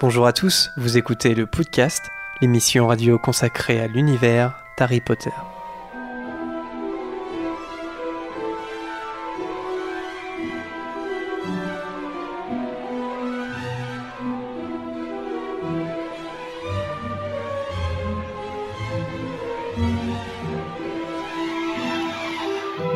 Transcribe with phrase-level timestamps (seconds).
[0.00, 5.32] Bonjour à tous, vous écoutez le podcast, l'émission radio consacrée à l'univers d'Harry Potter.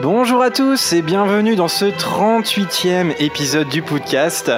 [0.01, 4.53] Bonjour à tous et bienvenue dans ce 38e épisode du podcast.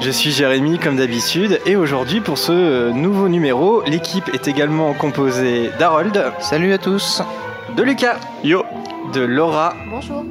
[0.00, 4.92] Je suis Jérémy comme d'habitude et aujourd'hui pour ce euh, nouveau numéro, l'équipe est également
[4.92, 6.32] composée d'Harold.
[6.40, 7.22] Salut à tous.
[7.76, 8.16] De Lucas.
[8.42, 8.64] Yo.
[9.12, 9.74] De Laura.
[9.88, 10.24] Bonjour.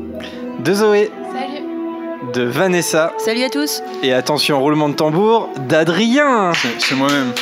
[0.59, 1.11] De Zoé.
[1.31, 2.31] Salut.
[2.33, 3.13] De Vanessa.
[3.17, 3.81] Salut à tous.
[4.01, 6.51] Et attention, roulement de tambour, d'Adrien.
[6.79, 7.33] C'est moi-même.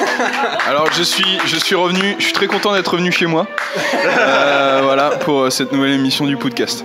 [0.68, 3.46] Alors je suis, je suis revenu, je suis très content d'être revenu chez moi.
[3.94, 6.84] Euh, voilà pour euh, cette nouvelle émission du podcast.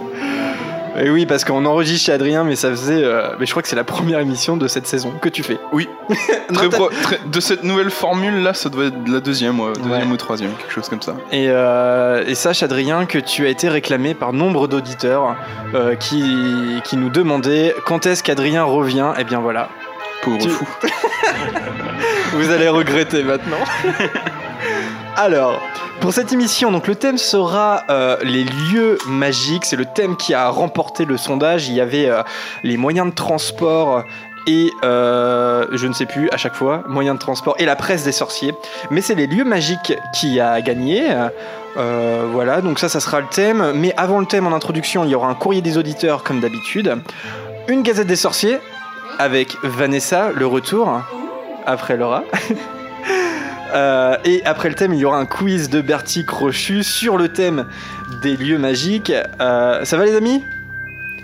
[0.97, 3.03] Et oui, parce qu'on enregistre chez Adrien, mais ça faisait.
[3.03, 5.57] euh, mais je crois que c'est la première émission de cette saison que tu fais?
[5.73, 5.89] Oui.
[6.53, 10.07] Très pro- très- de cette nouvelle formule là, ça doit être la deuxième, ouais, deuxième
[10.07, 10.13] Ouais.
[10.13, 11.15] ou troisième, quelque chose comme ça.
[11.31, 15.35] Et, euh, et sache, Adrien, que tu as été réclamé par nombre d'auditeurs
[15.73, 16.23] euh, qui,
[16.83, 19.11] qui nous demandaient quand est-ce qu'Adrien revient?
[19.17, 19.69] Eh bien voilà,
[20.21, 20.65] Pauvre Tu- fou.
[22.33, 23.57] vous allez regretter maintenant.
[25.17, 25.61] Alors,
[26.05, 29.65] pour cette émission, donc le thème sera euh, les lieux magiques.
[29.65, 31.67] C'est le thème qui a remporté le sondage.
[31.67, 32.21] Il y avait euh,
[32.61, 34.03] les moyens de transport
[34.45, 38.03] et euh, je ne sais plus à chaque fois moyens de transport et la presse
[38.03, 38.53] des sorciers.
[38.91, 41.07] Mais c'est les lieux magiques qui a gagné.
[41.75, 43.71] Voilà, donc ça, ça sera le thème.
[43.73, 46.97] Mais avant le thème, en introduction, il y aura un courrier des auditeurs comme d'habitude,
[47.67, 48.59] une gazette des sorciers
[49.17, 51.01] avec Vanessa, le retour
[51.65, 52.23] après Laura.
[53.73, 57.29] Euh, et après le thème, il y aura un quiz de Bertie Crochu sur le
[57.29, 57.65] thème
[58.21, 59.11] des lieux magiques.
[59.41, 60.43] Euh, ça va les amis?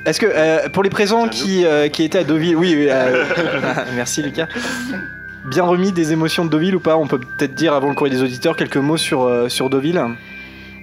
[0.06, 3.26] Est-ce que euh, pour les présents qui, qui étaient à Deauville, oui, oui, euh,
[3.96, 4.48] merci Lucas.
[5.46, 6.98] Bien remis des émotions de Deauville ou pas?
[6.98, 10.02] On peut peut-être dire avant le courrier des auditeurs quelques mots sur, sur Deauville.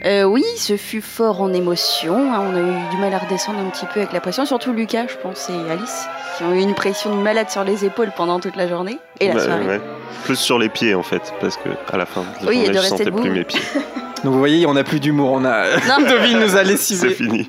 [0.04, 2.32] Euh, oui, ce fut fort en émotion.
[2.32, 4.72] hein, On a eu du mal à redescendre un petit peu avec la pression, surtout
[4.72, 8.12] Lucas, je pense, et Alice, qui ont eu une pression de malade sur les épaules
[8.16, 9.66] pendant toute la journée et la Bah, soirée.
[9.66, 9.81] ouais.
[10.25, 12.64] Plus sur les pieds en fait, parce que à la fin de la Oui, et
[12.66, 13.20] journée, de je sentais debout.
[13.22, 13.60] plus mes pieds.
[14.25, 15.32] Donc vous voyez, on n'a plus d'humour.
[15.32, 15.98] On a Non.
[16.08, 17.10] Deauville nous a C'est lessivés.
[17.10, 17.48] fini.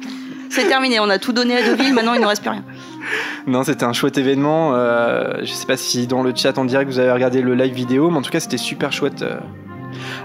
[0.52, 2.64] C'est terminé, on a tout donné à Deauville, maintenant il ne reste plus rien.
[3.46, 4.72] Non, c'était un chouette événement.
[4.74, 7.74] Euh, je sais pas si dans le chat en direct vous avez regardé le live
[7.76, 9.38] vidéo, mais en tout cas c'était super chouette euh,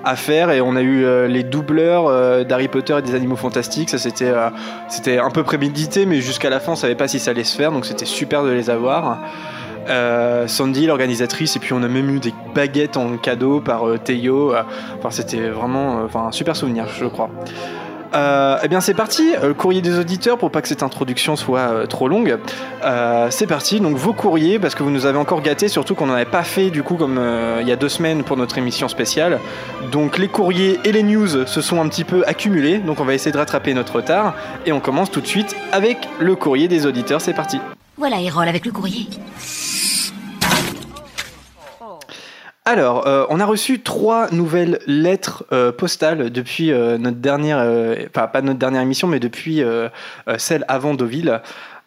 [0.04, 0.50] à faire.
[0.50, 3.90] Et on a eu euh, les doubleurs euh, d'Harry Potter et des Animaux Fantastiques.
[3.90, 4.50] Ça c'était euh,
[4.88, 7.56] c'était un peu prémédité, mais jusqu'à la fin on savait pas si ça allait se
[7.56, 9.18] faire, donc c'était super de les avoir.
[10.46, 13.86] Sandy, l'organisatrice, et puis on a même eu des baguettes en cadeau par.
[13.86, 13.98] Euh,
[14.98, 17.28] Enfin, c'était vraiment un super souvenir, je crois.
[18.14, 19.34] Euh, eh bien, c'est parti.
[19.42, 22.38] Euh, courrier des auditeurs, pour pas que cette introduction soit euh, trop longue.
[23.30, 23.80] C'est parti.
[23.80, 26.42] Donc, vos courriers, parce que vous nous avez encore gâtés, surtout qu'on n'en avait pas
[26.42, 27.20] fait, du coup, comme
[27.60, 29.40] il y a deux semaines pour notre émission spéciale.
[29.90, 32.78] Donc, les courriers et les news se sont un petit peu accumulés.
[32.78, 34.34] Donc, on va essayer de rattraper notre retard.
[34.66, 37.20] Et on commence tout de suite avec le courrier des auditeurs.
[37.20, 37.58] C'est parti.
[37.96, 39.08] Voilà Hérole avec le courrier.
[42.66, 47.58] Alors, euh, on a reçu trois nouvelles lettres euh, postales depuis euh, notre dernière,
[48.08, 49.62] enfin pas notre dernière émission, mais depuis
[50.38, 51.40] celle avant Deauville.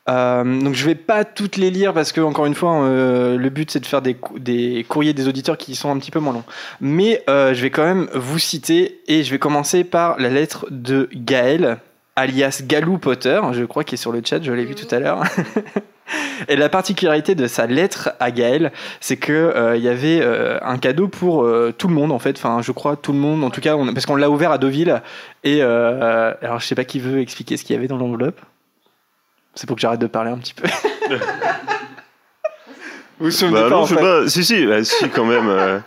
[0.07, 3.79] Donc je vais pas toutes les lire parce que encore une fois le but c'est
[3.79, 6.45] de faire des, des courriers des auditeurs qui sont un petit peu moins longs.
[6.79, 11.09] Mais je vais quand même vous citer et je vais commencer par la lettre de
[11.13, 11.79] Gaël
[12.15, 14.99] alias Galou Potter, je crois qu'il est sur le chat, je l'ai vu tout à
[14.99, 15.23] l'heure.
[16.47, 20.57] Et la particularité de sa lettre à Gaël, c'est que euh, il y avait euh,
[20.61, 22.37] un cadeau pour euh, tout le monde en fait.
[22.37, 23.43] Enfin, je crois tout le monde.
[23.43, 25.01] En tout cas, on- parce qu'on l'a ouvert à Deauville.
[25.43, 28.39] Et euh, alors, je sais pas qui veut expliquer ce qu'il y avait dans l'enveloppe.
[29.55, 30.67] C'est pour que j'arrête de parler un petit peu.
[33.19, 34.29] vous vous souvenez Bah pas non, en je sais fait pas.
[34.29, 35.47] Si, si, bah, si quand même.
[35.49, 35.79] euh.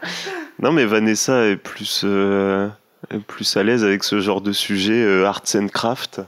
[0.60, 2.68] Non, mais Vanessa est plus, euh,
[3.10, 6.20] est plus à l'aise avec ce genre de sujet, euh, arts and craft.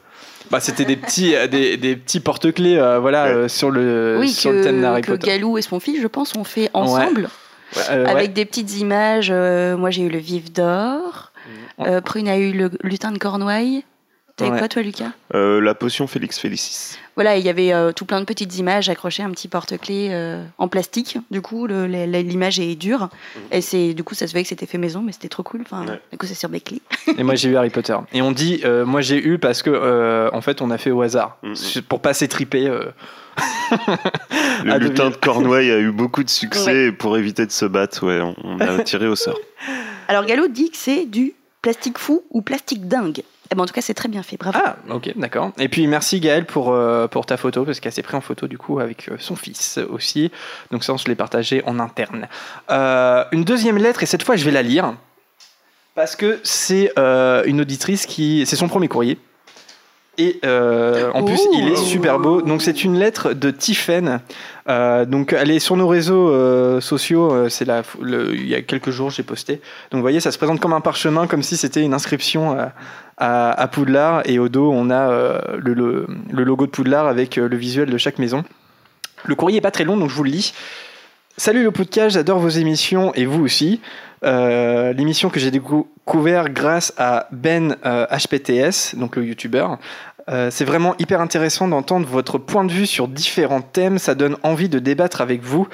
[0.50, 3.30] Bah, c'était des petits, euh, des, des petits porte-clés, euh, voilà, Ouais.
[3.32, 5.26] euh, sur le oui, sur le thème que, d'Harry Potter.
[5.26, 7.28] Galou et son fils, je pense, ont fait ensemble,
[7.76, 7.82] ouais.
[8.06, 9.30] avec des petites images.
[9.30, 11.32] moi, j'ai eu le vif d'or.
[11.80, 13.84] Euh, Prune a eu le lutin de Cornouailles.
[14.36, 14.58] T'as eu Ouais.
[14.58, 15.10] quoi, toi, Lucas?
[15.34, 16.96] Euh, la potion Félix Félicis.
[17.16, 20.08] Voilà, il y avait euh, tout plein de petites images accrochées à un petit porte-clés
[20.10, 21.18] euh, en plastique.
[21.30, 23.10] Du coup, l'image est dure.
[23.50, 25.60] Et c'est du coup, ça se voyait que c'était fait maison, mais c'était trop cool.
[25.60, 26.00] Enfin, Ouais.
[26.10, 26.80] du coup, c'est sur mes clés.
[27.18, 27.96] Et moi j'ai eu Harry Potter.
[28.14, 30.90] Et on dit, euh, moi j'ai eu parce que euh, en fait on a fait
[30.90, 31.82] au hasard Mhm.
[31.88, 32.66] pour pas s'étriper.
[32.68, 32.84] euh.
[34.64, 36.84] Le lutin de Cornouailles a eu beaucoup de succès Ouais.
[36.86, 39.38] et pour éviter de se battre, ouais, on, on a tiré au sort.
[40.08, 43.22] Alors, Gallo dit que c'est du plastique fou ou plastique dingue.
[43.52, 44.38] Eh ben, en tout cas, c'est très bien fait.
[44.38, 44.58] Bravo.
[44.64, 45.52] Ah, ok, d'accord.
[45.58, 48.48] Et puis merci Gaël pour, euh, pour ta photo, parce qu'elle s'est pris en photo
[48.48, 50.30] du coup avec euh, son fils aussi.
[50.70, 52.28] Donc ça, on se l'est partagé en interne.
[52.70, 54.94] Euh, une deuxième lettre, et cette fois, je vais la lire,
[55.94, 58.46] parce que c'est une auditrice qui.
[58.46, 59.18] C'est son premier courrier.
[60.16, 62.40] Et en plus, il est super beau.
[62.40, 64.20] Donc c'est une lettre de Tiffen.
[64.68, 67.32] Euh, donc elle est sur nos réseaux euh, sociaux.
[67.32, 67.66] euh, c'est
[68.00, 69.54] il y a quelques jours, j'ai posté.
[69.90, 72.56] Donc vous voyez, ça se présente comme un parchemin, comme si c'était une inscription
[73.18, 74.22] à, Poudlard.
[74.26, 75.10] Et au dos, on a
[75.56, 78.44] le, logo de Poudlard avec le visuel de chaque maison.
[79.24, 80.54] Le courrier est pas très long, donc je vous le lis.
[81.38, 83.80] Salut le podcast, j'adore vos émissions et vous aussi.
[84.22, 89.78] Euh, L'émission que j'ai découvert grâce à Ben euh, HPTS, donc le youtubeur.
[90.28, 93.98] Euh, c'est vraiment hyper intéressant d'entendre votre point de vue sur différents thèmes.
[93.98, 95.66] Ça donne envie de débattre avec vous.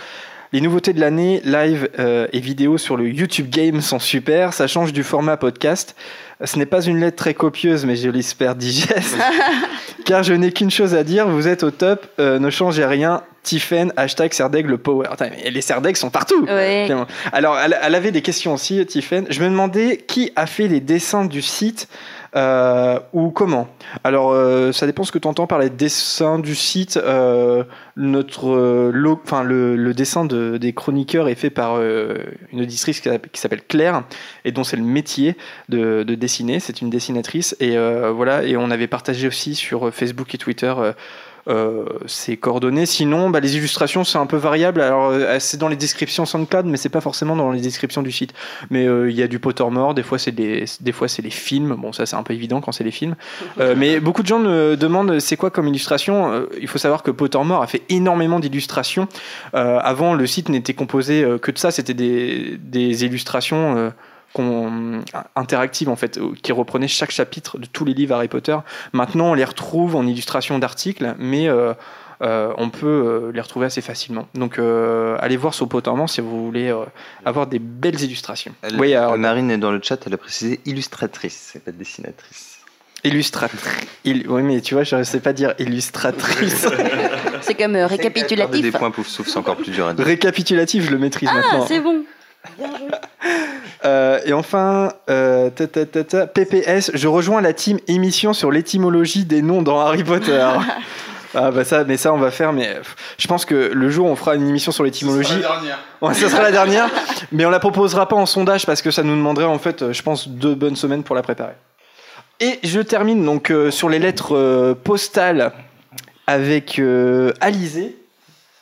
[0.52, 4.54] Les nouveautés de l'année, live euh, et vidéo sur le YouTube Game sont super.
[4.54, 5.94] Ça change du format podcast.
[6.42, 9.18] Ce n'est pas une lettre très copieuse, mais je l'espère digeste.
[10.06, 13.22] Car je n'ai qu'une chose à dire, vous êtes au top, euh, ne changez rien.
[13.42, 15.08] Tiffen, hashtag Serdaigle Power.
[15.10, 16.44] Attends, mais les Serdaigles sont partout.
[16.44, 16.88] Ouais.
[17.32, 19.26] Alors, elle, elle avait des questions aussi, Tiffen.
[19.28, 21.88] Je me demandais qui a fait les dessins du site
[22.36, 23.68] euh, ou comment.
[24.04, 26.96] Alors, euh, ça dépend ce que tu entends par les dessins du site.
[26.96, 27.64] Euh,
[27.96, 32.14] notre, euh, lo- le, le dessin de- des chroniqueurs est fait par euh,
[32.52, 34.02] une auditrice qui s'appelle- qui s'appelle Claire
[34.44, 35.36] et dont c'est le métier
[35.68, 36.60] de, de dessiner.
[36.60, 38.44] C'est une dessinatrice et euh, voilà.
[38.44, 40.74] Et on avait partagé aussi sur Facebook et Twitter.
[41.48, 41.84] Euh,
[42.28, 42.86] euh, coordonnées.
[42.86, 44.80] Sinon, bah, les illustrations, c'est un peu variable.
[44.80, 48.12] Alors, euh, c'est dans les descriptions SoundCloud, mais c'est pas forcément dans les descriptions du
[48.12, 48.34] site.
[48.70, 51.30] Mais euh, il y a du Pottermore, des fois c'est des, des fois c'est les
[51.30, 51.74] films.
[51.78, 53.16] Bon, ça c'est un peu évident quand c'est les films.
[53.60, 56.32] Euh, mais beaucoup de gens me demandent c'est quoi comme illustration?
[56.32, 59.08] Euh, il faut savoir que Pottermore a fait énormément d'illustrations.
[59.54, 61.70] Euh, avant, le site n'était composé que de ça.
[61.70, 63.92] C'était des, des illustrations.
[65.36, 68.56] Interactives en fait, qui reprenaient chaque chapitre de tous les livres Harry Potter.
[68.92, 71.72] Maintenant, on les retrouve en illustration d'articles, mais euh,
[72.22, 74.26] euh, on peut euh, les retrouver assez facilement.
[74.34, 76.84] Donc, euh, allez voir sur Pottermore si vous voulez euh,
[77.24, 78.52] avoir des belles illustrations.
[78.62, 82.58] Elle- oui, alors, Marine est dans le chat, elle a précisé illustratrice, c'est pas dessinatrice.
[83.04, 83.62] illustratrice.
[84.04, 84.28] Il...
[84.28, 86.66] Oui, mais tu vois, je ne sais pas dire illustratrice.
[87.42, 88.72] C'est comme euh, Des récapitulatif.
[88.72, 90.04] points pouf souffle, c'est encore plus dur à dire.
[90.04, 91.66] Récapitulatif, je le maîtrise Ah, maintenant.
[91.66, 92.02] c'est bon.
[93.84, 98.50] Euh, et enfin, euh, ta, ta, ta, ta, PPS, je rejoins la team émission sur
[98.50, 100.44] l'étymologie des noms dans Harry Potter.
[101.34, 102.80] ah bah ça, mais ça on va faire, mais
[103.18, 105.40] je pense que le jour où on fera une émission sur l'étymologie,
[106.02, 106.90] Ouais, ça sera la dernière,
[107.30, 110.02] mais on la proposera pas en sondage parce que ça nous demanderait en fait, je
[110.02, 111.54] pense, deux bonnes semaines pour la préparer.
[112.40, 115.52] Et je termine donc euh, sur les lettres euh, postales
[116.26, 117.96] avec euh, Alizé.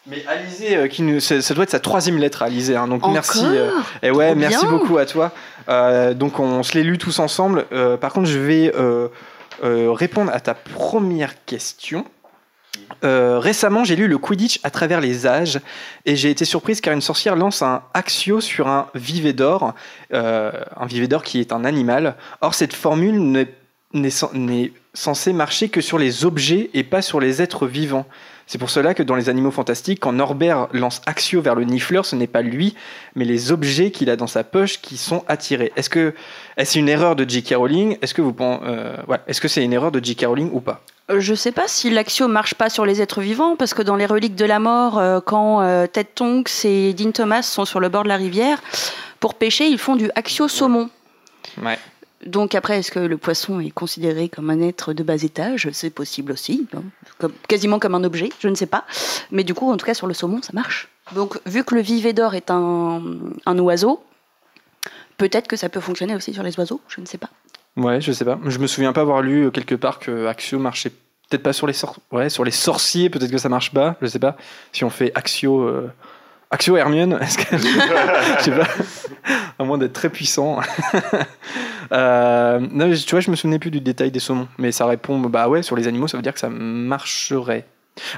[0.08, 2.76] Mais Alizé, euh, qui nous, ça, ça doit être sa troisième lettre, Alizé.
[2.76, 3.44] hein, donc Encore merci.
[3.44, 3.70] euh,
[4.02, 4.70] et ouais, Trop merci bien.
[4.70, 5.32] beaucoup à toi.
[5.68, 7.64] Euh, donc on se les lu tous ensemble.
[8.00, 8.72] Par contre, je vais
[9.62, 12.04] répondre à ta première question.
[13.02, 15.60] Récemment, j'ai lu le Quidditch à travers les âges
[16.04, 19.74] et j'ai été surprise car une sorcière lance un Axio sur un Vivédor,
[20.12, 22.14] un Vivédor qui est un animal.
[22.42, 23.48] Or, cette formule
[23.92, 28.06] n'est censée marcher que sur les objets et pas sur les êtres vivants.
[28.46, 32.06] C'est pour cela que dans les animaux fantastiques, quand Norbert lance Axio vers le Nifleur,
[32.06, 32.76] ce n'est pas lui,
[33.16, 35.72] mais les objets qu'il a dans sa poche qui sont attirés.
[35.74, 36.14] Est-ce que
[36.56, 37.54] est-ce une erreur de J.K.
[37.56, 37.98] Rowling?
[38.02, 38.96] Est-ce que vous euh,
[39.26, 40.26] est-ce que c'est une erreur de J.K.
[40.26, 40.80] Rowling ou pas?
[41.10, 43.96] Euh, Je sais pas si l'axio marche pas sur les êtres vivants, parce que dans
[43.96, 47.80] les reliques de la mort, euh, quand euh, Ted Tonks et Dean Thomas sont sur
[47.80, 48.62] le bord de la rivière,
[49.20, 50.88] pour pêcher, ils font du axio saumon.
[51.62, 51.78] Ouais.
[52.26, 55.68] Donc après, est-ce que le poisson est considéré comme un être de bas étage?
[55.72, 56.66] C'est possible aussi,
[57.48, 58.84] quasiment comme un objet, je ne sais pas.
[59.30, 60.88] Mais du coup, en tout cas, sur le saumon, ça marche.
[61.14, 63.00] Donc, vu que le vivédor est un,
[63.46, 64.02] oiseau,
[65.18, 67.30] peut-être que ça peut fonctionner aussi sur les oiseaux, je ne sais pas.
[67.76, 68.38] Ouais, je sais pas.
[68.46, 70.90] Je me souviens pas avoir lu euh, quelque part que Axio marchait
[71.28, 74.06] peut-être pas sur les sor- ouais, sur les sorciers, peut-être que ça marche pas, je
[74.06, 74.36] sais pas.
[74.72, 75.90] Si on fait Axio euh,
[76.50, 78.66] Axio Hermione, est-ce que je sais pas.
[79.58, 80.60] À moins d'être très puissant.
[81.92, 85.20] Euh, non, tu vois, je me souvenais plus du détail des saumons, mais ça répond
[85.20, 87.64] bah ouais, sur les animaux, ça veut dire que ça marcherait.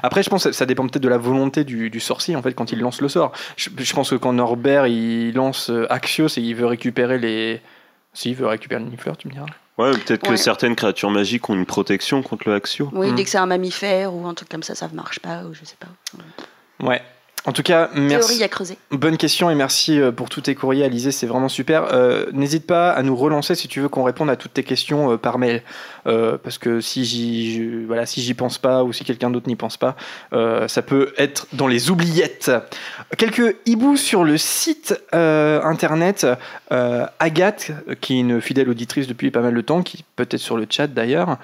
[0.01, 2.53] Après, je pense que ça dépend peut-être de la volonté du, du sorcier en fait
[2.53, 3.31] quand il lance le sort.
[3.57, 7.61] Je, je pense que quand Norbert il lance euh, Axio, c'est qu'il veut récupérer les.
[8.13, 9.45] Si, il veut récupérer le nifleur, tu me diras.
[9.77, 12.89] Ouais, peut-être que certaines créatures magiques ont une protection contre le Axio.
[12.91, 13.15] Oui, Mm.
[13.15, 15.53] dès que c'est un mammifère ou un truc comme ça, ça ne marche pas, ou
[15.53, 16.85] je sais pas.
[16.85, 17.03] Ouais.
[17.45, 18.27] En tout cas, merci.
[18.27, 18.77] Théorie à creuser.
[18.91, 21.87] Bonne question et merci euh, pour tous tes courriers, Alizé, c'est vraiment super.
[21.93, 25.13] Euh, N'hésite pas à nous relancer si tu veux qu'on réponde à toutes tes questions
[25.13, 25.63] euh, par mail.
[26.05, 29.55] Euh, parce que si j'y voilà, si j'y pense pas ou si quelqu'un d'autre n'y
[29.55, 29.95] pense pas,
[30.31, 32.51] ça peut être dans les oubliettes.
[33.17, 36.27] Quelques hiboux sur le site internet.
[37.19, 40.57] Agathe, qui est une fidèle auditrice depuis pas mal de temps, qui peut être sur
[40.57, 41.37] le chat d'ailleurs,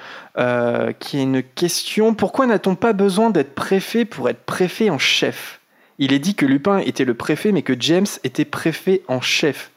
[1.00, 2.14] qui a une question.
[2.14, 5.60] Pourquoi n'a-t-on pas besoin d'être préfet pour être préfet en chef?
[6.00, 9.72] Il est dit que Lupin était le préfet, mais que James était préfet en chef.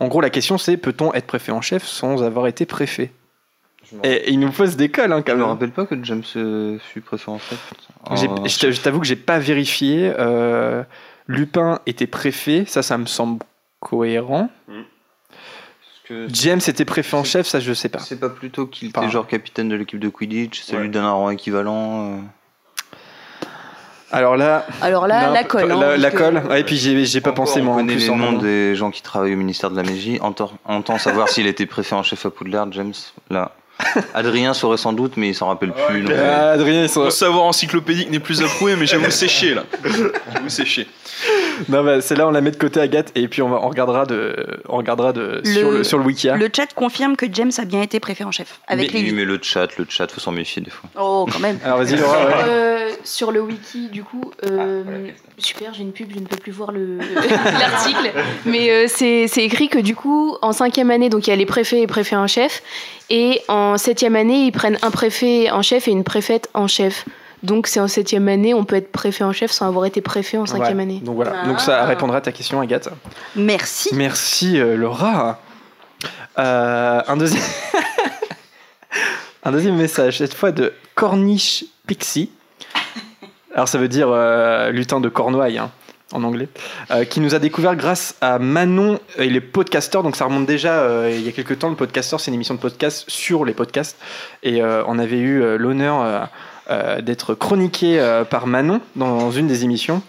[0.00, 3.12] En gros, la question c'est peut-on être préfet en chef sans avoir été préfet?
[4.04, 5.48] Et, il nous pose des cols, hein, quand je me même.
[5.50, 7.56] rappelle pas que James euh, fut préfet en fait.
[8.16, 10.12] J'ai- En- Je t'a- je t'avoue que j'ai pas vérifié.
[10.18, 10.82] euh,
[11.28, 13.40] Lupin était préfet, ça, ça me semble
[13.80, 14.48] cohérent.
[16.04, 18.00] Que James était préfet en chef, ça, je sais pas.
[18.00, 20.82] C'est pas plutôt qu'il était genre capitaine de l'équipe de Quidditch, ça Ouais.
[20.82, 22.12] lui donne un rang équivalent.
[22.14, 22.16] euh.
[24.12, 25.68] Alors là, Alors là, non, la colle.
[25.68, 27.94] La, hein, la parce que- colle, ouais, et puis j'ai pas Encore, pensé on connaît
[27.94, 30.18] les noms des gens qui travaillent au ministère de la Magie.
[30.20, 32.92] Entend, entend savoir s'il était préfet en chef à Poudlard, James.
[33.30, 33.52] Là.
[34.14, 36.02] Adrien saurait sans doute, mais il s'en rappelle plus.
[36.02, 39.62] Donc, euh, Ah, Adrien, sont- Mon savoir encyclopédique n'est plus approuvé, mais j'avoue sécher là.
[40.34, 40.86] J'avoue sécher.
[41.68, 43.68] Non, bah, c'est là on la met de côté Agathe et puis on, va, on
[43.68, 44.34] regardera de,
[44.68, 46.28] on regardera de sur Le- sur le wiki.
[46.28, 46.36] hein.
[46.36, 48.60] Le chat confirme que James a bien été préfet en chef.
[48.68, 50.88] Avec mais, les mais le chat, le chat, faut s'en méfier des fois.
[50.98, 51.58] Oh, quand même.
[51.64, 52.26] Alors vas-y Laura.
[52.26, 52.32] ouais.
[52.48, 56.52] Euh, sur le wiki, du coup, euh, super, j'ai une pub, je ne peux plus
[56.52, 56.98] voir le-
[57.58, 58.12] l'article,
[58.46, 61.36] mais euh, c'est c'est écrit que du coup, en cinquième année, donc il y a
[61.36, 62.62] les préfets et préfets en chef,
[63.10, 67.04] et en septième année, ils prennent un préfet en chef et une préfète en chef.
[67.42, 70.38] Donc c'est en septième année, on peut être préfet en chef sans avoir été préfet
[70.38, 70.82] en cinquième Ouais.
[70.84, 71.00] année.
[71.02, 71.46] Donc voilà, Ah.
[71.46, 72.88] donc ça répondra à ta question Agathe.
[73.34, 73.90] Merci.
[73.94, 75.40] Merci euh, Laura.
[76.38, 77.42] Euh, un deuxième
[79.44, 82.30] un deuxième message cette fois de Corniche Pixie.
[83.54, 85.70] Alors ça veut dire euh, lutin de Cornouailles hein,
[86.12, 86.48] en anglais,
[86.90, 90.02] euh, qui nous a découvert grâce à Manon et les podcasteurs.
[90.02, 91.68] Donc ça remonte déjà euh, il y a quelques temps.
[91.70, 93.98] Le podcasteur, c'est une émission de podcast sur les podcasts.
[94.42, 96.28] Et euh, on avait eu euh, l'honneur
[97.00, 100.02] d'être chroniqué euh, par Manon dans une des émissions.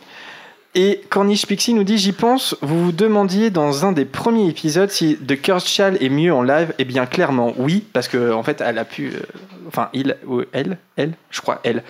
[0.76, 4.90] Et Corniche Pixie nous dit J'y pense, vous vous demandiez dans un des premiers épisodes
[4.90, 6.74] si The Cursed Child est mieux en live.
[6.80, 9.12] Eh bien, clairement, oui, parce que en fait, elle a pu.
[9.14, 9.20] euh,
[9.68, 11.84] enfin, il, ou elle, elle, je crois, elle.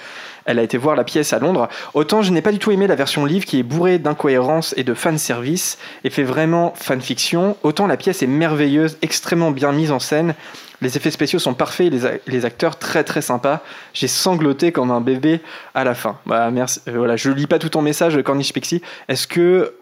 [0.46, 1.70] Elle a été voir la pièce à Londres.
[1.94, 4.84] Autant je n'ai pas du tout aimé la version livre qui est bourrée d'incohérences et
[4.84, 7.56] de fanservice et fait vraiment fanfiction.
[7.64, 10.36] Autant la pièce est merveilleuse, extrêmement bien mise en scène.
[10.84, 13.62] Les effets spéciaux sont parfaits et les, les acteurs très très sympas.
[13.94, 15.40] J'ai sangloté comme un bébé
[15.74, 16.18] à la fin.
[16.26, 16.82] Bah, merci.
[16.90, 18.82] Euh, voilà, je lis pas tout ton message, Corniche Pixie.
[19.08, 19.74] Est-ce que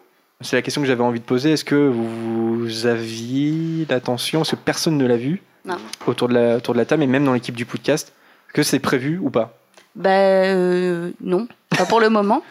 [0.41, 4.55] c'est la question que j'avais envie de poser Est-ce que vous aviez l'attention Parce que
[4.58, 5.77] personne ne l'a vu Non.
[6.05, 8.13] autour de la autour de la table et même dans l'équipe du podcast.
[8.53, 9.58] Que c'est prévu ou pas?
[9.96, 11.48] Bah, euh, non.
[11.75, 12.43] Pas pour le moment.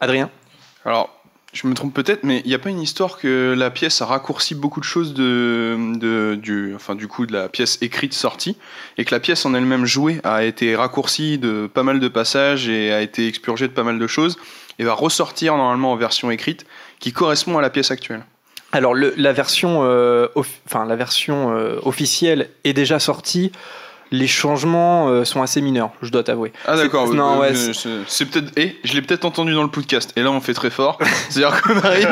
[0.00, 0.30] Adrien?
[0.84, 1.13] Alors,
[1.54, 4.06] je me trompe peut-être, mais il n'y a pas une histoire que la pièce a
[4.06, 8.56] raccourci beaucoup de choses de, du, enfin, du coup de la pièce écrite sortie,
[8.98, 12.68] et que la pièce en elle-même jouée a été raccourcie de pas mal de passages
[12.68, 14.36] et a été expurgée de pas mal de choses,
[14.80, 16.66] et va ressortir normalement en version écrite
[16.98, 18.24] qui correspond à la pièce actuelle.
[18.72, 23.52] Alors la version, euh, enfin la version euh, officielle est déjà sortie.
[24.20, 26.52] Les changements euh, sont assez mineurs, je dois t'avouer.
[26.66, 29.70] Ah d'accord, C'est- euh, ouais, euh, c'est- peut-être, et je l'ai peut-être entendu dans le
[29.70, 30.98] podcast, et là on fait très fort,
[31.30, 32.08] c'est-à-dire qu'on arrive,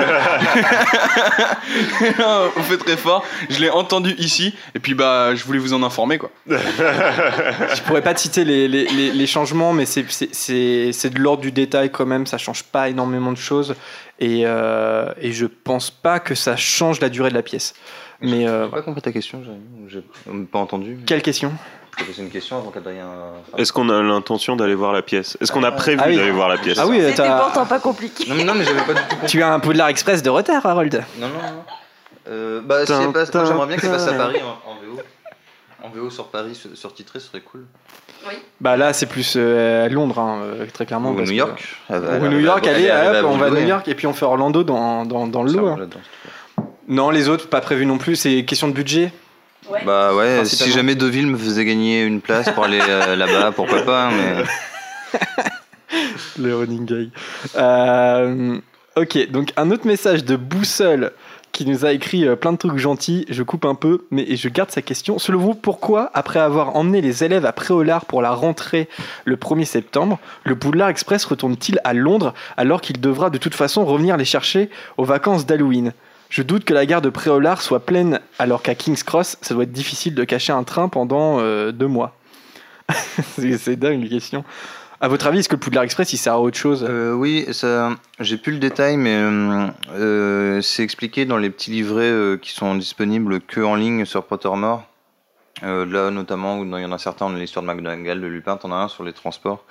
[2.03, 5.59] Et là, on fait très fort, je l'ai entendu ici, et puis bah je voulais
[5.59, 6.31] vous en informer quoi.
[6.49, 11.11] Je pourrais pas te citer les, les- les- les changements, mais c'est- c'est c'est- c'est
[11.11, 12.27] de l'ordre du détail quand même.
[12.27, 13.75] Ça change pas énormément de choses
[14.19, 17.75] et, euh, et je pense pas que ça change la durée de la pièce.
[18.21, 19.53] Mais euh, J'ai pas compris ta question, j'ai
[19.89, 20.05] j'ai
[20.53, 20.99] pas entendu.
[21.07, 21.53] quelle question?
[21.99, 23.07] Je vais poser une question avant qu'Adrien.
[23.59, 26.17] Est-ce qu'on a l'intention d'aller voir la pièce Est-ce qu'on a prévu Ah oui.
[26.17, 28.25] d'aller voir la pièce Ah oui, C'était pourtant pas compliqué.
[28.29, 29.27] Non, mais, non, mais j'avais pas du tout compris.
[29.29, 31.05] tu as un Poudlard Express de retard, Harold.
[31.19, 31.65] Non, non, non.
[32.29, 34.13] Euh, bah, c'est pas- j'aimerais bien que ça passe à.
[34.15, 35.01] Paris en, en VO.
[35.85, 37.65] En VO sur Paris, sur, sur titré, ce serait cool.
[38.61, 41.11] Bah là, c'est plus euh, à Londres, hein, euh, très clairement.
[41.11, 41.77] Ou parce New que- York.
[41.91, 43.51] Ah, bah, Ou elle New York, allez, hop, on va à.
[43.51, 45.67] New York et puis on fait Orlando dans, dans, dans le lot.
[45.67, 45.79] hein.
[46.89, 48.15] Non, les autres, pas prévu non plus.
[48.17, 49.13] C'est question de budget.
[49.85, 53.83] Bah ouais, si jamais Deauville me faisait gagner une place pour aller euh, là-bas, pourquoi
[53.83, 54.45] pas, mais.
[56.39, 57.09] Le running gag.
[57.57, 58.59] Euh,
[58.97, 61.13] ok, donc un autre message de Boussole
[61.53, 63.27] qui nous a écrit euh, plein de trucs gentils.
[63.29, 65.19] Je coupe un peu, mais je garde sa question.
[65.19, 68.89] Selon vous, pourquoi, après avoir emmené les élèves à Préolard pour la rentrée
[69.25, 73.85] le 1er septembre, le Poudlard Express retourne-t-il à Londres alors qu'il devra de toute façon
[73.85, 75.93] revenir les chercher aux vacances d'Halloween?
[76.33, 79.65] Je doute que la gare de Préolard soit pleine alors qu'à King's Cross, ça doit
[79.65, 82.17] être difficile de cacher un train pendant euh, deux mois.
[83.37, 84.43] c'est dingue, les questions.
[85.03, 86.87] À votre avis, est-ce que le Poudlard Express il sert à autre chose?
[86.89, 87.47] Euh, oui,
[88.19, 93.43] j'ai plus le détail, mais euh, c'est expliqué dans les petits livrets qui sont disponibles
[93.43, 94.85] que en ligne sur Pottermore.
[95.61, 98.73] Là, notamment, il y en a certains, on a l'histoire de McDonald's, de Lupin, t'en
[98.73, 99.67] as un sur les transports.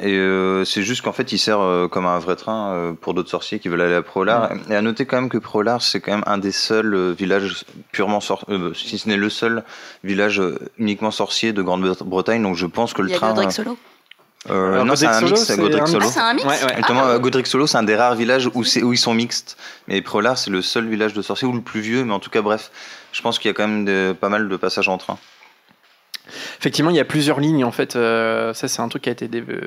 [0.00, 3.14] Et euh, c'est juste qu'en fait, il sert euh, comme un vrai train euh, pour
[3.14, 4.50] d'autres sorciers qui veulent aller à Prolard.
[4.70, 7.64] Et à noter quand même que Prolard, c'est quand même un des seuls euh, villages
[7.90, 9.64] purement sorciers, si ce n'est le seul
[10.04, 12.42] village euh, uniquement sorcier de Grande-Bretagne.
[12.42, 13.30] Donc je pense que le Il y a train.
[13.30, 13.76] Godric Solo.
[14.50, 16.06] euh, Alors, non, c'est un Godric mix, Solo, Godric Solo.
[16.06, 16.76] Ah, c'est un mix Ouais, ouais.
[16.76, 18.62] Justement, euh, Godric Solo, c'est un des rares villages où,
[18.92, 19.56] ils sont mixtes.
[19.88, 22.30] Mais Prolard, c'est le seul village de sorciers, ou le plus vieux, mais en tout
[22.30, 22.70] cas, bref,
[23.10, 25.18] je pense qu'il y a quand même des- pas mal de passages en train.
[26.58, 27.96] Effectivement, il y a plusieurs lignes en fait.
[27.96, 29.60] euh, ça, c'est un truc qui a été dé- euh,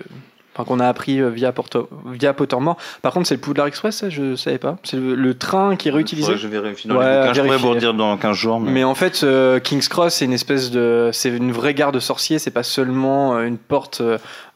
[0.54, 1.88] enfin, qu'on a appris euh, via, Porto...
[2.06, 2.78] via Pottermore.
[3.02, 4.78] Par contre, c'est le Poudlard Express, ça, je savais pas.
[4.84, 6.36] C'est le, le train qui est réutilisé?
[6.38, 8.60] Je vérifie dans Ouais, les bouquins, je pourrais redire dans 15 jours.
[8.60, 8.72] Mais...
[8.72, 12.00] Mais en fait, euh, King's Cross, c'est une espèce de, c'est une vraie gare de
[12.00, 12.40] sorciers.
[12.40, 14.02] C'est pas seulement une porte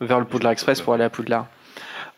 [0.01, 1.47] vers le Poudlard Express pour aller à Poudlard.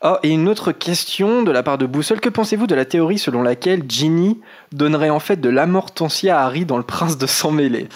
[0.04, 2.20] Oh, et une autre question de la part de Boussole.
[2.20, 4.40] Que pensez-vous de la théorie selon laquelle Ginny
[4.72, 7.88] donnerait en fait de l'amortensia à Harry dans Le Prince de Sang Mêlé?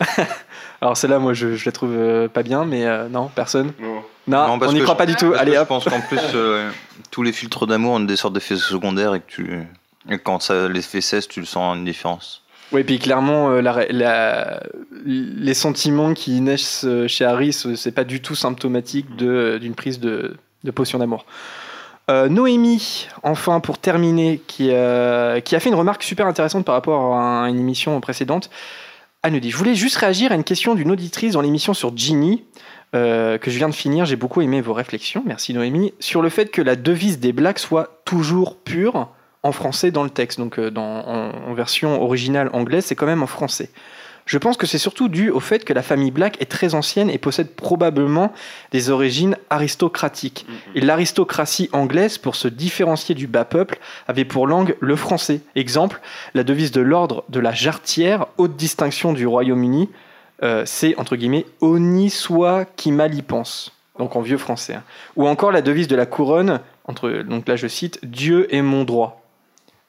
[0.80, 3.72] Alors celle-là, moi, je, je la trouve euh, pas bien, mais euh, non, personne.
[3.80, 5.32] Non, Non, parce on n'y croit je- pas du tout.
[5.36, 5.68] Allez, je hop.
[5.68, 6.68] pense qu'en plus, euh,
[7.10, 9.50] tous les filtres d'amour ont des sortes d'effets secondaires et que tu.
[10.10, 12.42] et quand ça l'effet cesse, tu le sens une différence.
[12.72, 14.60] Oui, puis clairement, euh, la- la-
[15.04, 20.00] les sentiments qui naissent chez Harry, ce- c'est pas du tout symptomatique de- d'une prise
[20.00, 21.24] de, de potion d'amour.
[22.10, 26.74] Euh, Noémie, enfin pour terminer, qui, euh, qui a fait une remarque super intéressante par
[26.76, 28.48] rapport à une émission précédente.
[29.24, 32.44] Dit Je voulais juste réagir à une question d'une auditrice dans l'émission sur Ginny,
[32.94, 34.04] euh, que je viens de finir.
[34.04, 37.58] J'ai beaucoup aimé vos réflexions, merci Noémie, sur le fait que la devise des Blacks
[37.58, 39.08] soit toujours pure
[39.42, 40.38] en français dans le texte.
[40.38, 43.70] Donc euh, en version originale anglaise, c'est quand même en français.
[44.26, 47.08] Je pense que c'est surtout dû au fait que la famille Black est très ancienne
[47.10, 48.32] et possède probablement
[48.72, 50.46] des origines aristocratiques.
[50.74, 53.78] Et l'aristocratie anglaise, pour se différencier du bas peuple,
[54.08, 55.40] avait pour langue le français.
[55.54, 56.00] Exemple,
[56.34, 59.88] la devise de l'ordre de la jarretière, haute distinction du Royaume-Uni,
[60.42, 63.72] euh, c'est entre guillemets Honi soit qui mal y pense.
[63.98, 64.74] Donc en vieux français.
[64.74, 64.82] hein.
[65.14, 68.84] Ou encore la devise de la couronne, entre, donc là je cite Dieu est mon
[68.84, 69.25] droit.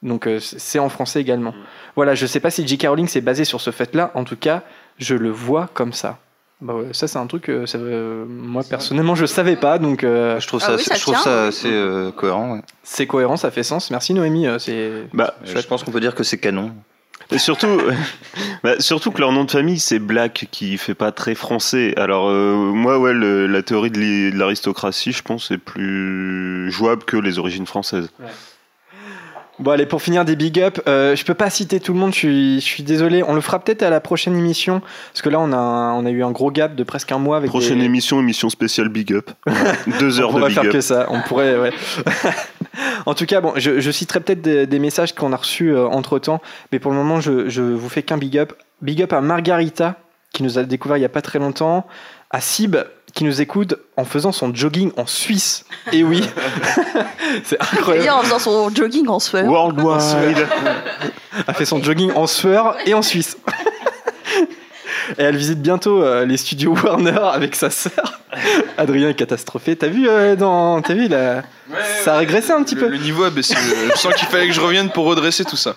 [0.04, 1.54] Donc euh, c'est en français également.
[1.96, 2.88] Voilà, je sais pas si J.K.
[2.88, 4.64] Rowling s'est basé sur ce fait-là, en tout cas,
[5.00, 6.20] je le vois comme ça.
[6.60, 10.04] Bah ouais, ça c'est un truc que ça, euh, moi personnellement je savais pas, donc
[10.04, 12.54] euh, Je trouve Ah ça, oui, ça je trouve ça assez euh, cohérent.
[12.56, 12.62] ouais.
[12.82, 13.92] c'est cohérent, ça fait sens.
[13.92, 16.72] Merci Noémie, euh, c'est Bah, Je pense qu'on peut dire que c'est canon.
[17.32, 17.80] Et surtout,
[18.64, 21.94] bah, surtout que leur nom de famille c'est Black qui fait pas très français.
[21.96, 27.18] Alors euh, moi ouais le- la théorie de l'aristocratie je pense est plus jouable que
[27.18, 28.10] les origines françaises.
[29.60, 32.14] Bon allez, pour finir des big up, euh, je peux pas citer tout le monde,
[32.14, 33.24] je suis, je suis désolé.
[33.24, 36.06] On le fera peut-être à la prochaine émission, parce que là on a, un- on
[36.06, 38.90] a eu un gros gap de presque un mois avec Prochaine des- émission émission spéciale
[38.90, 39.32] Big Up.
[40.00, 40.72] Deux on heures de pourrait Big faire Up.
[40.74, 41.08] que ça.
[41.10, 41.72] On pourrait, ouais.
[43.08, 46.20] en tout cas, bon, je, je citerai peut-être des, des messages qu'on a reçus entre
[46.20, 46.40] temps,
[46.72, 48.54] mais pour le moment, je, je vous fais qu'un big up.
[48.84, 49.96] Big up à Margarita,
[50.34, 51.88] qui nous a découvert il y a pas très longtemps,
[52.30, 52.76] à Sib,
[53.18, 55.66] qui nous écoute en faisant son jogging en Suisse.
[55.92, 56.24] Et oui,
[57.44, 58.12] c'est incroyable.
[58.12, 59.46] En faisant son jogging en sueur.
[59.46, 60.48] Worldwide.
[61.48, 63.38] a fait son jogging en sueur et en Suisse.
[65.18, 68.22] Et elle visite bientôt euh, les studios Warner avec sa sœur.
[68.78, 69.76] Adrien est catastrophé.
[69.76, 71.44] T'as vu euh, dans, t'as vu là,
[72.04, 72.88] ça a régressé un petit le, peu.
[72.90, 73.56] Le niveau a baissé.
[73.96, 75.74] Je sens qu'il fallait que je revienne pour redresser tout ça.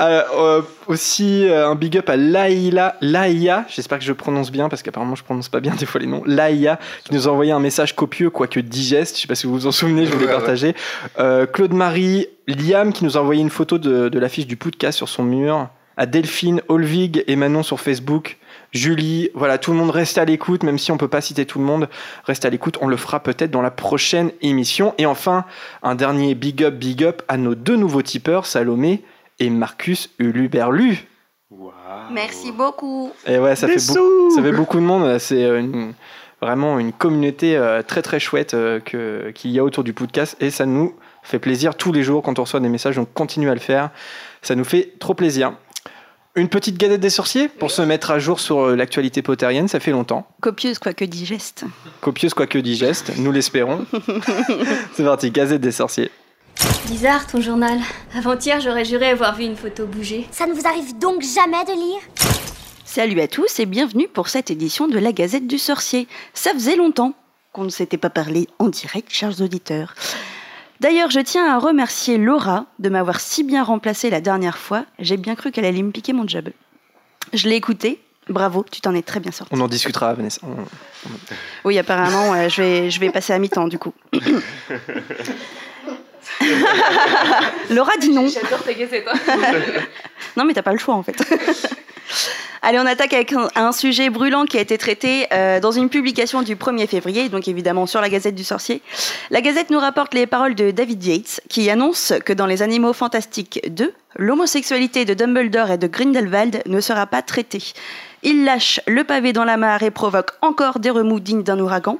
[0.00, 4.68] Euh, euh, aussi euh, un big up à Laïla, Laïa, j'espère que je prononce bien
[4.68, 6.22] parce qu'apparemment je prononce pas bien des fois les noms.
[6.24, 9.54] Laïa qui nous a envoyé un message copieux quoique digeste, je sais pas si vous
[9.54, 10.38] vous en souvenez, je voulais Ouais, ouais.
[10.38, 10.74] partager.
[11.18, 14.96] Euh, Claude Marie, Liam qui nous a envoyé une photo de, de l'affiche du podcast
[14.96, 15.68] sur son mur.
[15.96, 18.36] À Delphine, Olvig et Manon sur Facebook.
[18.70, 21.58] Julie, voilà, tout le monde reste à l'écoute, même si on peut pas citer tout
[21.58, 21.88] le monde,
[22.24, 24.94] reste à l'écoute, on le fera peut-être dans la prochaine émission.
[24.98, 25.44] Et enfin,
[25.82, 29.02] un dernier big up, big up à nos deux nouveaux tipeurs, Salomé
[29.38, 31.06] et Marcus Uluberlu.
[32.10, 33.10] Merci beaucoup.
[33.26, 35.18] Et ouais, ça fait, beaucoup, ça fait beaucoup de monde.
[35.18, 35.94] C'est euh, une-
[36.40, 40.36] vraiment une communauté euh, très très chouette euh, que- qu'il y a autour du podcast
[40.40, 42.96] et ça nous fait plaisir tous les jours quand on reçoit des messages.
[42.96, 43.90] Donc continue à le faire.
[44.42, 45.52] Ça nous fait trop plaisir.
[46.36, 49.90] Une petite gazette des sorciers pour se mettre à jour sur l'actualité pottérienne, ça fait
[49.90, 50.28] longtemps.
[50.40, 51.64] Copieuse quoique digeste.
[52.00, 53.84] Copieuse quoique digeste, nous l'espérons.
[54.92, 56.10] C'est parti, gazette des sorciers.
[56.86, 57.78] Bizarre ton journal.
[58.16, 60.26] Avant-hier, j'aurais juré avoir vu une photo bouger.
[60.30, 62.00] Ça ne vous arrive donc jamais de lire?
[62.84, 66.08] Salut à tous et bienvenue pour cette édition de la Gazette du Sorcier.
[66.34, 67.14] Ça faisait longtemps
[67.52, 69.94] qu'on ne s'était pas parlé en direct, chers auditeurs.
[70.80, 74.84] D'ailleurs, je tiens à remercier Laura de m'avoir si bien remplacé la dernière fois.
[74.98, 76.48] J'ai bien cru qu'elle allait me piquer mon job.
[77.32, 79.54] Je l'ai écouté, Bravo, tu t'en es très bien sorti.
[79.56, 80.42] On en discutera, Vanessa.
[80.44, 81.08] On-
[81.64, 83.94] Oui, apparemment, euh, je, vais, je vais passer à mi-temps du coup.
[87.70, 88.28] Laura dit non.
[88.28, 89.06] J'adore ta gazette.
[90.36, 91.16] Non, mais t'as pas le choix en fait.
[92.62, 95.88] Allez, on attaque avec un, un sujet brûlant qui a été traité euh, dans une
[95.88, 98.82] publication du 1er février, donc évidemment sur la Gazette du Sorcier.
[99.30, 102.92] La Gazette nous rapporte les paroles de David Yates, qui annonce que dans Les Animaux
[102.92, 107.62] Fantastiques 2, l'homosexualité de Dumbledore et de Grindelwald ne sera pas traitée.
[108.22, 111.98] Il lâche le pavé dans la mare et provoque encore des remous dignes d'un ouragan.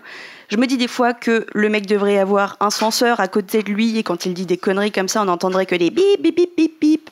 [0.48, 3.70] Je me dis des fois que le mec devrait avoir un censeur à côté de
[3.70, 6.34] lui et quand il dit des conneries comme ça, on n'entendrait que des bip bip
[6.34, 7.10] bip bip bip.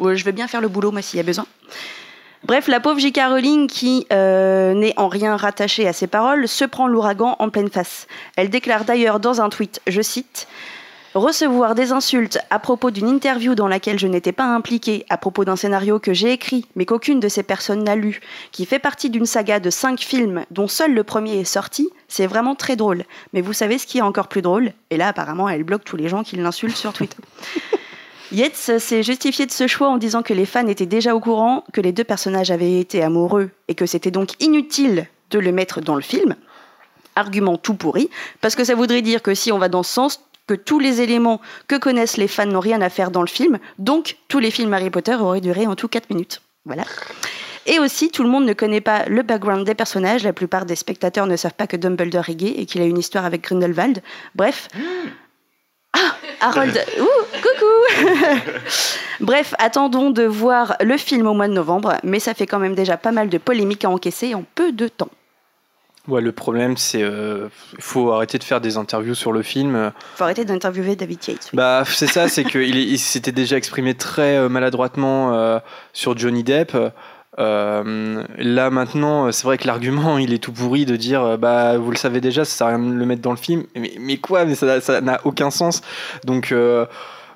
[0.00, 1.46] Je veux bien faire le boulot, moi, s'il y a besoin.
[2.44, 3.20] Bref, la pauvre J.K.
[3.30, 7.68] Rowling, qui euh, n'est en rien rattachée à ses paroles, se prend l'ouragan en pleine
[7.68, 8.06] face.
[8.36, 10.46] Elle déclare d'ailleurs dans un tweet, je cite,
[11.18, 15.44] Recevoir des insultes à propos d'une interview dans laquelle je n'étais pas impliquée, à propos
[15.44, 18.20] d'un scénario que j'ai écrit, mais qu'aucune de ces personnes n'a lu,
[18.52, 22.28] qui fait partie d'une saga de cinq films dont seul le premier est sorti, c'est
[22.28, 23.02] vraiment très drôle.
[23.32, 24.70] Mais vous savez ce qui est encore plus drôle?
[24.90, 27.18] Et là, apparemment, elle bloque tous les gens qui l'insultent sur Twitter.
[28.30, 31.64] Yates s'est justifié de ce choix en disant que les fans étaient déjà au courant
[31.72, 35.80] que les deux personnages avaient été amoureux et que c'était donc inutile de le mettre
[35.80, 36.36] dans le film.
[37.16, 38.08] Argument tout pourri,
[38.40, 41.00] parce que ça voudrait dire que si on va dans ce sens, que tous les
[41.00, 44.50] éléments que connaissent les fans n'ont rien à faire dans le film, donc tous les
[44.50, 46.42] films Harry Potter auraient duré en tout 4 minutes.
[46.64, 46.82] Voilà.
[47.66, 50.74] Et aussi, tout le monde ne connaît pas le background des personnages, la plupart des
[50.74, 54.02] spectateurs ne savent pas que Dumbledore est gay et qu'il a une histoire avec Grindelwald.
[54.34, 54.68] Bref.
[55.92, 58.06] Ah, Harold, ouh, coucou
[59.20, 62.74] Bref, attendons de voir le film au mois de novembre, mais ça fait quand même
[62.74, 65.10] déjà pas mal de polémiques à encaisser en peu de temps.
[66.08, 69.92] Ouais, le problème, c'est euh, faut arrêter de faire des interviews sur le film.
[70.16, 71.50] Faut arrêter d'interviewer David Yates.
[71.52, 71.56] oui.
[71.56, 75.58] Bah, c'est ça, c'est qu'il il s'était déjà exprimé très euh, maladroitement euh,
[75.92, 76.76] sur Johnny Depp.
[77.38, 81.90] Euh, là maintenant, c'est vrai que l'argument il est tout pourri de dire bah vous
[81.92, 83.64] le savez déjà, ça sert à rien de le mettre dans le film.
[83.76, 85.82] Mais, mais quoi Mais ça n'a aucun sens.
[86.24, 86.86] Donc euh,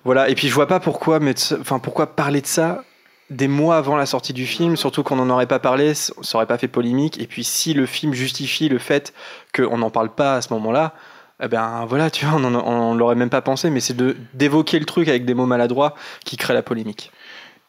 [0.04, 0.28] voilà.
[0.28, 2.82] Et puis je vois pas pourquoi mettre, ça- enfin pourquoi parler de ça
[3.30, 6.46] des mois avant la sortie du film, surtout qu'on n'en aurait pas parlé, ça aurait
[6.46, 7.18] pas fait polémique.
[7.20, 9.14] Et puis si le film justifie le fait
[9.54, 10.94] qu'on n'en parle pas à ce moment-là,
[11.42, 13.96] eh ben voilà, tu vois, on, on l'aurait même pas pensé, mais c'est
[14.34, 17.10] d'évoquer le truc avec des mots maladroits qui crée la polémique.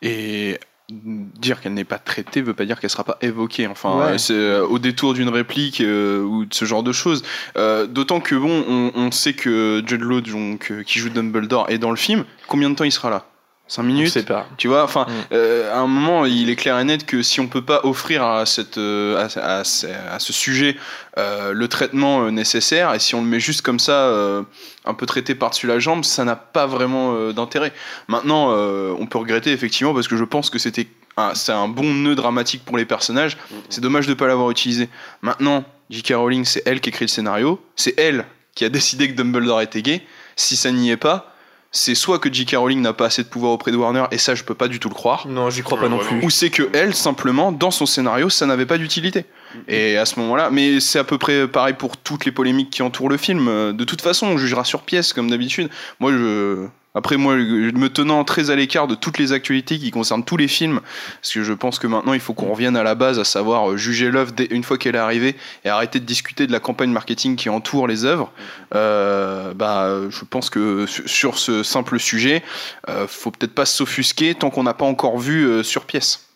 [0.01, 0.59] Et
[0.91, 3.65] dire qu'elle n'est pas traitée veut pas dire qu'elle sera pas évoquée.
[3.67, 4.17] Enfin, Ouais.
[4.17, 7.23] c'est euh, au détour d'une réplique euh, ou de ce genre de choses.
[7.57, 11.77] Euh, D'autant que bon, on, on sait que Jude Law, donc, qui joue Dumbledore, est
[11.77, 12.25] dans le film.
[12.47, 13.25] Combien de temps il sera là?
[13.67, 14.45] 5 minutes sait pas.
[14.57, 15.11] Tu vois, enfin, Mm.
[15.33, 18.23] euh, à un moment, il est clair et net que si on peut pas offrir
[18.23, 20.75] à, cette, euh, à, à ce- à ce sujet
[21.17, 24.43] euh, le traitement nécessaire, et si on le met juste comme ça, euh,
[24.85, 27.71] un peu traité par-dessus la jambe, ça n'a pas vraiment d'intérêt.
[28.07, 31.93] Maintenant, on peut regretter effectivement parce que je pense que c'était un- c'est un bon
[31.93, 33.37] nœud dramatique pour les personnages.
[33.69, 34.89] C'est dommage de pas l'avoir utilisé.
[35.21, 36.13] Maintenant, J.K.
[36.15, 39.81] Rowling, c'est elle qui écrit le scénario, c'est elle qui a décidé que Dumbledore était
[39.83, 40.01] gay.
[40.35, 41.32] Si ça n'y est pas,
[41.75, 42.55] c'est soit que J.K.
[42.55, 44.79] Rowling n'a pas assez de pouvoir auprès de Warner, et ça, je peux pas du
[44.79, 45.27] tout le croire.
[45.27, 46.23] Non, j'y crois pas non plus.
[46.23, 49.25] Ou c'est que elle, simplement, dans son scénario, ça n'avait pas d'utilité.
[49.67, 52.83] Et à ce moment-là, mais c'est à peu près pareil pour toutes les polémiques qui
[52.83, 53.73] entourent le film.
[53.73, 55.69] De toute façon, on jugera sur pièce, comme d'habitude.
[55.99, 56.67] Moi, je.
[56.95, 60.47] Après, moi, me tenant très à l'écart de toutes les actualités qui concernent tous les
[60.47, 60.79] films,
[61.21, 63.71] parce que je pense que maintenant, il faut qu'on revienne à la base, à savoir
[63.71, 66.91] euh, juger l'œuvre une fois qu'elle est arrivée et arrêter de discuter de la campagne
[66.91, 68.31] marketing qui entoure les œuvres.
[68.75, 72.43] Euh, bah, je pense que su- sur ce simple sujet,
[72.89, 76.27] euh, faut peut-être pas s'offusquer tant qu'on n'a pas encore vu euh, sur pièce.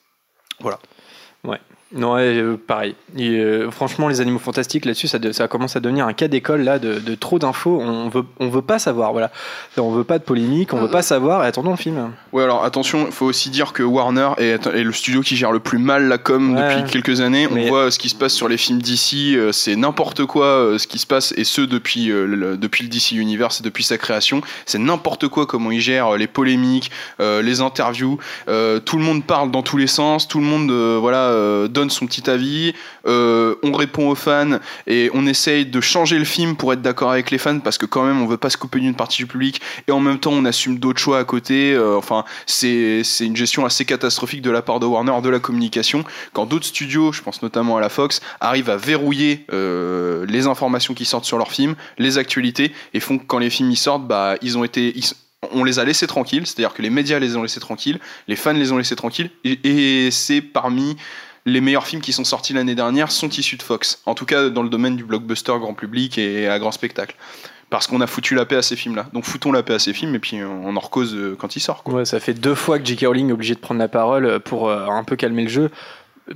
[0.59, 0.79] Voilà.
[1.95, 2.95] Non, ouais, euh, pareil.
[3.17, 6.27] Et, euh, franchement, les animaux fantastiques là-dessus, ça, de- ça commence à devenir un cas
[6.27, 7.79] d'école là de, de trop d'infos.
[7.81, 9.13] On veut, on veut pas savoir.
[9.13, 9.31] Voilà,
[9.77, 11.45] on veut pas de polémique, on veut pas savoir.
[11.45, 12.11] Et attendons le film.
[12.33, 15.53] Ouais, alors attention, il faut aussi dire que Warner est, est le studio qui gère
[15.53, 16.75] le plus mal la com Ouais.
[16.81, 17.47] depuis quelques années.
[17.49, 20.77] On Mais- voit ce qui se passe sur les films d'ici, c'est n'importe quoi euh,
[20.77, 23.85] ce qui se passe, et ce depuis, euh, le, depuis le DC Universe et depuis
[23.85, 24.41] sa création.
[24.65, 28.17] C'est n'importe quoi comment ils gèrent euh, les polémiques, euh, les interviews.
[28.49, 31.67] Euh, tout le monde parle dans tous les sens, tout le monde euh, voilà, euh,
[31.77, 32.73] donne son petit avis.
[33.05, 37.11] Euh, on répond aux fans et on essaye de changer le film pour être d'accord
[37.11, 39.27] avec les fans parce que quand même on veut pas se couper d'une partie du
[39.27, 41.73] public et en même temps on assume d'autres choix à côté.
[41.73, 46.03] Euh, enfin, c'est une gestion assez catastrophique de la part de Warner de la communication.
[46.33, 50.95] Quand d'autres studios, je pense notamment à la Fox, arrivent à verrouiller euh, les informations
[50.95, 54.07] qui sortent sur leurs films, les actualités et font que quand les films y sortent,
[54.07, 54.93] bah ils ont été
[55.51, 58.53] on les a laissés tranquilles, c'est-à-dire que les médias les ont laissés tranquilles, les fans
[58.53, 60.97] les ont laissés tranquilles, et c'est parmi
[61.47, 64.01] les meilleurs films qui sont sortis l'année dernière sont issus de Fox.
[64.05, 67.15] En tout cas, dans le domaine du blockbuster grand public et à grand spectacle.
[67.69, 69.07] Parce qu'on a foutu la paix à ces films-là.
[69.13, 71.59] Donc foutons la paix à ces films et puis on en recause euh, quand ils
[71.61, 71.87] sortent.
[71.87, 73.05] Ouais, ça fait deux fois que J.K.
[73.07, 75.71] Rowling est obligé de prendre la parole pour euh, un peu calmer le jeu.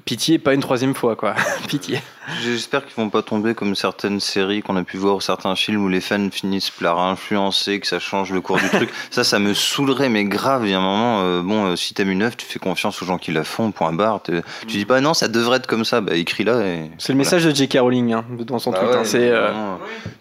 [0.06, 1.36] Pitié, pas une troisième fois, quoi.
[1.67, 2.00] Pitié.
[2.44, 5.84] J'espère qu'ils vont pas tomber comme certaines séries qu'on a pu voir ou certains films
[5.84, 8.89] où les fans finissent par influencer, que ça change le cours du truc.
[9.12, 10.63] Ça, ça me saoulerait, mais grave.
[10.65, 13.02] Il y a un moment, euh, bon, euh, si t'aimes une œuvre, tu fais confiance
[13.02, 14.22] aux gens qui la font, point barre.
[14.24, 16.65] Tu dis pas non, ça devrait être comme ça, bah écris-la.
[16.65, 16.91] Et...
[16.98, 17.78] C'est le message de J.K.
[17.82, 18.91] Rowling hein, dans son Bah tweet.
[18.91, 19.30] ouais, hein, c'est.
[19.30, 19.52] euh.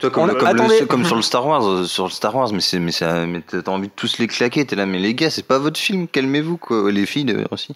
[0.00, 2.60] Toi, comme, comme, le- comme sur le Star Wars, euh, sur le Star Wars, mais
[2.60, 4.64] c'est, mais ça, mais t'as envie de tous les claquer.
[4.64, 6.90] T'es là, mais les gars, c'est pas votre film, calmez-vous, quoi.
[6.90, 7.74] Les filles d'ailleurs aussi.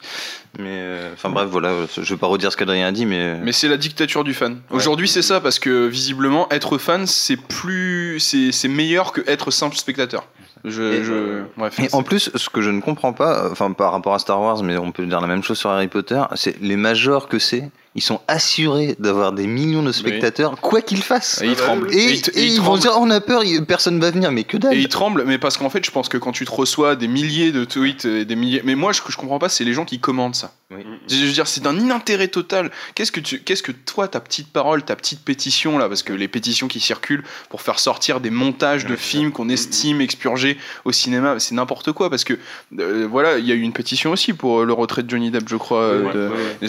[0.58, 1.70] Mais, euh, enfin bref, voilà.
[1.96, 3.36] Je vais pas redire ce qu'Adrien a dit, mais.
[3.40, 4.60] Mais c'est la dictature du fan.
[4.70, 9.50] Aujourd'hui, c'est ça parce que visiblement, être fan, c'est plus, c'est c'est meilleur que être
[9.50, 10.26] simple spectateur.
[10.64, 11.42] Je, Et- je...
[11.56, 11.78] bref.
[11.78, 14.62] Et en plus, ce que je ne comprends pas, enfin par rapport à Star Wars,
[14.62, 17.70] mais on peut dire la même chose sur Harry Potter, c'est les majors que c'est.
[17.96, 21.40] Ils sont assurés d'avoir des millions de spectateurs, quoi qu'ils fassent.
[21.42, 21.94] Et ils tremblent.
[21.94, 22.80] Et, Et ils- et et ils ils vont tremblent.
[22.80, 24.74] dire, on a peur, personne va venir, mais que dalle.
[24.74, 27.06] Et ils tremblent, mais parce qu'en fait, je pense que quand tu te reçois des
[27.06, 28.62] milliers de tweets et des milliers.
[28.64, 30.52] Mais moi, ce que je comprends pas, c'est les gens qui commandent ça.
[30.72, 30.82] Oui.
[31.08, 32.72] Je veux dire, c'est d'un inintérêt total.
[32.96, 36.12] Qu'est-ce que tu, qu'est-ce que toi, ta petite parole, ta petite pétition là, parce que
[36.12, 40.90] les pétitions qui circulent pour faire sortir des montages de films qu'on estime expurgés au
[40.90, 42.10] cinéma, c'est n'importe quoi.
[42.10, 42.34] Parce que
[42.80, 45.30] euh, voilà, il y a eu une pétition aussi pour euh, le retrait de Johnny
[45.30, 45.82] Depp, je crois.
[45.82, 46.30] euh,
[46.60, 46.66] de-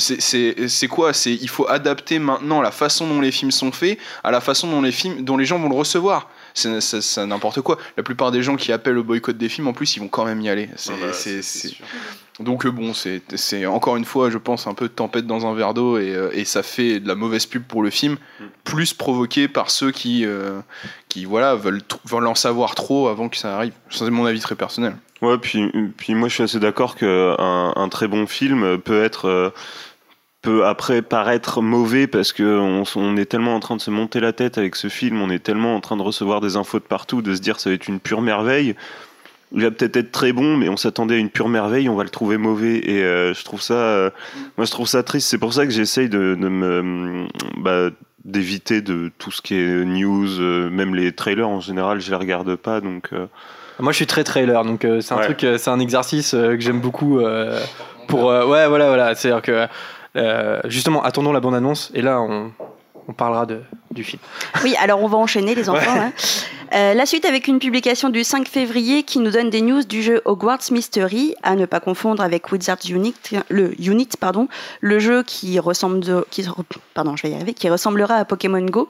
[0.68, 4.32] c'est quoi C'est il faut adapter maintenant la façon dont les films sont faits à
[4.32, 6.30] la façon dont les films, dont les gens vont le recevoir.
[6.54, 7.78] C'est n'importe quoi.
[7.98, 10.24] La plupart des gens qui appellent au boycott des films, en plus, ils vont quand
[10.26, 10.70] même y aller.
[10.88, 11.12] Ah bah,
[12.40, 15.54] donc euh, bon, c'est encore une fois, je pense, un peu de tempête dans un
[15.54, 18.18] verre d'eau et, euh, et ça fait de la mauvaise pub pour le film,
[18.66, 20.60] plus provoqué par ceux qui, euh,
[21.08, 23.72] qui voilà, veulent, en savoir trop avant que ça arrive.
[23.90, 24.98] C'est mon avis très personnel.
[25.22, 27.36] Ouais, puis, puis moi je suis assez d'accord qu'un
[27.74, 29.30] un très bon film peut être.
[29.30, 29.50] euh,
[30.46, 32.44] peut après paraître mauvais parce que
[32.96, 35.40] on, est tellement en train de se monter la tête avec ce film, on est
[35.44, 37.88] tellement en train de recevoir des infos de partout, de se dire ça va être
[37.88, 38.76] une pure merveille.
[39.54, 42.04] Il va peut-être être très bon, mais on s'attendait à une pure merveille, on va
[42.04, 42.78] le trouver mauvais.
[42.78, 44.10] Et euh, je trouve ça, euh,
[44.58, 45.28] moi je trouve ça triste.
[45.30, 47.26] C'est pour ça que j'essaye de, de me,
[47.58, 47.90] bah,
[48.26, 52.16] d'éviter de tout ce qui est news, euh, même les trailers en général, je les
[52.18, 52.82] regarde pas.
[52.82, 53.28] Donc euh,
[53.80, 55.26] Moi, je suis très trailer, donc euh, c'est un Ouais.
[55.26, 57.60] truc, euh, c'est un exercice euh, que j'aime beaucoup euh,
[58.08, 58.32] pour.
[58.32, 59.16] euh, ouais, voilà, voilà.
[59.16, 59.68] C'est-à-dire que
[60.16, 62.52] euh, justement, attendons la bande annonce et là, on,
[63.08, 64.22] on parlera de, du film.
[64.64, 65.92] Oui, alors on va enchaîner les enfants.
[66.00, 66.12] hein.
[66.74, 70.02] Euh, la suite avec une publication du 5 février qui nous donne des news du
[70.02, 73.14] jeu Hogwarts Mystery, à ne pas confondre avec Wizards Unit,
[73.50, 74.48] le Unit, pardon,
[74.82, 76.44] le jeu qui ressemble, de- qui,
[76.96, 78.90] pardon, je vais y arriver, qui ressemblera à Pokémon Go.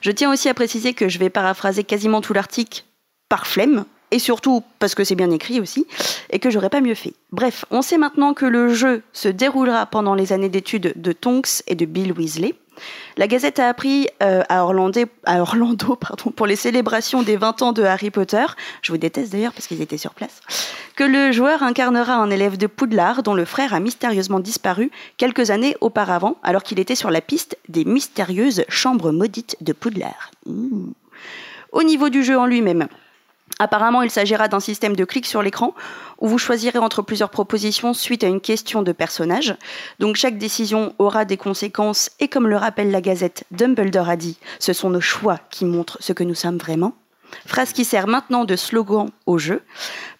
[0.00, 2.84] Je tiens aussi à préciser que je vais paraphraser quasiment tout l'article
[3.28, 3.84] par flemme.
[4.10, 5.86] Et surtout parce que c'est bien écrit aussi,
[6.30, 7.12] et que j'aurais pas mieux fait.
[7.32, 11.62] Bref, on sait maintenant que le jeu se déroulera pendant les années d'études de Tonks
[11.66, 12.54] et de Bill Weasley.
[13.16, 17.82] La Gazette a appris euh, à Orlando, pardon, pour les célébrations des 20 ans de
[17.82, 18.46] Harry Potter,
[18.82, 20.40] je vous déteste d'ailleurs parce qu'ils étaient sur place,
[20.96, 25.50] que le joueur incarnera un élève de Poudlard dont le frère a mystérieusement disparu quelques
[25.50, 30.30] années auparavant alors qu'il était sur la piste des mystérieuses chambres maudites de Poudlard.
[30.46, 30.92] Ouh.
[31.72, 32.88] Au niveau du jeu en lui-même,
[33.58, 35.74] Apparemment, il s'agira d'un système de clic sur l'écran
[36.18, 39.56] où vous choisirez entre plusieurs propositions suite à une question de personnage.
[39.98, 44.38] Donc chaque décision aura des conséquences et comme le rappelle la Gazette, Dumbledore a dit
[44.58, 46.94] ce sont nos choix qui montrent ce que nous sommes vraiment.
[47.46, 49.62] Phrase qui sert maintenant de slogan au jeu.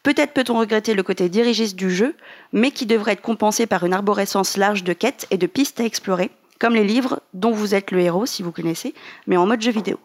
[0.02, 2.14] Peut-être peut-on regretter le côté dirigiste du jeu,
[2.52, 5.84] mais qui devrait être compensé par une arborescence large de quêtes et de pistes à
[5.84, 8.94] explorer, comme les livres dont vous êtes le héros si vous connaissez,
[9.26, 9.98] mais en mode jeu vidéo.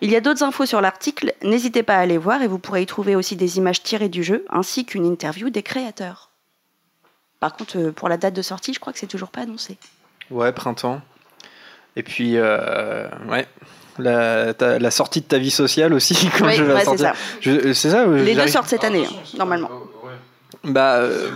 [0.00, 2.82] Il y a d'autres infos sur l'article, n'hésitez pas à aller voir et vous pourrez
[2.82, 6.30] y trouver aussi des images tirées du jeu ainsi qu'une interview des créateurs.
[7.40, 9.76] Par contre, euh, pour la date de sortie, je crois que c'est toujours pas annoncé.
[10.30, 11.00] Ouais, printemps.
[11.96, 13.46] Et puis, euh, ouais.
[13.98, 16.84] La, ta- la sortie de ta vie sociale aussi, quand Oui, je vais ouais, c'est
[16.84, 17.06] sortir.
[17.14, 17.14] ça.
[17.40, 19.70] Je- C'est ça euh, Les deux sortent cette année, hein, normalement.
[20.64, 21.30] Bah, euh,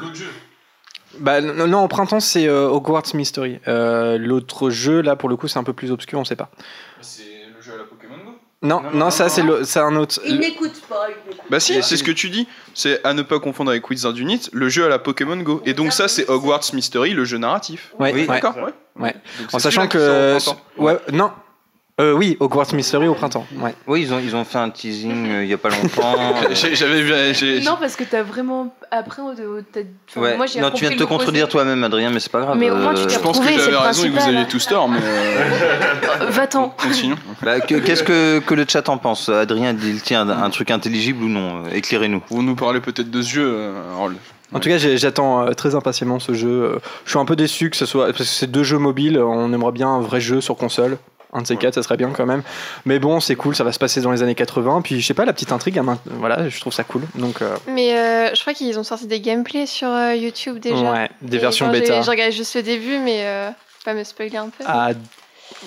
[1.21, 3.61] bah non, non, au printemps c'est euh, Hogwarts Mystery.
[3.69, 6.51] Euh, L'autre jeu là pour le coup c'est un peu plus obscur, on sait pas.
[7.01, 7.23] C'est
[7.57, 8.33] le jeu à la Pokémon Go?
[8.63, 9.41] Non, non, ça c'est
[9.81, 10.21] un autre.
[10.29, 11.07] n'écoute pas.
[11.49, 12.47] Bah si, c'est ce que tu dis.
[12.75, 15.63] C'est à ne pas confondre avec Wizard Unit, le jeu à la Pokémon Go.
[15.65, 17.95] Et donc ça, c'est Hogwarts Mystery, le jeu narratif.
[17.99, 18.57] Ouais, Oui, d'accord.
[18.97, 19.15] Ouais.
[19.53, 20.37] En sachant que
[20.77, 21.31] ouais, non.
[22.01, 23.47] Euh, oui, Hogwarts Mystery au printemps.
[23.61, 23.75] Ouais.
[23.87, 26.15] Oui, ils ont, ils ont fait un teasing euh, il y a pas longtemps.
[26.51, 27.63] euh, J'avais vu.
[27.63, 28.75] Non, parce que t'as vraiment.
[28.91, 29.21] Après,
[29.71, 30.37] t'as- enfin, ouais.
[30.39, 32.57] moi j'ai non, tu viens de te contredire toi-même, Adrien, mais c'est pas grave.
[32.57, 34.47] Mais au moins, tu euh, t'es Je pense que j'avais raison et que vous aviez
[34.47, 34.99] tous tort, mais.
[36.31, 36.71] Va-t'en.
[36.71, 37.17] continuons.
[37.43, 39.29] bah, que- Qu'est-ce que, que le chat en pense?
[39.29, 41.65] Adrien dit-il un, un truc intelligible ou non?
[41.73, 42.23] Éclairez-nous.
[42.31, 44.17] Vous nous parlez peut-être de ce jeu, Harold.
[44.53, 46.79] En tout cas, j'attends très impatiemment ce jeu.
[47.05, 49.19] Je suis un peu déçu que ce soit parce que c'est deux jeux mobiles.
[49.19, 50.97] On aimerait bien un vrai jeu sur console.
[51.33, 52.43] Un de ces quatre, ça serait bien quand même.
[52.87, 54.83] Mais bon, c'est cool, ça va se passer dans les années 80.
[54.83, 57.03] Puis je sais pas, la petite intrigue, voilà, je trouve ça cool.
[57.15, 60.93] Donc, euh, Mais euh, je crois qu'ils ont sorti des gameplays sur euh, YouTube déjà.
[60.93, 62.01] Ouais, des Et versions bêta.
[62.03, 63.25] J'ai regardé juste le début, mais
[63.85, 64.65] pas me spoiler un peu.
[64.67, 64.91] à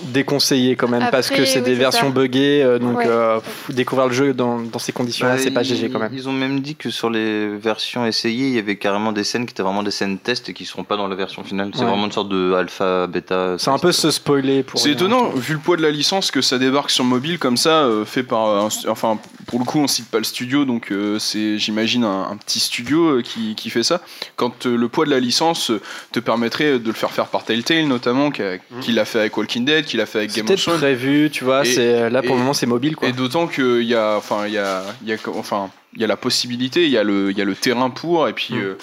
[0.06, 2.14] déconseiller quand même, parce que c'est oui, des versions ça.
[2.14, 2.64] buggées.
[2.64, 3.06] euh, donc, Ouais.
[3.08, 6.00] euh, pff, découvrir le jeu dans, dans ces conditions-là, Bah, c'est pas ils- GG quand
[6.00, 6.12] même.
[6.14, 9.46] Ils ont même dit que sur les versions essayées, il y avait carrément des scènes
[9.46, 11.72] qui étaient vraiment des scènes test et qui seront pas dans la version finale.
[11.74, 11.88] C'est Ouais.
[11.90, 13.56] vraiment une sorte de alpha, bêta.
[13.60, 14.80] C'est un peu se spoiler pour.
[14.80, 17.84] C'est étonnant, vu le poids de la licence, que ça débarque sur mobile comme ça,
[17.84, 18.48] euh, fait par.
[18.66, 19.18] un enfin,
[19.48, 22.60] pour le coup, on cite pas le studio, donc euh, c'est, j'imagine, un, un petit
[22.60, 24.02] studio euh, qui, qui fait ça.
[24.36, 25.72] Quand euh, le poids de la licence
[26.12, 29.38] te permettrait de le faire faire par Telltale, notamment, qui, a- qui l'a fait avec
[29.38, 30.78] Walking Dead, qui l'a fait avec Game of C'était Thrones.
[30.78, 31.66] prévu, tu vois.
[31.66, 33.08] Et- C'est là pour le moment, c'est mobile quoi.
[33.08, 36.04] Et d'autant qu'il y a, enfin, il y a, il y a, enfin, il y
[36.04, 38.54] a la possibilité, il y a le, il y a le terrain pour, et puis,
[38.54, 38.62] Mm.
[38.62, 38.78] euh,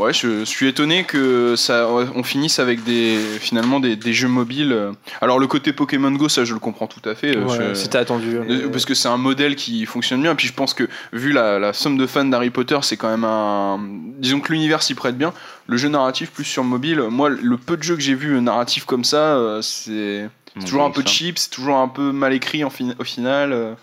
[0.00, 4.76] ouais, je suis étonné que ça, on finisse avec des, finalement, des, des jeux mobiles.
[5.20, 7.36] Alors le côté Pokémon Go, ça, je le comprends tout à fait.
[7.36, 8.36] euh, Ouais, C'était attendu.
[8.36, 10.34] euh, Parce que c'est un modèle qui fonctionne bien.
[10.34, 13.24] Puis je pense que vu la, la somme de fans d'Harry Potter, c'est quand même
[13.24, 13.78] un.
[14.18, 15.32] Disons que l'univers s'y prête bien.
[15.66, 18.84] Le jeu narratif plus sur mobile, moi, le peu de jeux que j'ai vu narratif
[18.84, 22.64] comme ça, euh, c'est c'est toujours un peu cheap, c'est toujours un peu mal écrit
[22.64, 23.76] en fin- au final.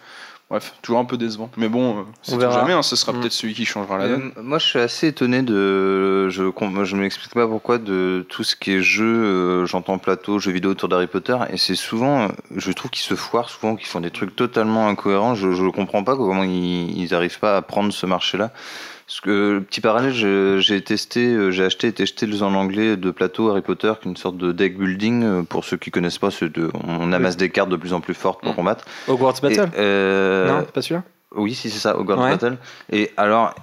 [0.49, 1.49] Bref, toujours un peu décevant.
[1.57, 2.61] Mais bon, euh, c'est On toujours verra.
[2.61, 2.71] jamais.
[2.73, 3.19] hein, ce sera Mm.
[3.19, 4.31] peut-être celui qui changera la Euh, donne.
[4.41, 6.29] moi, je suis assez étonné de.
[6.29, 10.51] Je ne m'explique pas pourquoi de tout ce qui est jeu, euh, j'entends plateau, jeux
[10.53, 13.99] vidéo autour d'Harry Potter, et c'est souvent, je trouve qu'ils se foirent souvent, qu'ils font
[13.99, 15.35] des trucs totalement incohérents.
[15.35, 18.51] Je ne comprends pas comment ils, ils arrivent pas à prendre ce marché-là.
[19.07, 20.13] Parce que, petit parallèle,
[20.59, 24.07] j'ai testé, euh, j'ai acheté et testé le en anglais de plateau Harry Potter, qui
[24.09, 25.23] est une sorte de deck building.
[25.23, 28.13] euh, Pour ceux qui connaissent pas, de, on amasse des cartes de plus en plus
[28.13, 28.55] fortes pour Mm.
[28.55, 28.85] combattre.
[29.07, 29.69] Hogwarts Battle?
[29.73, 31.01] Et, euh, Non, pas sûr.
[31.37, 32.31] oui, si c'est ça, Hogwarts Ouais.
[32.31, 32.57] Battle.
[32.91, 33.55] Et alors,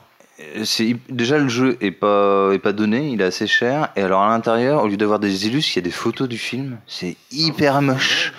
[0.64, 3.90] c'est déjà le jeu est pas est pas donné, il est assez cher.
[3.96, 6.38] Et alors à l'intérieur, au lieu d'avoir des illus, il y a des photos du
[6.38, 6.78] film.
[6.86, 8.32] C'est hyper moche.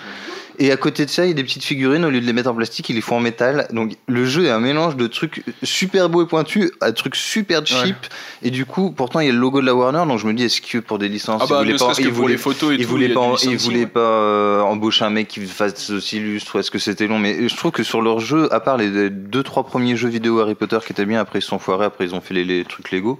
[0.58, 2.32] Et à côté de ça, il y a des petites figurines, au lieu de les
[2.32, 3.66] mettre en plastique, ils les font en métal.
[3.72, 7.64] Donc le jeu est un mélange de trucs super beaux et pointus à trucs super
[7.66, 7.96] cheap.
[8.42, 10.32] Et du coup, pourtant, il y a le logo de la Warner, donc je me
[10.32, 12.38] dis, est-ce que pour des licences, Ah ils bah, voulaient ne pas, ils voulaient- les
[12.38, 16.58] photos et tout, pas, euh, embaucher un mec qui fasse aussi illustre.
[16.58, 19.42] Est-ce que c'était long Mais je trouve que sur leur jeu, à part les deux
[19.42, 22.14] trois premiers jeux vidéo Harry Potter qui étaient bien, après ils sont foirés, après ils
[22.14, 23.18] ont fait les, les trucs Lego.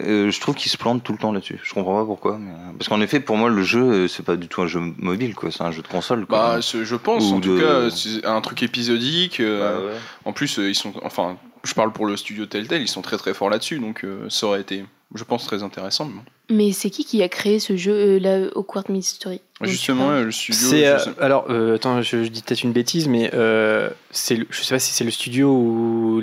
[0.00, 1.58] Euh, je trouve qu'ils se plantent tout le temps là-dessus.
[1.62, 2.38] Je comprends pas pourquoi.
[2.38, 4.66] mais, euh, Parce qu'en effet, pour moi, le jeu, euh, c'est pas du tout un
[4.66, 5.50] jeu mobile, quoi.
[5.50, 6.26] C'est un jeu de console.
[6.26, 6.38] Quoi.
[6.56, 9.40] Bah, je pense, Ou en tout de- cas, c'est un truc épisodique.
[9.40, 9.98] euh, Bah, ouais.
[10.24, 10.92] En plus, euh, ils sont.
[11.02, 14.28] Enfin, je parle pour le studio Telltale, ils sont très très forts là-dessus, donc euh,
[14.28, 16.08] ça aurait été, je pense, très intéressant.
[16.48, 19.40] mais c'est qui qui a créé ce jeu, euh, la Hogwarts Mystery?
[19.62, 20.68] Justement, le studio.
[20.68, 24.46] C'est je euh, alors euh, attends, je, je dis peut-être une bêtise, mais euh, c'est
[24.50, 26.20] je sais pas si c'est le studio ou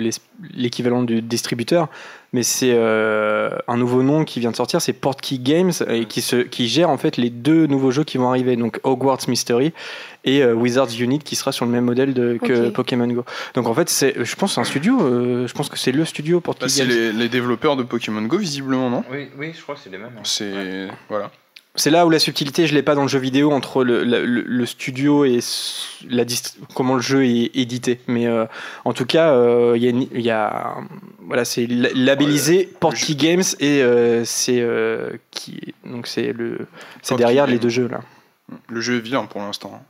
[0.54, 1.88] l'équivalent du distributeur,
[2.34, 6.20] mais c'est euh, un nouveau nom qui vient de sortir, c'est Portkey Games et qui
[6.20, 9.72] se qui gère en fait les deux nouveaux jeux qui vont arriver, donc Hogwarts Mystery
[10.24, 12.72] et euh, Wizards Unit qui sera sur le même modèle de, que Ok.
[12.74, 13.24] Pokémon Go.
[13.54, 15.92] Donc en fait, c'est je pense que c'est un studio, euh, je pense que c'est
[15.92, 16.88] le studio Portkey Bah, c'est Games.
[16.96, 19.04] les, les développeurs de Pokémon Go, visiblement, non?
[19.10, 20.10] Oui, oui, je crois que c'est les mêmes.
[20.16, 20.20] hein.
[20.24, 20.88] C'est.
[21.08, 21.30] Voilà.
[21.76, 24.24] C'est là où la subtilité, je l'ai pas dans le jeu vidéo entre le, le-
[24.24, 25.40] le- le studio et
[26.08, 26.24] la
[26.74, 28.00] comment le jeu est édité.
[28.06, 28.46] Mais euh,
[28.84, 30.76] en tout cas, euh, il y a, une- il y a-
[31.26, 36.58] voilà, c'est la- labellisé Portkey Games et euh, c'est euh, qui donc c'est le
[37.02, 38.00] c'est derrière les deux jeux là.
[38.68, 39.82] Le jeu est vilain pour l'instant.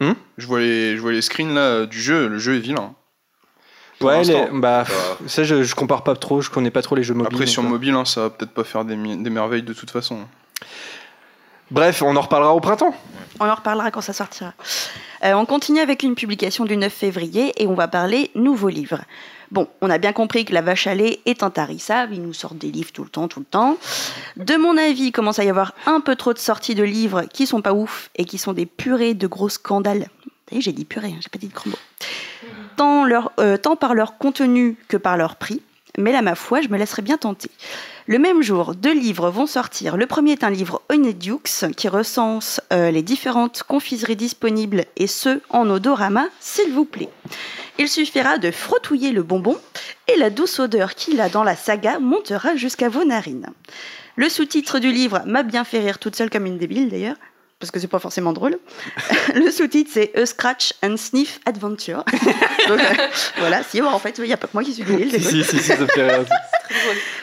[0.00, 2.92] Hmm je, vois les, je vois les screens là du jeu, le jeu est vilain.
[3.98, 6.96] Pour Ouais, les- bah pff, ça je, je compare pas trop, je connais pas trop
[6.96, 7.32] les jeux mobiles.
[7.34, 7.66] Après, sur euh.
[7.66, 10.18] mobile, hein, ça va peut-être pas faire des merveilles de toute façon.
[11.70, 12.94] Bref, on en reparlera au printemps.
[13.40, 14.52] On en reparlera quand ça sortira.
[15.24, 19.00] Euh, on continue avec une publication du 9 février et on va parler nouveaux livres.
[19.50, 22.58] Bon, on a bien compris que la vache à lait est intarissable, ils nous sortent
[22.58, 23.76] des livres tout le temps, tout le temps.
[24.36, 27.22] De mon avis, il commence à y avoir un peu trop de sorties de livres
[27.32, 30.08] qui sont pas ouf et qui sont des purées de gros scandales.
[30.50, 31.76] Vous j'ai dit purée, hein, j'ai pas dit de gros mots.
[32.76, 33.06] Tant,
[33.40, 35.62] euh, tant par leur contenu que par leur prix,
[35.98, 37.50] mais là, ma foi, je me laisserai bien tenter.
[38.06, 39.96] Le même jour, deux livres vont sortir.
[39.96, 41.40] Le premier est un livre Honeydews
[41.76, 47.08] qui recense euh, les différentes confiseries disponibles et ce en odorama, s'il vous plaît.
[47.78, 49.56] Il suffira de frottouiller le bonbon
[50.08, 53.48] et la douce odeur qu'il a dans la saga montera jusqu'à vos narines.
[54.14, 57.16] Le sous-titre du livre m'a bien fait rire toute seule comme une débile d'ailleurs,
[57.58, 58.58] parce que c'est pas forcément drôle.
[59.34, 62.04] Le sous-titre c'est A Scratch and Sniff Adventure.
[62.68, 63.06] Donc, euh,
[63.38, 65.10] voilà, si en fait il n'y a pas que moi qui suis débile.
[65.12, 66.24] si, si, si, ça me fait rire.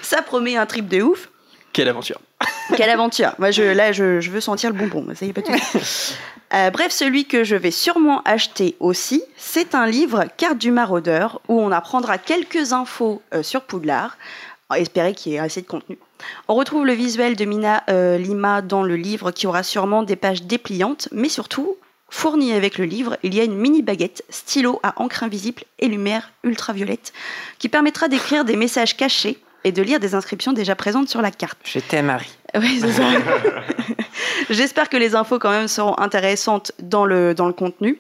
[0.02, 1.30] Ça promet un trip de ouf.
[1.74, 2.20] Quelle aventure.
[2.76, 5.08] Quelle aventure Moi, je, là, je, je veux sentir le bonbon.
[5.16, 6.14] Ça y est, pas souci.
[6.54, 11.42] Euh, bref, celui que je vais sûrement acheter aussi, c'est un livre Carte du maraudeur
[11.48, 14.18] où on apprendra quelques infos euh, sur Poudlard.
[14.76, 16.00] Espérer qu'il y ait assez de contenu.
[16.48, 20.16] On retrouve le visuel de Mina euh, Lima dans le livre qui aura sûrement des
[20.16, 21.78] pages dépliantes, mais surtout,
[22.14, 25.88] Fournie avec le livre, il y a une mini baguette, stylo à encre invisible et
[25.88, 27.12] lumière ultraviolette
[27.58, 31.32] qui permettra d'écrire des messages cachés et de lire des inscriptions déjà présentes sur la
[31.32, 31.58] carte.
[31.64, 32.38] Je t'aime, Marie.
[32.56, 33.04] Oui, c'est ça.
[34.52, 38.00] J'espère que les infos quand même seront intéressantes dans le, dans le contenu.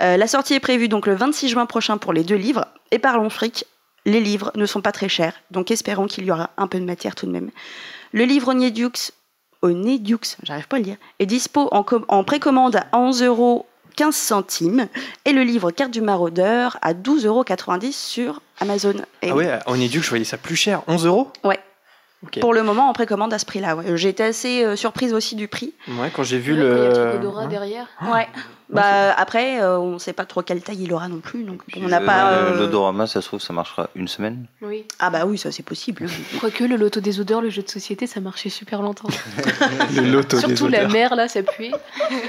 [0.00, 2.66] Euh, la sortie est prévue donc le 26 juin prochain pour les deux livres.
[2.92, 3.66] Et parlons fric,
[4.06, 6.84] les livres ne sont pas très chers, donc espérons qu'il y aura un peu de
[6.84, 7.50] matière tout de même.
[8.12, 9.12] Le livre Oniedux,
[9.62, 13.66] Onedux, j'arrive pas à le dire, est dispo en, com- en précommande à 11 euros
[13.96, 14.88] 15 centimes
[15.24, 17.44] et le livre Carte du maraudeur à 12,90 euros
[17.92, 18.94] sur Amazon.
[19.22, 19.44] Et Ah oui.
[19.46, 20.82] ouais, on est dû que je voyais ça plus cher.
[20.88, 21.30] 11 euros?
[21.44, 21.60] Ouais.
[22.24, 22.40] Ok.
[22.40, 23.76] Pour le moment, en précommande à ce prix-là.
[23.76, 23.96] ouais.
[23.96, 25.74] J'ai été assez euh, surprise aussi du prix.
[25.88, 27.18] Ouais, quand j'ai vu Il y a le truc le.
[27.18, 27.86] odorat derrière.
[28.12, 28.26] Ouais.
[28.70, 31.44] Bah, après, euh, on ne sait pas trop quelle taille il aura non plus.
[31.44, 32.30] Donc on n'a Euh, pas.
[32.32, 34.46] euh, L'odorama, ça se trouve, ça marchera une semaine.
[34.62, 34.84] Oui.
[34.98, 36.06] Ah bah oui, ça c'est possible.
[36.40, 39.08] Quoique le loto des odeurs, le jeu de société, ça marchait super longtemps.
[39.94, 40.90] Le loto des Surtout la odeurs.
[40.92, 41.70] mer, là, ça puait.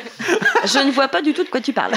[0.66, 1.94] Je ne vois pas du tout de quoi tu parles.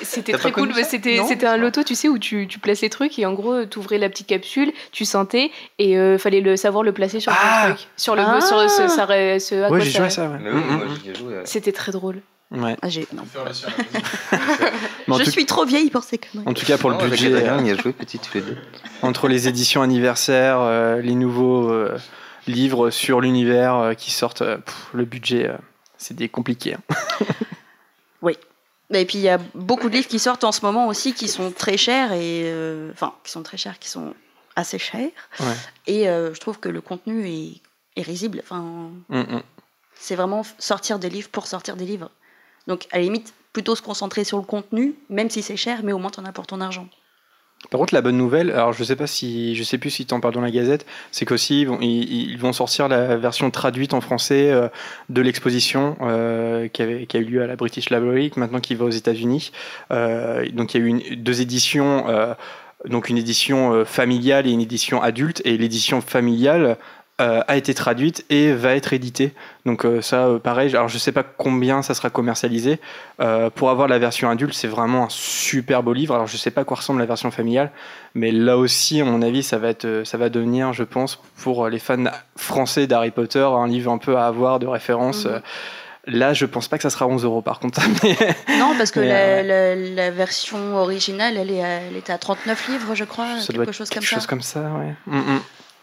[0.00, 0.68] C'était T'as très pas cool.
[0.72, 3.18] connu ça C'était Non c'était un loto, tu sais, où tu, tu places les trucs
[3.18, 6.82] et en gros, tu ouvrais la petite capsule, tu sentais et il fallait le savoir
[6.84, 7.88] le placer sur Ah le truc.
[7.96, 8.40] Sur le Ah.
[8.40, 10.38] sur ce, ça, ce à Ouais, quoi j'ai ça- joué à ça, ouais.
[10.40, 11.34] Mais oui, moi j'y ai joué.
[11.34, 11.42] ouais.
[11.44, 12.20] C'était très drôle.
[12.50, 12.76] Ouais.
[12.80, 13.24] Ah, j'ai- non.
[15.18, 15.30] Je tout...
[15.30, 16.46] suis trop vieille pour ces conneries.
[16.48, 18.56] en tout cas, pour le Non, budget, Adrien, y a joué petit tous les deux.
[19.02, 21.98] entre les éditions anniversaires, euh, les nouveaux euh,
[22.46, 25.56] livres sur l'univers euh, qui sortent, euh, pff, le budget, euh,
[25.98, 26.74] c'est des compliqué.
[26.74, 26.80] hein.
[28.90, 31.28] Et puis il y a beaucoup de livres qui sortent en ce moment aussi qui
[31.28, 34.14] sont très chers et euh, enfin qui sont très chers, qui sont
[34.56, 35.10] assez chers.
[35.40, 35.46] Ouais.
[35.86, 37.60] Et euh, je trouve que le contenu est,
[37.96, 38.40] est risible.
[38.42, 39.42] Enfin, Mm, mm.
[39.94, 42.10] c'est vraiment sortir des livres pour sortir des livres.
[42.68, 45.92] Donc à la limite plutôt se concentrer sur le contenu, même si c'est cher, mais
[45.92, 46.86] au moins t'en as pour ton argent.
[47.70, 50.20] Par contre, la bonne nouvelle, alors je sais pas si, je sais plus si t'en
[50.20, 54.52] parles dans la Gazette, c'est qu'aussi ils ils, vont sortir la version traduite en français
[54.52, 54.68] euh,
[55.08, 58.84] de l'exposition euh, qui, qui a eu lieu à la British Library, maintenant qui va
[58.84, 59.50] aux États-Unis.
[59.90, 62.06] Euh, donc il y a eu deux éditions,
[62.84, 66.78] donc une édition familiale et une édition adulte, et l'édition familiale
[67.20, 69.32] euh, a été traduite et va être éditée.
[69.66, 70.70] Donc euh, ça, euh, pareil.
[70.76, 72.78] Alors je sais pas combien ça sera commercialisé.
[73.56, 76.14] Pour avoir la version adulte, c'est vraiment un super beau livre.
[76.14, 77.72] Alors je sais pas à quoi ressemble la version familiale,
[78.14, 81.68] mais là aussi, à mon avis, ça va être, ça va devenir, je pense, pour
[81.68, 82.04] les fans
[82.36, 85.24] français d'Harry Potter, un livre un peu à avoir de référence.
[85.24, 85.40] Mhm.
[86.10, 87.80] Là, je pense pas que ça sera 11 euros par contre.
[88.02, 88.16] Mais-
[88.58, 92.68] Non, parce que la, la- la version originale, elle, est à- elle était à 39
[92.68, 94.14] livres, je crois, ça doit quelque être chose quelque comme ça.
[94.16, 94.94] chose comme ça, ouais.
[95.06, 95.40] Mm, mm.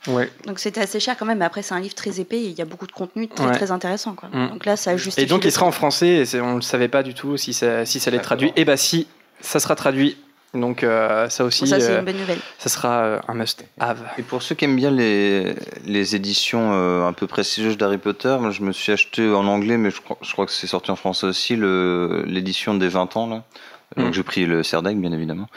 [0.08, 0.30] Ouais.
[0.46, 2.58] Donc c'était assez cher quand même, mais après c'est un livre très épais et il
[2.58, 3.54] y a beaucoup de contenu très Ouais.
[3.54, 4.14] très intéressant.
[4.14, 4.30] Quoi.
[4.32, 4.50] Mm.
[4.50, 5.26] Donc là, ça justifie.
[5.26, 7.86] Et donc, il sera en français, et on ne savait pas du tout si ça,
[7.86, 8.52] si ça allait être traduit.
[8.56, 9.08] Et bah, si,
[9.42, 10.18] ça sera traduit.
[10.54, 11.68] Donc, euh, ça aussi.
[11.68, 12.40] Ça, c'est euh, une bonne nouvelle.
[12.58, 14.00] ça sera euh, un must-have.
[14.18, 15.54] Et pour ceux qui aiment bien les,
[15.86, 19.78] les éditions euh, un peu prestigieuses d'Harry Potter, moi je me suis acheté en anglais,
[19.78, 23.28] mais je crois, je crois que c'est sorti en français aussi, l'édition des 20 ans.
[23.28, 23.44] Là.
[23.98, 24.14] Donc Mm.
[24.14, 25.48] j'ai pris le Serdaigle, bien évidemment.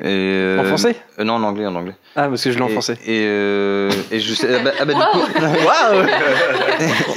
[0.00, 0.96] Et, euh, En français?
[1.18, 1.94] euh, Non, en anglais, en anglais.
[2.16, 2.94] Ah, parce que je l'ai en français.
[3.06, 4.48] Et, euh, et je sais.
[4.54, 5.26] Ah bah, ah bah, du coup.
[5.66, 6.06] Waouh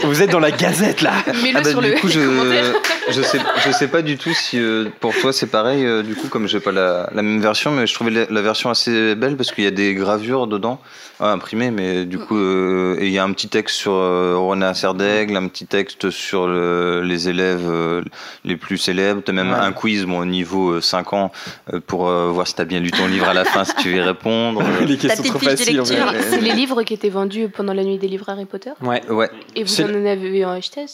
[0.04, 1.14] Vous êtes dans la gazette là
[1.44, 2.74] Mets-le Ah bah, sur du le coup, je, commentaire.
[3.10, 5.86] Je sais, je sais pas du tout si euh, pour toi c'est pareil.
[5.86, 8.42] euh, du coup, comme j'ai pas la, la même version, mais je trouvais la, la
[8.42, 10.80] version assez belle parce qu'il y a des gravures dedans,
[11.20, 14.36] ah, imprimées, mais du coup, euh, et il y a un petit texte sur euh,
[14.38, 18.02] René Serdaigle, un petit texte sur le- les élèves euh,
[18.44, 19.22] les plus célèbres.
[19.24, 19.60] T'as même Ouais.
[19.60, 21.32] un quiz, bon, au niveau euh, 5 ans,
[21.74, 23.90] euh, pour euh, voir si t'as bien lu ton livre à la fin, si tu
[23.90, 24.62] veux y répondre.
[24.62, 24.86] euh.
[24.86, 25.80] Les questions trop faciles.
[25.82, 25.94] en fait.
[25.96, 26.14] lecture.
[26.30, 28.72] C'est les livres qui étaient vendus pendant la nuit des livres Harry Potter.
[28.82, 29.02] Ouais.
[29.10, 29.30] Ouais.
[29.56, 30.86] Et vous en avez acheté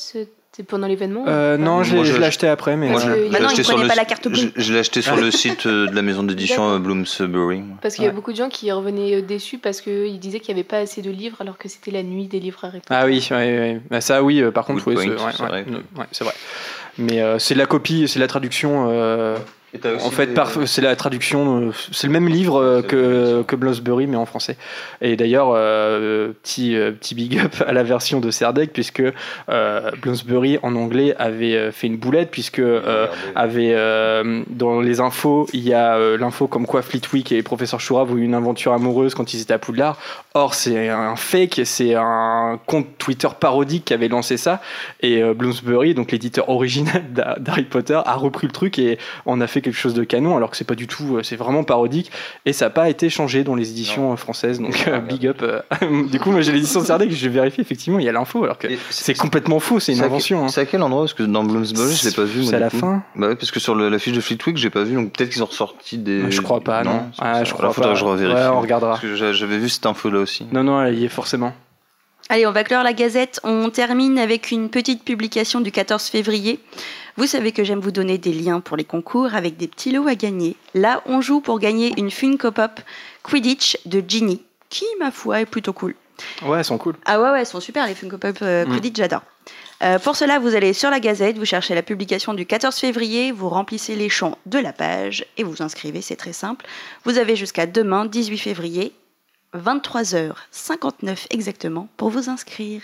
[0.64, 2.91] pendant l'événement Euh, pas non, je l'ai acheté après, mais.
[2.91, 4.51] Parce que- je l'ai Maintenant, acheté il sur prenait le pas la site- carte bleue.
[4.55, 7.64] Je, l'ai acheté sur le site euh, de la maison d'édition euh, Bloomsbury.
[7.82, 10.59] Parce qu'il y a beaucoup de gens qui revenaient déçus parce qu'ils disaient qu'il n'y
[10.62, 12.93] avait pas assez de livres alors que c'était la nuit des livres Harry Potter.
[12.97, 13.82] Ah oui, ouais, ouais.
[13.89, 15.09] Bah, ça oui, par contre, oui,
[16.12, 16.34] c'est vrai.
[16.97, 18.89] Mais c'est de la copie, c'est de la traduction.
[19.86, 23.55] Euh, en fait, par- c'est la traduction, euh, c'est le même livre euh, que, que
[23.55, 24.57] Bloomsbury, mais en français.
[25.01, 29.01] Et d'ailleurs, euh, petit, euh, petit big up à la version de Serdaigle, puisque
[29.49, 34.99] euh, Bloomsbury en anglais avait euh, fait une boulette, puisque euh, avait euh, dans les
[34.99, 38.36] infos, il y a euh, l'info comme quoi Fleetwick et Professeur Chourave ont eu une
[38.36, 39.97] aventure amoureuse quand ils étaient à Poudlard.
[40.34, 44.61] Or, c'est un fake, c'est un compte Twitter parodique qui avait lancé ça.
[45.01, 49.41] Et euh, Bloomsbury, donc l'éditeur original d'Ha- d'Harry Potter, a repris le truc et on
[49.41, 51.65] a fait quelque chose de canon, alors que c'est pas du tout, euh, c'est vraiment
[51.65, 52.11] parodique.
[52.45, 54.61] Et ça n'a pas été changé dans les éditions euh, françaises.
[54.61, 55.39] Donc, euh, big up.
[55.41, 55.59] euh.
[56.09, 58.67] du coup, moi j'ai l'édition Serdaigle, j'ai vérifié, effectivement, il y a l'info, alors que
[58.89, 60.45] c'est complètement faux, c'est une invention.
[60.45, 60.47] hein.
[60.47, 61.01] C'est à quel endroit?
[61.03, 62.45] Parce que dans Bloomsbury, je l'ai pas vu.
[62.45, 62.77] C'est à la coup.
[62.77, 65.11] fin Bah ouais, parce que sur le- la fiche de Fleetwick, j'ai pas vu, donc
[65.11, 66.32] peut-être qu'ils ont ressorti des.
[66.32, 67.07] Je crois pas, non.
[67.13, 67.93] c'est Ah, je Alors, crois faudra pas.
[67.95, 68.39] que je revérifie.
[68.41, 68.91] Ouais, on regardera.
[68.91, 70.45] Parce que j'a- j'avais vu cette info là aussi.
[70.51, 71.53] Non, non, elle y est forcément.
[72.30, 73.39] Allez, on va clore la gazette.
[73.43, 76.59] On termine avec une petite publication du 14 février.
[77.17, 80.07] Vous savez que j'aime vous donner des liens pour les concours avec des petits lots
[80.07, 80.55] à gagner.
[80.74, 82.80] Là, on joue pour gagner une Funko Pop
[83.24, 85.93] Quidditch de Ginny, qui, ma foi, est plutôt cool.
[86.43, 86.95] Ouais, elles sont cool.
[87.05, 88.74] Ah ouais, ouais, elles sont super, les Funko Pop euh, Mm.
[88.74, 89.24] Quidditch, j'adore.
[89.84, 93.32] Euh, pour cela, vous allez sur la Gazette, vous cherchez la publication du 14 février,
[93.32, 96.65] vous remplissez les champs de la page et vous inscrivez, c'est très simple.
[97.03, 98.93] Vous avez jusqu'à demain, 18 février,
[99.55, 102.81] 23h59 exactement, pour vous inscrire.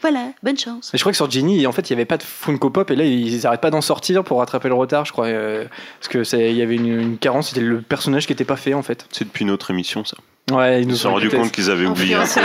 [0.00, 0.90] Voilà, bonne chance.
[0.92, 2.88] Mais je crois que sur Genie, en fait, il n'y avait pas de Funko Pop
[2.92, 5.26] et là, ils n'arrêtent pas d'en sortir pour rattraper le retard, je crois.
[5.26, 5.64] euh,
[5.98, 8.56] parce que c'est- il y avait une, une carence, c'était le personnage qui n'était pas
[8.56, 9.06] fait en fait.
[9.10, 10.16] C'est depuis notre émission, ça.
[10.52, 12.44] Ouais, ils Ils nous se sont rendus compte qu'ils avaient oublié un truc.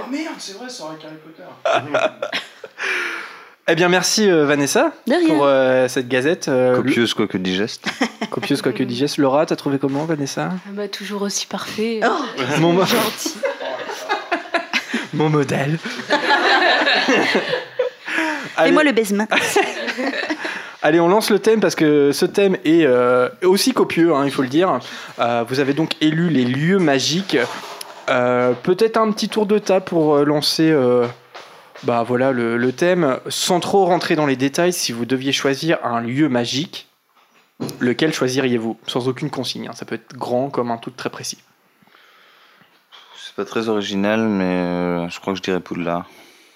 [0.00, 1.44] Oh merde, c'est vrai, ça aurait Harry Potter.
[3.68, 5.28] Eh bien, merci euh, Vanessa De rien.
[5.28, 6.48] pour euh, cette gazette.
[6.48, 7.86] euh, Copieuse, quoique digeste.
[8.30, 9.18] copieuse, quoique digeste.
[9.18, 10.50] Laura, t'as trouvé comment Vanessa?
[10.52, 12.00] Ah bah, toujours aussi parfait.
[12.58, 13.34] mon, mo- Gentil.
[15.14, 15.78] mon modèle.
[18.56, 19.26] Fais-moi le baisement.
[20.82, 24.32] Allez, on lance le thème parce que ce thème est euh, aussi copieux, hein, il
[24.32, 24.80] faut le dire.
[25.20, 27.36] Euh, vous avez donc élu les lieux magiques.
[28.10, 31.06] Euh, Peut-être un petit tour de table pour euh, lancer euh,
[31.84, 33.18] bah, voilà, le, thème.
[33.28, 36.88] Sans trop rentrer dans les détails, si vous deviez choisir un lieu magique,
[37.80, 38.78] lequel choisiriez-vous?
[38.86, 39.68] Sans aucune consigne.
[39.68, 39.72] hein.
[39.74, 41.38] Ça peut être grand comme un truc très précis.
[43.24, 46.06] C'est pas très original, mais euh, je crois que je dirais Poudlard.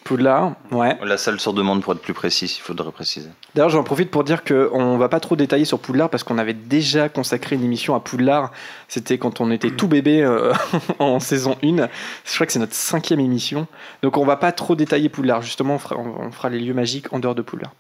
[0.07, 0.97] Poudlard, ouais.
[1.03, 3.29] La salle sur demande pour être plus précis, il faudrait préciser.
[3.55, 6.55] D'ailleurs, j'en profite pour dire qu'on va pas trop détailler sur Poudlard parce qu'on avait
[6.55, 8.53] déjà consacré une émission à Poudlard.
[8.87, 10.53] C'était quand on était tout bébé euh,
[11.01, 11.89] en saison 1.
[12.25, 13.67] Je crois que c'est notre cinquième émission.
[14.03, 15.43] Donc on va pas trop détailler Poudlard.
[15.43, 17.73] Justement, on fera, on fera les lieux magiques en dehors de Poudlard.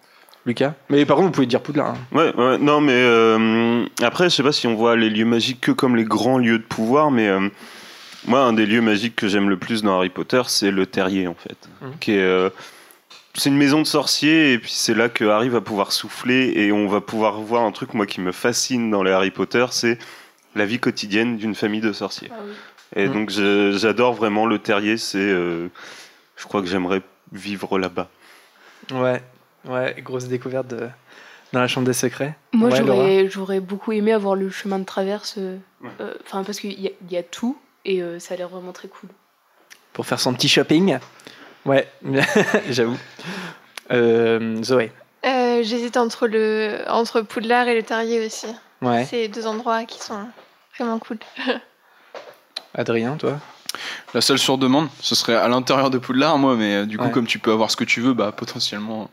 [0.46, 0.74] Lucas?
[0.90, 1.88] Mais par contre, vous pouvez dire Poudlard.
[1.88, 1.96] hein.
[2.12, 5.60] Ouais, ouais, non, mais euh, après, je sais pas si on voit les lieux magiques
[5.60, 7.48] que comme les grands lieux de pouvoir, mais euh,
[8.26, 11.26] moi, un des lieux magiques que j'aime le plus dans Harry Potter, c'est le terrier,
[11.28, 11.56] en fait.
[11.80, 11.92] Mhm.
[12.00, 12.50] Qui est, euh,
[13.34, 16.72] c'est une maison de sorciers, et puis c'est là que Harry va pouvoir souffler, et
[16.72, 19.98] on va pouvoir voir un truc, moi, qui me fascine dans les Harry Potter, c'est
[20.54, 22.30] la vie quotidienne d'une famille de sorciers.
[22.32, 22.52] Ah oui.
[22.94, 23.12] Et Mhm.
[23.14, 25.18] donc, je- j'adore vraiment le terrier, c'est.
[25.18, 25.68] euh,
[26.36, 27.02] je crois que j'aimerais
[27.32, 28.08] vivre là-bas.
[28.92, 29.22] Ouais,
[29.66, 30.88] ouais, grosse découverte de-
[31.52, 32.36] dans la chambre des secrets.
[32.52, 35.34] Moi, Ouais, j'aurais, j'aurais beaucoup aimé avoir le chemin de traverse.
[35.38, 35.56] euh,
[36.00, 36.78] euh, Enfin, parce qu'il
[37.10, 39.08] y a tout et euh, ça a l'air vraiment très cool.
[39.94, 40.98] Pour faire son petit shopping?
[41.64, 41.88] Ouais,
[42.70, 42.98] j'avoue.
[43.90, 44.92] Euh, Zoé.
[45.24, 46.84] Euh, J'hésite entre, le...
[46.88, 48.48] entre Poudlard et le Terrier aussi.
[48.82, 49.06] Ouais.
[49.08, 50.26] C'est deux endroits qui sont
[50.76, 51.18] vraiment cool.
[52.74, 53.38] Adrien, toi?
[54.14, 57.04] La salle sur demande, ce serait à l'intérieur de Poudlard, moi, mais euh, du coup,
[57.04, 57.10] Ouais.
[57.10, 59.10] comme tu peux avoir ce que tu veux, bah potentiellement,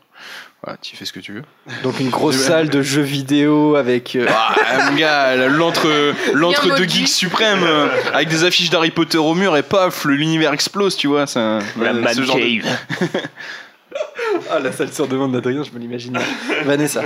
[0.62, 1.42] voilà, tu fais ce que tu veux.
[1.82, 4.16] Donc une grosse salle de jeux vidéo avec.
[4.16, 5.86] euh, Ah, mon gars, l'entre
[6.32, 7.00] l'entre deux maudit.
[7.00, 10.96] geeks suprêmes, euh, avec des affiches d'Harry Potter au mur et paf, le- l'univers explose,
[10.96, 11.26] tu vois.
[11.26, 12.60] Ça, ce genre de-
[14.50, 16.18] Ah, la salle sur demande d'Adrien, je me l'imagine.
[16.64, 17.02] Vanessa.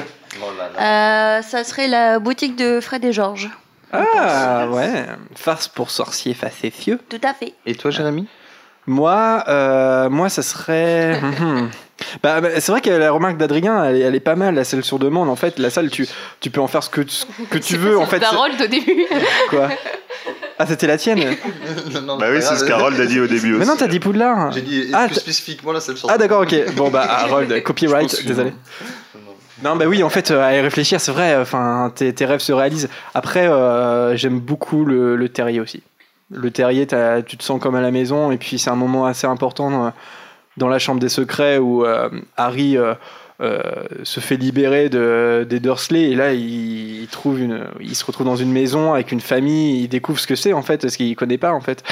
[0.81, 3.51] Euh, ça serait la boutique de Fred et Georges.
[3.93, 5.07] Ah, ouais.
[5.35, 6.99] Farce pour sorciers facétieux.
[7.09, 7.55] Tout à fait.
[7.67, 8.27] Et toi, Jérémy
[8.87, 11.21] Moi, euh, moi, ça serait.
[11.21, 11.71] Mhm.
[12.23, 14.63] Bah, bah, c'est vrai que la remarque d'Adrien, elle, est- elle est pas mal, la
[14.63, 15.29] salle sur demande.
[15.29, 16.07] En fait, la salle, tu,
[16.39, 17.99] tu peux en faire ce que, ce que tu veux.
[17.99, 19.05] En fait, Harold au début.
[19.11, 19.69] c'est- quoi?
[20.61, 21.19] Ah, c'était la tienne?
[22.21, 23.59] Bah oui, c'est ce qu'Harold a dit au début aussi.
[23.59, 24.53] Mais non, t'as dit Poudlard.
[24.53, 26.55] J'ai dit Ah, t'as- spécifiquement la salle sur Ah, d'accord, ok.
[26.77, 28.53] Bon, bah, Harold, Je pense copyright, que- désolé.
[29.65, 32.53] Non, bah oui, en fait, euh, à y réfléchir, c'est vrai, enfin, tes, rêves se
[32.53, 32.89] réalisent.
[33.15, 35.83] Après, euh, j'aime beaucoup le, terrier aussi.
[36.31, 36.87] Le terrier,
[37.27, 39.93] tu te sens comme à la maison, et puis c'est un moment assez important dans,
[40.59, 42.95] dans la chambre des secrets où euh, Harry euh,
[43.41, 43.63] euh,
[44.03, 48.37] se fait libérer de, des Dursley, et là, il, trouve une, il se retrouve dans
[48.37, 51.39] une maison avec une famille, il découvre ce que c'est, en fait, ce qu'il connaît
[51.39, 51.83] pas, en fait.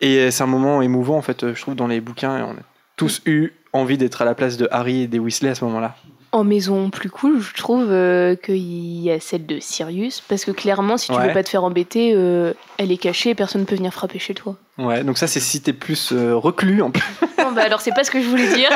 [0.00, 2.62] Et c'est un moment émouvant, en fait, je trouve, dans les bouquins, et on a
[2.96, 5.96] tous eu envie d'être à la place de Harry et des Weasley à ce moment-là.
[6.32, 8.56] En maison plus cool, je trouve euh, qu'il
[9.02, 10.20] y a celle de Sirius.
[10.28, 11.26] Parce que clairement, si tu Ouais.
[11.26, 14.20] veux pas te faire embêter, euh, elle est cachée et personne ne peut venir frapper
[14.20, 14.54] chez toi.
[14.78, 16.82] Ouais, donc ça c'est si t'es plus euh, reclus.
[16.82, 16.90] En...
[16.92, 17.02] plus.
[17.40, 18.68] Non, bah alors c'est pas ce que je voulais dire.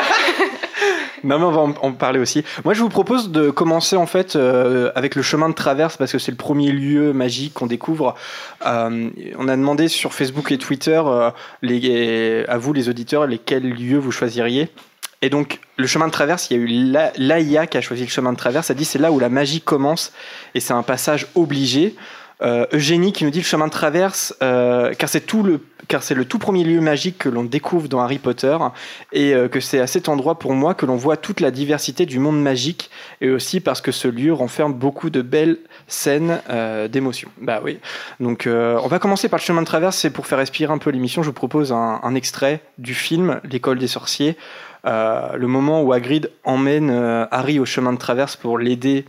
[1.22, 2.42] non mais on va en, en parler aussi.
[2.64, 6.10] Moi je vous propose de commencer en fait euh, avec le chemin de traverse parce
[6.10, 8.14] que c'est le premier lieu magique qu'on découvre.
[8.66, 11.00] Euh, on a demandé sur Facebook et Twitter
[11.62, 14.70] les, à vous les auditeurs lesquels lieux vous choisiriez.
[15.24, 18.02] Et donc le chemin de traverse, il y a eu La- Laïa qui a choisi
[18.02, 18.68] le chemin de traverse.
[18.68, 20.12] Elle dit c'est là où la magie commence
[20.54, 21.96] et c'est un passage obligé.
[22.42, 25.60] Euh, Eugénie qui nous dit le chemin de traverse, euh, car c'est le
[26.16, 28.56] le tout premier lieu magique que l'on découvre dans Harry Potter
[29.12, 32.06] et euh, que c'est à cet endroit pour moi que l'on voit toute la diversité
[32.06, 36.40] du monde magique et aussi parce que ce lieu renferme beaucoup de belles scènes
[36.90, 37.30] d'émotion.
[37.40, 37.78] Bah oui.
[38.18, 40.90] Donc on va commencer par le chemin de traverse, c'est pour faire respirer un peu
[40.90, 41.22] l'émission.
[41.22, 44.36] Je vous propose un, extrait du film L'école des sorciers,
[44.84, 49.04] le moment où Hagrid emmène euh, Harry au chemin de traverse pour l'aider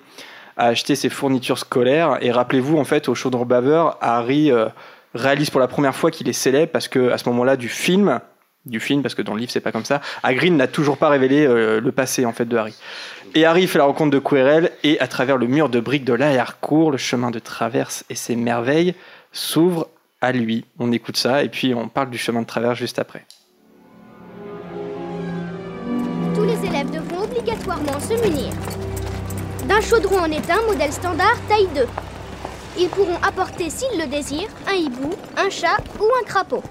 [0.58, 2.18] à acheter ses fournitures scolaires.
[2.22, 4.68] Et rappelez-vous, en fait, au chaudron baveur, Harry euh,
[5.14, 8.20] réalise pour la première fois qu'il est célèbre parce que à ce moment-là du film,
[8.66, 11.10] du film, parce que dans le livre c'est pas comme ça, Hagrid n'a toujours pas
[11.10, 12.76] révélé euh, le passé en fait de Harry.
[13.34, 16.14] Et Harry fait la rencontre de Quirrell et à travers le mur de briques de
[16.14, 18.96] l'arrière-cour, le chemin de traverse et ses merveilles
[19.32, 19.90] s'ouvrent
[20.22, 20.66] à lui.
[20.80, 23.26] On écoute ça et puis on parle du chemin de traverse juste après.
[26.46, 28.54] Les élèves devront obligatoirement se munir
[29.68, 31.88] d'un chaudron en étain modèle standard taille 2.
[32.78, 36.62] Ils pourront apporter, s'ils le désirent, un hibou, un chat ou un crapaud.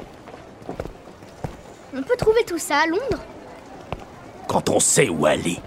[1.93, 3.25] On peut trouver tout ça à Londres
[4.49, 5.59] Quand on sait où aller.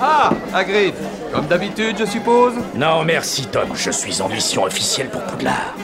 [0.00, 0.94] Ah, Hagrid
[1.32, 5.74] Comme d'habitude, je suppose Non, merci Tom, je suis en mission officielle pour Poudlard.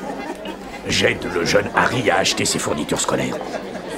[0.86, 3.36] J'aide le jeune Harry à acheter ses fournitures scolaires.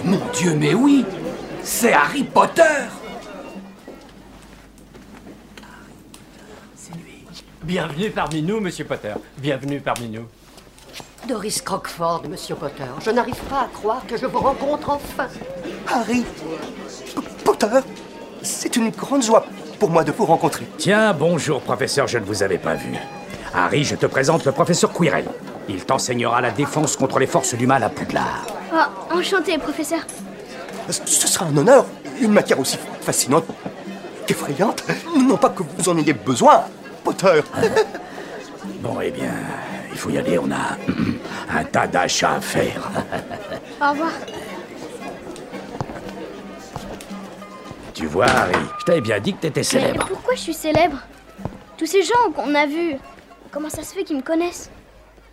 [0.05, 1.05] Mon Dieu, mais oui
[1.63, 2.63] C'est Harry Potter
[7.63, 9.15] Bienvenue parmi nous, Monsieur Potter.
[9.39, 10.27] Bienvenue parmi nous.
[11.27, 12.85] Doris Crockford, Monsieur Potter.
[13.05, 15.27] Je n'arrive pas à croire que je vous rencontre enfin.
[15.93, 17.67] Harry P- Potter
[18.43, 19.45] C'est une grande joie
[19.79, 20.67] pour moi de vous rencontrer.
[20.79, 22.95] Tiens, bonjour professeur, je ne vous avais pas vu.
[23.55, 25.27] Harry, je te présente le professeur Quirrell.
[25.69, 28.47] Il t'enseignera la défense contre les forces du mal à Poudlard.
[28.73, 30.01] Oh, enchanté, professeur.
[30.89, 31.87] Ce sera un honneur,
[32.21, 33.45] une matière aussi fascinante
[34.27, 34.85] qu'effrayante.
[35.17, 36.65] Non pas que vous en ayez besoin,
[37.05, 37.41] Potter.
[38.81, 39.31] Bon, eh bien,
[39.93, 40.77] il faut y aller, on a
[41.59, 42.91] un tas d'achats à faire.
[43.81, 44.11] Au revoir.
[47.97, 50.07] Tu vois, Harry, je t'avais bien dit que t'étais Mais célèbre.
[50.07, 50.99] pourquoi je suis célèbre?
[51.79, 52.97] Tous ces gens qu'on a vus,
[53.51, 54.71] comment ça se fait qu'ils me connaissent?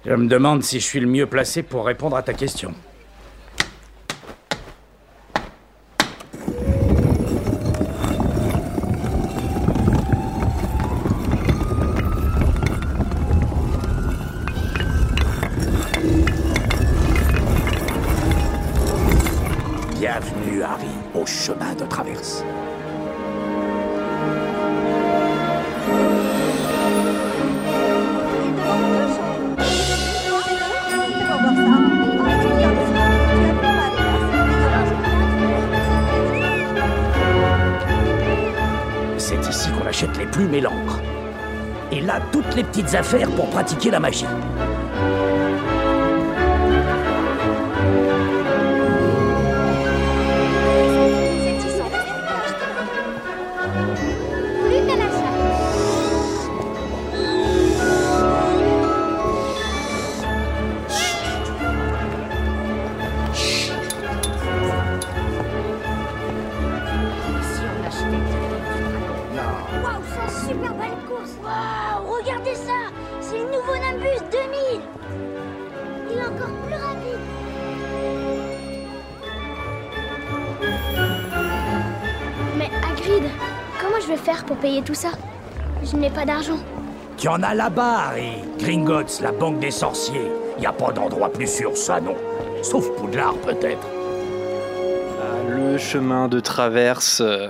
[0.06, 2.74] Je me demande si je suis le mieux placé pour répondre à ta question.
[21.26, 22.44] Chemin de traverse.
[39.18, 41.00] C'est ici qu'on achète les plumes et l'encre.
[41.92, 44.26] Et là, toutes les petites affaires pour pratiquer la magie.
[84.24, 85.10] Faire pour payer tout ça
[85.84, 86.58] Je n'ai pas d'argent.
[87.18, 88.32] Tu en as là-bas, Harry.
[88.58, 90.32] Gringotts, la banque des sorciers.
[90.60, 92.16] Y a pas d'endroit plus sûr, ça, non.
[92.62, 93.86] Sauf Poudlard, peut-être.
[95.22, 97.50] Ah, Le chemin de traverse, euh,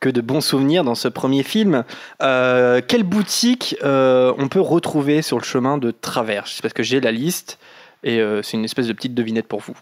[0.00, 1.84] que de bons souvenirs dans ce premier film.
[2.22, 6.60] Euh, quelle boutique euh, on peut retrouver sur le chemin de traverse?
[6.60, 7.58] Parce que j'ai la liste
[8.04, 9.74] et euh, c'est une espèce de petite devinette pour vous.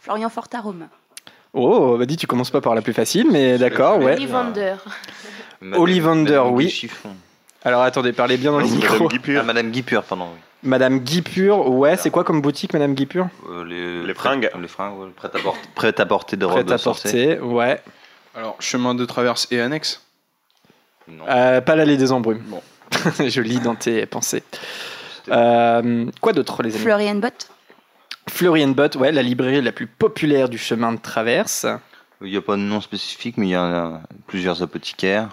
[0.00, 0.88] Florian Fortarome.
[1.54, 4.14] Oh, bah dis, tu commences pas par la plus facile, mais d'accord, ouais.
[4.14, 4.76] Ollivander.
[5.74, 6.88] Ollivander, oui.
[7.64, 9.08] Alors attendez, parlez bien dans les micros.
[9.38, 10.26] Ah, Madame Guipure, pardon.
[10.34, 10.40] oui.
[10.64, 14.48] Madame Guipure, ouais, c'est quoi comme boutique, Madame Guipure Euh, les, les fringues.
[14.60, 17.38] Les fringues, ouais, prêt à porter, prêt à porter de Prêt robes à sorcières.
[17.40, 17.80] porter, ouais.
[18.36, 20.02] Alors, chemin de traverse et annexe
[21.28, 22.42] Euh, pas l'allée des embrumes.
[22.46, 22.62] Bon.
[23.28, 24.42] Je lis dans tes pensées.
[25.30, 27.48] Euh, quoi d'autre, les amis Florian Bott.
[28.28, 31.66] Florian Bott, ouais, la librairie la plus populaire du chemin de traverse.
[32.20, 33.90] Il n'y a pas de nom spécifique, mais il y a euh,
[34.28, 35.28] plusieurs apothicaires.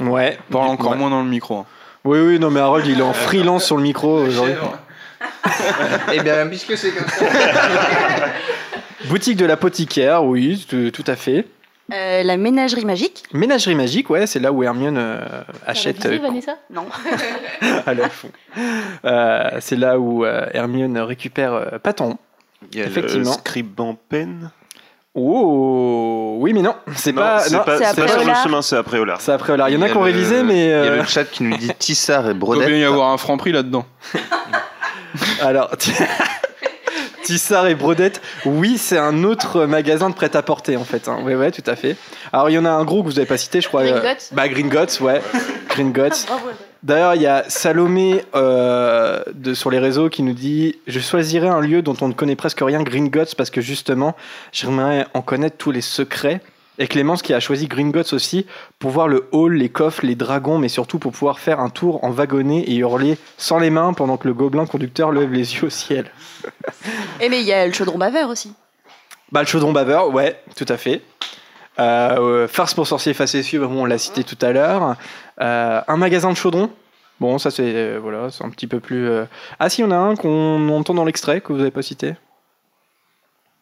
[0.00, 0.38] Ouais.
[0.50, 0.98] Parle encore Ouais.
[0.98, 1.58] moins dans le micro.
[1.58, 1.66] hein.
[2.04, 4.54] Oui, oui, non, mais Harold, il est en freelance sur le micro aujourd'hui.
[6.12, 7.24] Eh bien, puisque c'est comme ça.
[9.08, 11.46] Boutique de l'apothicaire, oui, tout, tout à fait.
[11.92, 13.24] Euh, la ménagerie magique.
[13.32, 15.96] Ménagerie magique, ouais, c'est là où Hermione euh, achète.
[16.06, 16.56] Visé, euh, Vanessa?
[16.70, 16.86] Non.
[17.86, 18.30] à leur fond.
[19.04, 22.16] Euh, c'est là où euh, Hermione récupère euh, Paton.
[22.72, 23.30] Il y a Effectivement.
[23.32, 24.50] le scribe en peine.
[25.16, 27.38] Oh, oui, mais non, c'est pas.
[27.40, 29.20] c'est pas, c'est sur le chemin, c'est après Olar.
[29.20, 29.68] c'est après Olar.
[29.68, 30.64] Il y en a qui ont révisé, mais.
[30.64, 32.68] Il y a euh, le chat qui nous dit Tissard et Il doit Brodette.
[32.68, 33.86] bien y avoir un franc prix là-dedans.
[35.40, 35.70] Alors,
[37.22, 41.08] Tissard et Brodette, oui, c'est un autre magasin de prêt-à-porter en fait.
[41.08, 41.18] Hein.
[41.22, 41.96] Ouais, ouais, tout à fait.
[42.32, 43.82] Alors, il y en a un gros que vous avez pas cité, je crois.
[43.82, 45.22] euh, Gringotts Bah, Gringotts, ouais.
[45.68, 46.26] Gringotts.
[46.84, 51.48] D'ailleurs, il y a Salomé euh, de, sur les réseaux qui nous dit Je choisirais
[51.48, 54.14] un lieu dont on ne connaît presque rien, Gringotts, parce que justement,
[54.52, 56.42] j'aimerais en connaître tous les secrets.
[56.78, 58.44] Et Clémence qui a choisi Gringotts aussi
[58.78, 62.04] pour voir le hall, les coffres, les dragons, mais surtout pour pouvoir faire un tour
[62.04, 65.68] en wagonnet et hurler sans les mains pendant que le gobelin conducteur lève les yeux
[65.68, 66.10] au ciel.
[67.22, 68.52] Et mais il y a le chaudron baveur aussi.
[69.32, 71.00] Bah, le chaudron baveur, ouais, tout à fait.
[71.78, 74.96] Euh, euh, farce pour sorciers facétieux, bon, on l'a cité tout à l'heure.
[75.40, 76.70] Euh, un magasin de chaudron.
[77.20, 79.08] Bon, ça c'est euh, voilà, c'est un petit peu plus.
[79.58, 82.14] Ah si, en a un qu'on entend dans l'extrait que vous n'avez pas cité.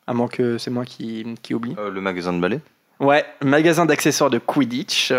[0.06, 1.76] À moins que c'est moi qui, qui oublie.
[1.78, 2.60] Le magasin de ballet.
[3.00, 5.12] Ouais, magasin d'accessoires de Quidditch.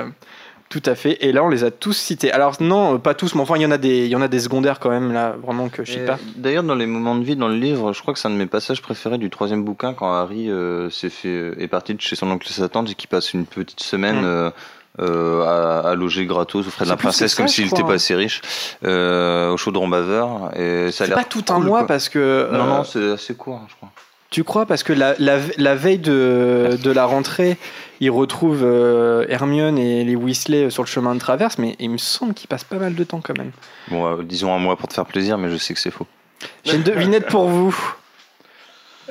[0.73, 1.23] Tout à fait.
[1.23, 2.31] Et là, on les a tous cités.
[2.31, 4.27] Alors non, pas tous, mais enfin, il y en a des, il y en a
[4.27, 6.17] des secondaires quand même là, vraiment que je sais pas.
[6.35, 8.37] D'ailleurs, dans les moments de vie dans le livre, je crois que c'est un de
[8.37, 12.15] mes passages préférés du troisième bouquin quand Harry euh, s'est fait est parti de chez
[12.15, 14.21] son oncle et sa tante et qu'il passe une petite semaine.
[14.21, 14.25] Mm.
[14.25, 14.49] euh,
[14.99, 17.93] euh, à, à loger gratos aux frais de la princesse ça, comme s'il n'était pas
[17.93, 17.95] hein.
[17.95, 18.41] assez riche
[18.83, 21.87] euh, au chaudron baveur et ça a C'est l'air pas tout un cool, mois quoi.
[21.87, 22.47] parce que.
[22.51, 23.89] non non c'est assez court je crois
[24.33, 24.65] Tu crois?
[24.65, 27.59] Parce que la, la, la veille de, de la rentrée,
[27.99, 31.99] ils retrouvent euh, Hermione et les Weasley sur le chemin de traverse, mais il me
[31.99, 33.51] semble qu'ils passent pas mal de temps quand même.
[33.89, 36.07] bon euh, disons un mois pour te faire plaisir mais je sais que c'est faux
[36.65, 37.77] J'ai une devinette pour vous.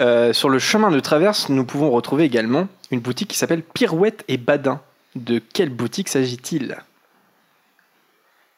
[0.01, 4.25] Euh, sur le chemin de traverse, nous pouvons retrouver également une boutique qui s'appelle Pirouette
[4.27, 4.81] et Badin.
[5.14, 6.79] De quelle boutique s'agit-il?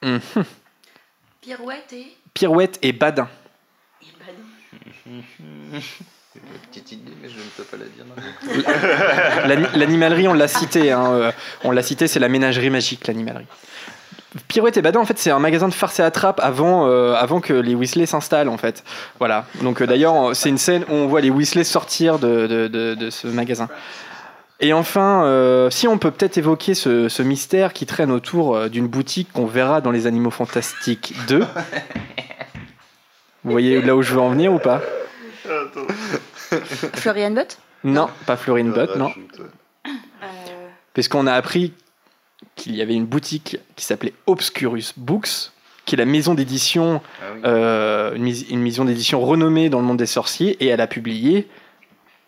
[0.02, 0.20] Mhm.
[1.42, 2.06] Pirouette et.
[2.32, 3.28] Pirouette et Badin.
[6.58, 10.92] petite idée mais je ne peux pas la dire L'ani- L'animalerie, on l'a cité.
[10.92, 11.32] hein, euh,
[11.64, 13.46] on l'a cité, c'est la ménagerie magique, l'animalerie.
[14.48, 17.40] Pirouette et Badin, en fait, c'est un magasin de farce et attrape avant, euh, avant
[17.40, 18.82] que les Weasley s'installent, en fait.
[19.20, 19.46] Voilà.
[19.62, 22.94] Donc, euh, d'ailleurs, c'est une scène où on voit les Weasley sortir de, de, de-
[22.96, 23.68] de ce magasin.
[24.58, 28.88] Et enfin, euh, si on peut peut-être évoquer ce, ce mystère qui traîne autour d'une
[28.88, 31.40] boutique qu'on verra dans Les Animaux Fantastiques 2.
[33.44, 34.80] Vous voyez là où je veux en venir ou pas?
[36.94, 39.10] Florian Bott Non, pas Florine Bott, non.
[40.92, 41.72] Puisqu'on a appris
[42.56, 45.50] qu'il y avait une boutique qui s'appelait Obscurus Books,
[45.84, 47.00] qui est la maison d'édition,
[47.44, 51.48] euh, une, maison d'édition renommée dans le monde des sorciers, et elle a publié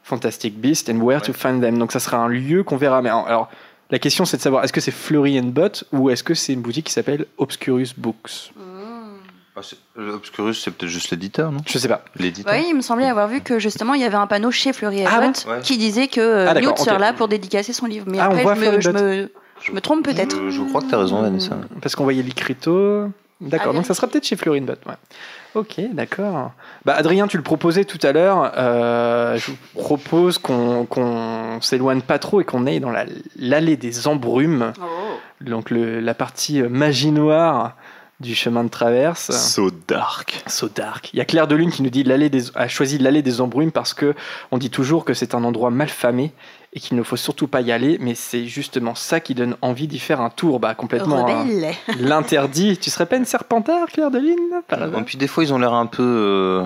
[0.02, 1.78] Fantastic Beasts and Where to Find Them.
[1.78, 3.02] Donc ça sera un lieu qu'on verra.
[3.02, 3.48] Mais alors,
[3.90, 6.52] la question c'est de savoir est-ce que c'est Flurry and Bot ou est-ce que c'est
[6.52, 8.52] une boutique qui s'appelle Obscurus Books?
[8.56, 8.65] Ah, euh,
[9.96, 11.60] Obscurus c'est peut-être juste l'éditeur non?
[11.66, 12.52] Je sais pas l'éditeur?
[12.54, 15.04] Oui, il me semblait avoir vu que justement il y avait un panneau chez Fleury
[15.06, 15.28] Ah bon?
[15.28, 15.60] Abbott Ouais.
[15.62, 17.00] qui disait que euh, Ah, Newt serait ok.
[17.00, 18.06] là pour dédicacer son livre.
[18.08, 19.02] Mais Ah, on après, voit je, me, Fleury je, Abbott.
[19.02, 19.30] me,
[19.62, 20.36] je me trompe peut-être.
[20.36, 23.10] je, je crois que tu as raison Vanessa Parce qu'on voyait l'écriteau.
[23.40, 24.74] D'accord, Ah, donc ça sera peut-être chez Florine Bot.
[24.86, 24.94] Ouais.
[25.54, 26.52] Ok, d'accord.
[26.86, 28.52] Bah, Adrien, tu le proposais tout à l'heure.
[28.56, 33.04] euh, je vous propose qu'on qu'on s'éloigne pas trop et qu'on aille dans la-
[33.38, 34.72] l'allée des embrumes.
[35.42, 37.74] Donc le- la partie euh, magie noire
[38.20, 39.30] du chemin de traverse.
[39.32, 40.42] So dark.
[40.46, 41.10] So dark.
[41.12, 43.40] Il y a Claire de Lune qui nous dit l'allée des, a choisi l'allée des
[43.40, 44.14] embrumes parce que
[44.52, 46.32] on dit toujours que c'est un endroit mal famé
[46.72, 49.86] et qu'il ne faut surtout pas y aller, mais c'est justement ça qui donne envie
[49.86, 50.60] d'y faire un tour.
[50.60, 51.26] Bah complètement.
[51.28, 51.46] hein.
[52.00, 52.76] L'interdit.
[52.78, 54.36] Tu serais pas une serpentard, Claire de Lune
[54.68, 55.00] par hasard?
[55.00, 56.02] Et puis des fois, ils ont l'air un peu.
[56.02, 56.64] euh,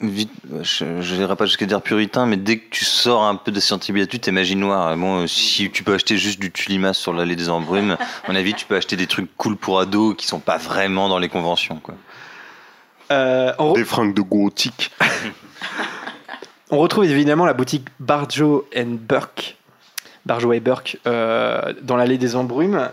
[0.00, 0.30] vite,
[0.62, 3.90] je dirais pas jusqu'à dire puritain, mais dès que tu sors un peu de Sciences
[3.90, 4.96] Habitudes, t'es magie noire.
[4.96, 8.34] Bon, euh, si tu peux acheter juste du tulimas sur l'allée des embrumes, à mon
[8.36, 11.28] avis, tu peux acheter des trucs cool pour ados qui sont pas vraiment dans les
[11.28, 11.76] conventions.
[11.80, 11.94] Quoi.
[13.10, 14.90] Euh, on, Des fringues de gothique.
[16.70, 19.56] on retrouve évidemment la boutique Barjo and Burke,
[20.26, 22.90] Barjo et Burke, euh, dans l'allée des embrumes.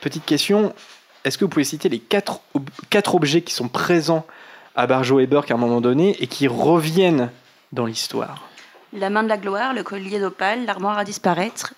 [0.00, 0.72] Petite question,
[1.24, 4.24] est-ce que vous pouvez citer les quatre, ob- quatre objets qui sont présents
[4.76, 7.30] à Barjo et Burke à un moment donné et qui reviennent
[7.72, 8.48] dans l'histoire
[8.92, 11.74] La main de la gloire, le collier d'opale, l'armoire à disparaître.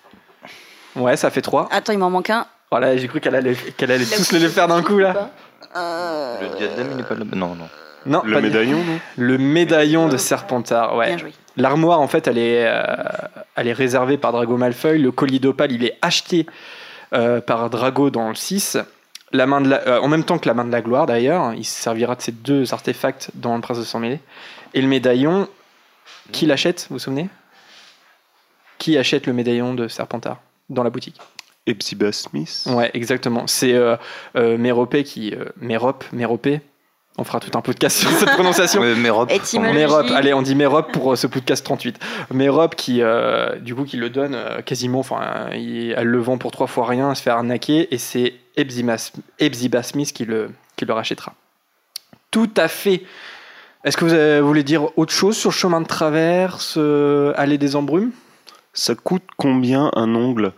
[0.95, 1.67] Ouais, ça fait trois.
[1.71, 2.45] Attends, il m'en manque un.
[2.71, 5.31] Voilà, j'ai cru qu'elle allait, qu'elle allait La tous les faire d'un coup là.
[5.75, 7.25] Euh, Le diadème, il est pas là.
[7.33, 7.69] Non, non.
[8.05, 11.17] Non, Le médaillon, non Le médaillon de Serpentard, ouais.
[11.57, 12.83] L'armoire, en fait, elle est, euh,
[13.55, 14.97] elle est réservée par Drago Malfoy.
[14.99, 16.45] Le collier d'opale, il est acheté
[17.13, 18.77] euh, par Drago dans le 6.
[19.31, 21.53] La main de la- euh, en même temps que la main de la gloire, d'ailleurs.
[21.53, 24.19] Il se servira de ces deux artefacts dans le Prince de Sang Mêlé.
[24.73, 25.47] Et le médaillon,
[26.31, 27.29] qui l'achète, vous vous souvenez?
[28.77, 30.37] Qui achète le médaillon de Serpentard
[30.69, 31.19] dans la boutique?
[31.65, 33.45] Epsiba Smith Ouais, exactement.
[33.45, 33.95] C'est euh,
[34.35, 35.33] euh, Méropé qui.
[35.35, 36.61] Euh, Mérop, Méropé.
[37.17, 38.79] On fera tout un podcast sur cette prononciation.
[38.81, 39.29] Ouais, Mérop.
[39.29, 39.75] Étymologie.
[39.75, 41.99] Mérop, allez, on dit Mérop pour euh, ce podcast 38.
[42.31, 46.37] Mérop qui, euh, du coup, qui le donne euh, quasiment, enfin, il- elle le vend
[46.37, 50.85] pour trois fois rien, elle se fait arnaquer, et c'est Ebziba Smith qui le, qui
[50.85, 51.33] le rachètera.
[52.31, 53.03] Tout à fait.
[53.83, 57.57] Est-ce que vous euh, voulez dire autre chose sur le chemin de traverse, euh, allée
[57.57, 58.11] des embrumes?
[58.73, 60.51] Ça coûte combien un ongle?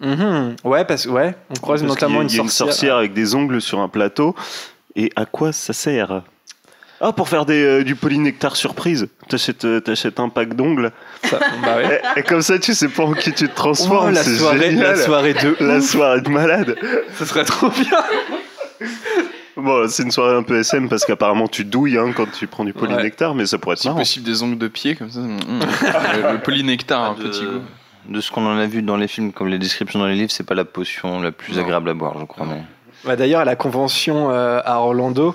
[0.00, 0.56] Mhm.
[0.64, 2.96] Ouais, parce ouais, on croise Parce notamment qu'il y a- une, y a sorcière.
[2.96, 4.34] avec des ongles sur un plateau.
[4.96, 6.22] Et à quoi ça sert?
[7.02, 9.08] Ah, pour faire des, euh, du polynectar surprise.
[9.28, 10.92] T'achètes, euh, t'achètes un pack d'ongles.
[11.24, 12.02] Ça- bah ouais.
[12.16, 14.08] Et, et comme ça, tu sais pas en qui tu te transformes.
[14.08, 14.96] Oh, la c'est soirée- génial.
[14.96, 15.84] la soirée de La ouf.
[15.84, 16.76] soirée de malade.
[17.18, 17.98] Ce serait trop bien.
[19.56, 22.64] Bon, c'est une soirée un peu SM parce qu'apparemment tu douilles hein, quand tu prends
[22.64, 23.98] du polynectar, mais ça pourrait être Si marrant.
[23.98, 25.20] possible, des ongles de pied comme ça.
[25.20, 25.60] mm, mm.
[26.28, 27.60] le, le polynectar, un de, petit goût.
[28.08, 30.30] de ce qu'on en a vu dans les films, comme les descriptions dans les livres,
[30.30, 32.46] c'est pas la potion la plus agréable à boire, je crois.
[32.46, 32.62] Mais...
[33.04, 35.32] Bah, D'ailleurs, à la convention euh, à Orlando, euh,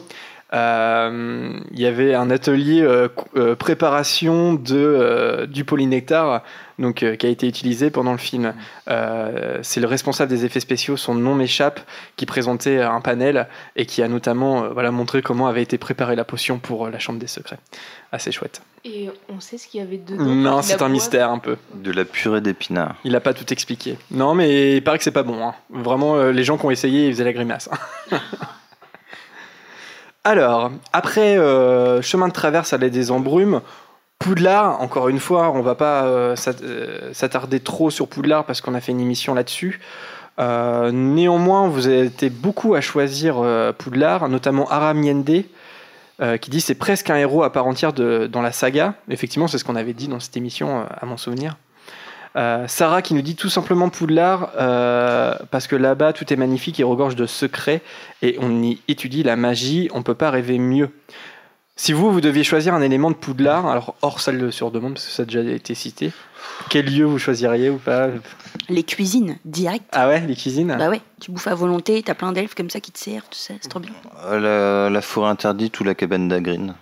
[0.56, 6.44] il y avait un atelier euh, euh, préparation de, euh, du polynectar
[6.80, 8.54] donc, euh, qui a été utilisé pendant le film.
[8.90, 11.80] Euh, C'est le responsable des effets spéciaux, son nom m'échappe,
[12.16, 16.16] qui présentait un panel et qui a notamment euh, voilà, montré comment avait été préparée
[16.16, 17.60] la potion pour euh, la Chambre des Secrets.
[18.12, 18.62] Assez chouette.
[18.84, 20.24] Et on sait ce qu'il y avait dedans.
[20.24, 21.58] Non, c'est un mystère un peu.
[21.74, 22.96] De la purée d'épinards.
[23.04, 23.98] Il n'a pas tout expliqué.
[24.12, 25.44] Non, mais il paraît que c'est pas bon.
[25.46, 25.56] hein.
[25.72, 27.70] Vraiment, euh, les gens qui ont essayé, ils faisaient la grimace.
[30.28, 33.62] Alors, après euh, chemin de traverse à l'aide des embrumes,
[34.18, 38.74] Poudlard, encore une fois, on va pas euh, euh, s'attarder trop sur Poudlard parce qu'on
[38.74, 39.80] a fait une émission là-dessus.
[40.40, 43.36] Néanmoins, vous avez été beaucoup à choisir
[43.78, 45.44] Poudlard, notamment Aram Yende,
[46.42, 48.96] qui dit c'est presque un héros à part entière dans la saga.
[49.10, 51.56] Effectivement, c'est ce qu'on avait dit dans cette émission, à mon souvenir.
[52.36, 56.80] Euh, Sarah qui nous dit tout simplement Poudlard euh, parce que là-bas tout est magnifique
[56.80, 57.82] et regorge de secrets
[58.22, 60.90] et on y étudie la magie, on peut pas rêver mieux.
[61.78, 65.06] Si vous, vous deviez choisir un élément de Poudlard, alors hors salle sur demande parce
[65.08, 66.12] que ça a déjà été cité,
[66.70, 68.08] quel lieu vous choisiriez ou pas
[68.70, 69.84] Les cuisines, direct.
[69.92, 72.80] Ah ouais, les cuisines Bah ouais, tu bouffes à volonté, t'as plein d'elfes comme ça
[72.80, 73.92] qui te servent, tout ça, c'est trop bien.
[74.26, 76.76] Euh, La, la forêt interdite ou la cabane d'Agrin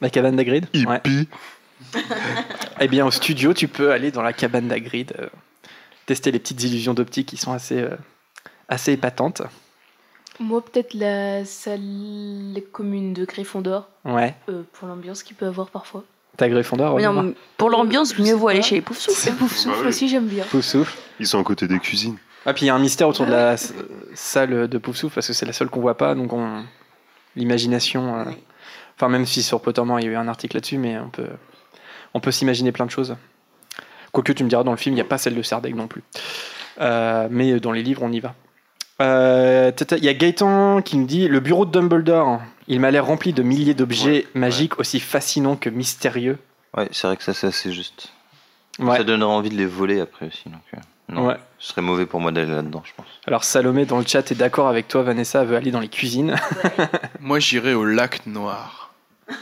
[0.00, 1.28] La cabane d'Agrid Hippie.
[2.80, 5.28] Eh bien, au studio, tu peux aller dans la cabane d'Agrid, euh,
[6.06, 7.96] tester les petites illusions d'optique qui sont assez, euh,
[8.68, 9.42] assez épatantes.
[10.40, 13.88] Moi, peut-être la salle commune de Gryffondor.
[14.04, 14.34] Ouais.
[14.48, 16.04] euh, pour l'ambiance qu'il peut avoir parfois.
[16.36, 19.28] T'as Gryffondor Oui, non, mais pour l'ambiance, mieux vaut aller chez les Pouf Souffle.
[19.28, 20.44] Et Pouf Souffle aussi, j'aime bien.
[20.50, 20.96] Pouf souffle.
[21.20, 22.16] Ils sont à côté des cuisines.
[22.46, 23.56] Ah, puis il y a un mystère autour de la
[24.14, 26.64] salle de Pouf souffle parce que c'est la seule qu'on voit pas, donc on...
[27.36, 28.16] l'imagination.
[28.20, 28.24] euh,
[28.96, 31.26] Enfin, même si sur Pottermore il y a eu un article là-dessus, mais on peut,
[32.14, 33.16] on peut s'imaginer plein de choses.
[34.12, 35.88] Quoique tu me diras, dans le film, il n'y a pas celle de Serdaigle non
[35.88, 36.02] plus.
[36.80, 38.34] Euh, mais dans les livres, on y va.
[39.00, 42.90] Euh, tata, Il y a Gaëtan qui me dit Le bureau de Dumbledore, il m'a
[42.90, 46.38] l'air rempli de milliers d'objets magiques aussi fascinants que mystérieux.
[46.76, 48.12] Ouais, c'est vrai que ça c'est assez juste.
[48.78, 48.98] Ouais.
[48.98, 50.44] Ça donnerait envie de les voler après aussi.
[50.48, 51.36] Donc, euh, non, Ouais.
[51.58, 53.06] ce serait mauvais pour moi d'aller là-dedans, je pense.
[53.26, 55.88] Alors Salomé dans le chat est d'accord avec toi, Vanessa elle veut aller dans les
[55.88, 56.36] cuisines.
[57.20, 58.91] Moi, j'irais au lac noir.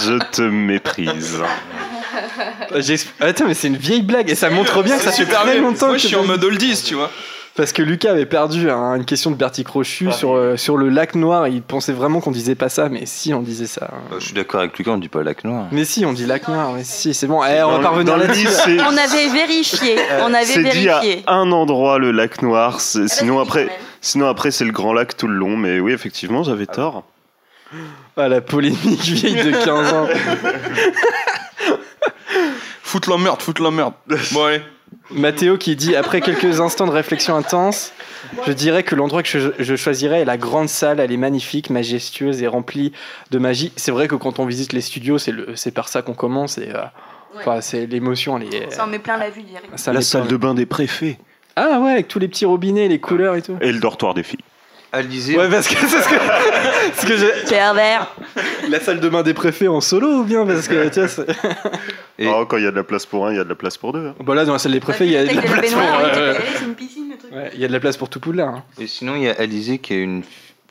[0.00, 1.38] Je te méprise.
[2.76, 5.42] J'exp- Attends, mais c'est une vieille blague et ça montre bien que ça fait super
[5.42, 5.62] très bien.
[5.62, 7.10] longtemps Moi, que je suis en mode oldies, tu vois.
[7.56, 10.88] Parce que Lucas avait perdu hein, une question de Bertie Crochu sur, euh, sur le
[10.90, 11.48] lac noir.
[11.48, 13.88] Il pensait vraiment qu'on disait pas ça, mais si, on disait ça.
[13.92, 13.98] hein.
[14.10, 15.66] Bah, je suis d'accord avec Lucas, on dit pas lac noir.
[15.72, 16.70] Mais si, on dit lac noir.
[16.76, 17.42] Mais si, c'est bon.
[17.44, 18.46] Eh, on va pas le- revenir dans le là-dessus.
[18.46, 21.24] livre, c'est- On avait vérifié, on avait C'est dit à vérifié.
[21.26, 22.80] un endroit le lac noir.
[22.80, 23.68] c'est- Sinon après,
[24.00, 25.56] sinon après c'est le grand lac tout le long.
[25.56, 27.02] Mais oui, effectivement, j'avais tort.
[28.16, 30.08] Ah, la polémique vieille de 15 ans.
[32.82, 33.92] Foute la merde, foute la merde.
[34.32, 34.62] Bon, allez.
[35.10, 37.92] Mathéo qui dit après quelques instants de réflexion intense,
[38.46, 41.00] je dirais que l'endroit que je, je choisirais est la grande salle.
[41.00, 42.92] Elle est magnifique, majestueuse et remplie
[43.30, 43.72] de magie.
[43.76, 46.56] C'est vrai que quand on visite les studios, c'est le- c'est par ça qu'on commence.
[46.58, 46.82] Et, euh,
[47.36, 48.38] enfin, c'est l'émotion.
[48.38, 49.66] Elle est, Ça en met plein la vue direct.
[49.76, 51.18] ça La salle plein- de bain des préfets
[51.56, 53.56] Ah ouais, avec tous les petits robinets, les couleurs et tout.
[53.60, 54.40] et le dortoir des filles.
[54.92, 56.14] Alizé, Ouais, parce que c'est ce que,
[56.96, 57.30] ce que j'ai.
[57.48, 58.14] Pervers.
[58.68, 61.26] La salle de bain des préfets en solo ou bien parce que tu vois, c'est-
[62.18, 63.48] Et- Oh, quand il y a de la place pour un, il y a de
[63.48, 64.08] la place pour deux.
[64.08, 64.14] hein.
[64.20, 65.60] Bon là dans la salle des préfets, il y a de la place pour.
[65.80, 66.36] baignoire, ouais, ouais.
[66.58, 67.32] c'est une piscine, le truc.
[67.32, 68.48] Ouais, il y a de la place pour tout Poudlard.
[68.54, 68.64] hein.
[68.80, 70.22] Et sinon, il y a Alizé qui est une,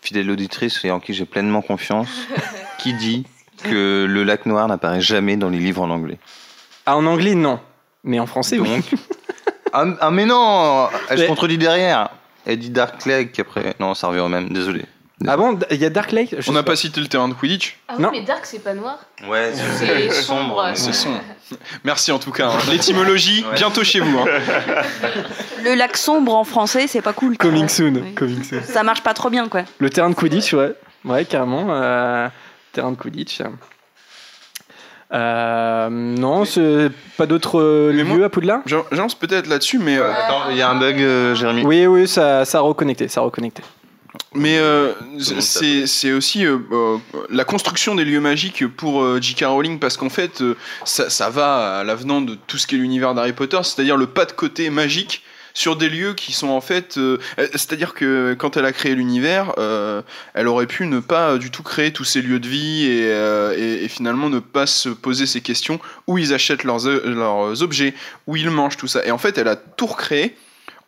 [0.01, 2.07] fidèle auditrice et en qui j'ai pleinement confiance,
[2.78, 3.26] qui dit
[3.63, 6.20] que le lac noir n'apparaît jamais dans les livres en anglais.
[6.86, 7.59] Ah, en anglais, non.
[8.03, 8.70] Mais en français, oui.
[9.74, 12.09] Ah, ah, mais non Elle se contredit derrière.
[12.45, 13.76] Elle dit Dark Lake après.
[13.80, 14.86] Non, ça revient au même, désolé.
[15.26, 17.78] Ah bon, il y a Dark Lake On n'a pas cité le terrain de Quidditch
[17.88, 18.11] Ah oui, Non.
[18.11, 18.99] mais Dark, c'est pas noir.
[19.28, 20.63] Ouais, C'est sombre.
[20.76, 21.20] C'est sombre.
[21.84, 22.49] Merci en tout cas.
[22.49, 22.57] hein.
[22.70, 24.20] L'étymologie, bientôt chez vous.
[24.20, 24.26] hein.
[25.63, 27.36] Le lac sombre en français, c'est pas cool.
[27.38, 27.93] Coming soon.
[28.15, 28.61] Coming soon.
[28.63, 29.63] Ça marche pas trop bien, quoi.
[29.80, 30.74] Le terrain de Quidditch, ouais.
[31.03, 31.65] Ouais, carrément.
[31.72, 32.28] euh,
[32.72, 33.41] terrain de Quidditch.
[35.13, 38.59] Euh, non, c'est pas d'autres euh, lieux à Poudlard?
[38.65, 39.97] J'en- J'avance peut-être là-dessus, mais.
[39.97, 41.63] euh, Attends, il y a un bug, euh, Jérémy.
[41.65, 43.63] Oui, oui, ça, ça a reconnecté, ça a reconnecté.
[44.34, 44.93] Mais euh,
[45.39, 46.97] c'est aussi euh, euh,
[47.30, 49.45] la construction des lieux magiques pour euh, J.K.
[49.45, 50.43] Rowling parce qu'en fait
[50.86, 54.07] ça, ça va à l'avenant de tout ce qui est l'univers d'Harry Potter, c'est-à-dire le
[54.07, 56.99] pas de côté magique sur des lieux qui sont en fait
[57.55, 59.55] c'est-à-dire que quand elle a créé l'univers
[60.36, 63.07] elle aurait pu ne pas du tout créer tous ces lieux de vie et,
[63.57, 67.95] et- et finalement ne pas se poser ces questions où ils achètent leurs, leurs objets
[68.28, 70.36] où ils mangent tout ça et en fait elle a tout recréé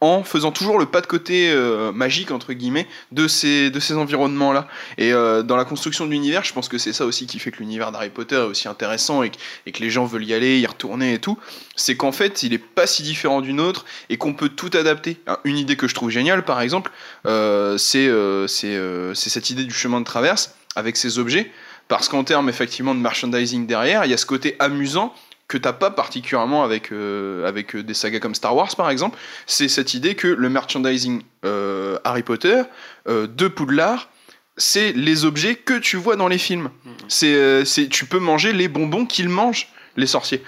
[0.01, 3.95] en faisant toujours le pas de côté euh, magique entre guillemets de ces de ces
[3.95, 7.27] environnements là et euh, dans la construction de l'univers je pense que c'est ça aussi
[7.27, 10.05] qui fait que l'univers d'Harry Potter est aussi intéressant et que, et que les gens
[10.05, 11.37] veulent y aller y retourner et tout.
[11.75, 15.17] C'est qu'en fait il est pas si différent d'une autre et qu'on peut tout adapter.
[15.27, 16.91] Hein, une idée que je trouve géniale par exemple
[17.25, 18.09] euh, c'est
[18.47, 21.51] c'est cette idée du chemin de traverse avec ces objets.
[21.89, 25.13] Parce qu'en termes effectivement de merchandising derrière il y a ce côté amusant
[25.49, 29.17] que t'as pas particulièrement avec, euh, avec euh, des sagas comme Star Wars par exemple,
[29.47, 32.61] c'est cette idée que le merchandising euh, Harry Potter
[33.09, 34.09] euh, de Poudlard,
[34.57, 36.69] c'est les objets que tu vois dans les films.
[37.07, 40.43] C'est, euh, c'est, tu peux manger les bonbons qu'ils mangent les sorciers.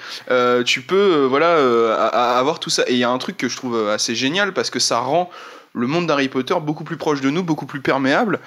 [0.66, 1.56] Tu peux voilà
[2.38, 2.84] avoir tout ça.
[2.88, 5.30] Et il y a un truc que je trouve assez génial parce que ça rend
[5.74, 8.40] le monde d'Harry Potter beaucoup plus proche de nous, beaucoup plus perméable.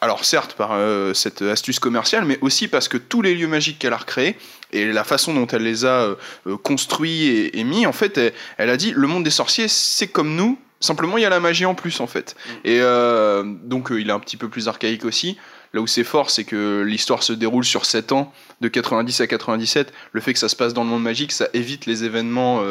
[0.00, 3.78] Alors certes par euh, cette astuce commerciale, mais aussi parce que tous les lieux magiques
[3.80, 4.36] qu'elle a recréés
[4.72, 6.14] et la façon dont elle les a euh,
[6.46, 9.68] euh, construits et, et mis, en fait, elle, elle a dit le monde des sorciers,
[9.68, 10.58] c'est comme nous.
[10.80, 12.36] Simplement, il y a la magie en plus, en fait.
[12.64, 15.36] Et euh, donc, il est un petit peu plus archaïque aussi.
[15.74, 19.26] Là où c'est fort, c'est que l'histoire se déroule sur 7 ans, de 90 à
[19.26, 19.92] 97.
[20.12, 22.62] Le fait que ça se passe dans le monde magique, ça évite les événements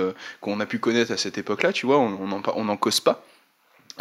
[0.42, 3.27] qu'on a pu connaître à cette époque-là, tu vois, on n'en on en cause pas.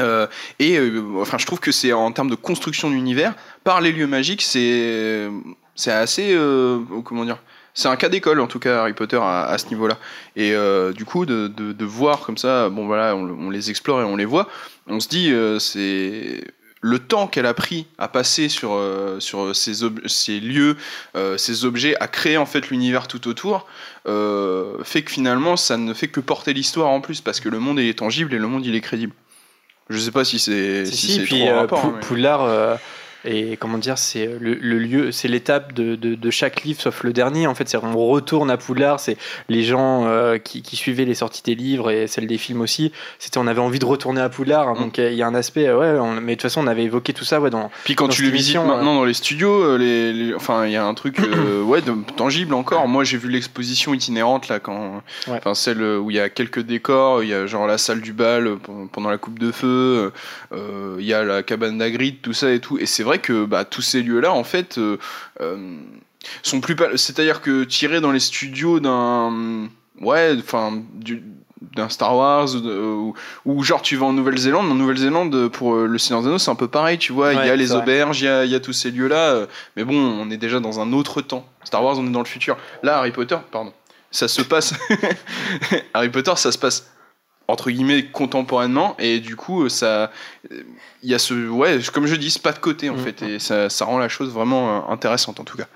[0.00, 0.26] Euh,
[0.58, 3.34] et euh, enfin, je trouve que c'est en termes de construction d'univers,
[3.64, 5.28] par les lieux magiques, c'est
[5.74, 7.38] c'est assez euh, comment dire,
[7.74, 9.98] c'est un cas d'école en tout cas Harry Potter à, ce niveau-là.
[10.36, 10.54] Et
[10.94, 14.16] du coup, de, de, voir comme ça, bon voilà, on, on les explore et on
[14.16, 14.48] les voit,
[14.86, 16.44] on se dit c'est
[16.82, 18.80] le temps qu'elle a pris à passer sur,
[19.18, 19.74] sur ces,
[20.06, 20.76] ces lieux,
[21.36, 23.66] ces objets, à créer en fait l'univers tout autour,
[24.06, 27.78] fait que finalement ça ne fait que porter l'histoire en plus parce que le monde
[27.78, 29.12] est tangible et le monde il est crédible.
[29.88, 32.76] Je sais pas si c'est Si, si, si, c'est puis euh, rapport, mais- Poudlard, euh,
[33.26, 37.02] et comment dire, c'est le, le lieu, c'est l'étape de, de- de chaque livre, sauf
[37.02, 37.46] le dernier.
[37.46, 39.00] En fait, c'est on retourne à Poudlard.
[39.00, 39.16] C'est
[39.48, 42.92] les gens euh, qui, qui suivaient les sorties des livres et celles des films aussi.
[43.18, 44.68] C'était, on avait envie de retourner à Poudlard.
[44.68, 44.80] hein, Mm.
[44.82, 45.98] Donc euh, il y a un aspect, euh, ouais.
[46.00, 47.70] on- mais de toute façon, on avait évoqué tout ça, ouais, dans.
[47.84, 50.66] Puis quand dans tu le visites maintenant euh, dans les studios, euh, les, les- enfin
[50.66, 52.86] il y a un truc euh, ouais de, tangible encore.
[52.88, 57.22] Moi j'ai vu l'exposition itinérante là quand, enfin celle où il y a quelques décors,
[57.22, 60.12] il y a genre la salle du bal euh, pen- pendant la coupe de feu,
[60.52, 62.78] euh, il y a la cabane d'Agrid, tout ça et tout.
[62.78, 64.98] Et c'est vrai que bah, tous ces lieux là en fait euh,
[65.40, 65.78] euh,
[66.42, 69.68] sont plus, pas- c'est-à-dire que tirés dans les studios d'un,
[70.00, 71.22] ouais, enfin du
[71.74, 72.48] d'un Star Wars
[73.46, 76.50] ou, genre tu vas en Nouvelle-Zélande en Nouvelle-Zélande pour euh, le Seigneur des Anneaux c'est
[76.50, 78.54] un peu pareil tu vois il y a les auberges il y a, il y
[78.54, 81.46] a tous ces lieux là mais bon on est déjà dans un autre temps.
[81.64, 82.56] Star Wars on est dans le futur.
[82.82, 83.72] Là Harry Potter pardon.
[84.10, 84.74] Ça se passe
[85.94, 86.90] Harry Potter ça se passe
[87.48, 90.10] entre guillemets contemporainement et du coup ça
[91.08, 93.68] y a ce ouais comme je dis ce pas de côté en fait et ça,
[93.70, 95.66] ça rend la chose vraiment euh, intéressante en tout cas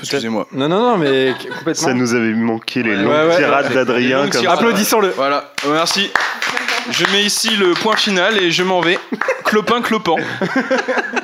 [0.00, 1.74] excusez-moi Non, non, non, mais complètement.
[1.74, 3.36] Ça nous avait manqué les Ouais, longues ouais.
[3.36, 4.28] tirades d'Adrien.
[4.48, 5.10] Applaudissons-le.
[5.10, 6.10] Voilà, merci.
[6.90, 8.98] Je mets ici le point final et je m'en vais.
[9.44, 10.16] Clopin, clopant.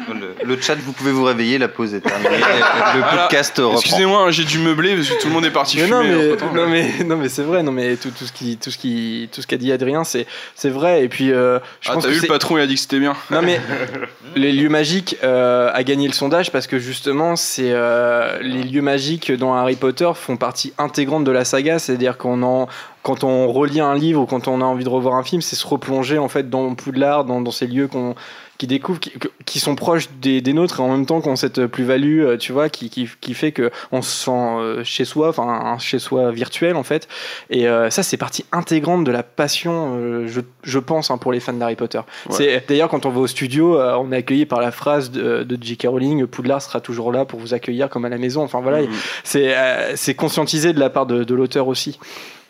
[0.09, 2.31] Le, le chat, vous pouvez vous réveiller, la pause est terminée.
[2.95, 3.23] Le Voilà.
[3.23, 3.79] podcast reprend.
[3.79, 5.97] Excusez-moi, hein, j'ai dû meubler parce que tout le monde est parti Mais fumer.
[5.97, 8.71] non, mais, non, mais, non, mais c'est vrai, non, mais tout, tout ce qui, tout
[8.71, 11.05] ce qui, tout ce qu'a dit Adrien, c'est, c'est vrai.
[11.05, 12.81] Et puis, euh, je Ah, pense t'as que vu, le patron, il a dit que
[12.81, 13.15] c'était bien.
[13.31, 13.61] Non mais
[14.37, 18.83] les lieux magiques euh, a gagné le sondage parce que justement c'est euh, les lieux
[18.83, 22.69] magiques dans Harry Potter font partie intégrante de la saga, c'est-à-dire qu'on en
[23.03, 25.57] quand on relit un livre ou quand on a envie de revoir un film, c'est
[25.57, 28.15] se replonger en fait dans Poudlard, dans, dans ces lieux qu'on
[28.59, 29.13] qui découvrent, qui,
[29.47, 32.37] qui sont proches des, des nôtres et en même temps qui ont cette plus-value, euh,
[32.37, 35.79] tu vois, qui, qui, qui fait que on se sent euh, chez soi, enfin un
[35.79, 37.09] chez soi virtuel en fait.
[37.49, 41.33] Et euh, ça, c'est partie intégrante de la passion, euh, je, je pense, hein, pour
[41.33, 42.01] les fans d'Harry Potter.
[42.29, 42.35] Ouais.
[42.37, 45.43] C'est d'ailleurs quand on va au studio, euh, on est accueilli par la phrase de,
[45.43, 45.87] de J.K.
[45.89, 48.43] Rowling Poudlard sera toujours là pour vous accueillir comme à la maison.
[48.43, 48.89] Enfin voilà, Mhm.
[49.25, 51.99] c'est euh, c'est conscientisé de la part de, de l'auteur aussi.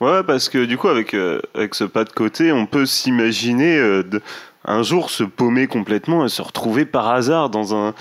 [0.01, 3.77] Ouais, parce que du coup, avec, euh, avec ce pas de côté, on peut s'imaginer
[3.77, 4.03] euh,
[4.65, 7.95] un jour se paumer complètement et se retrouver par hasard dans un,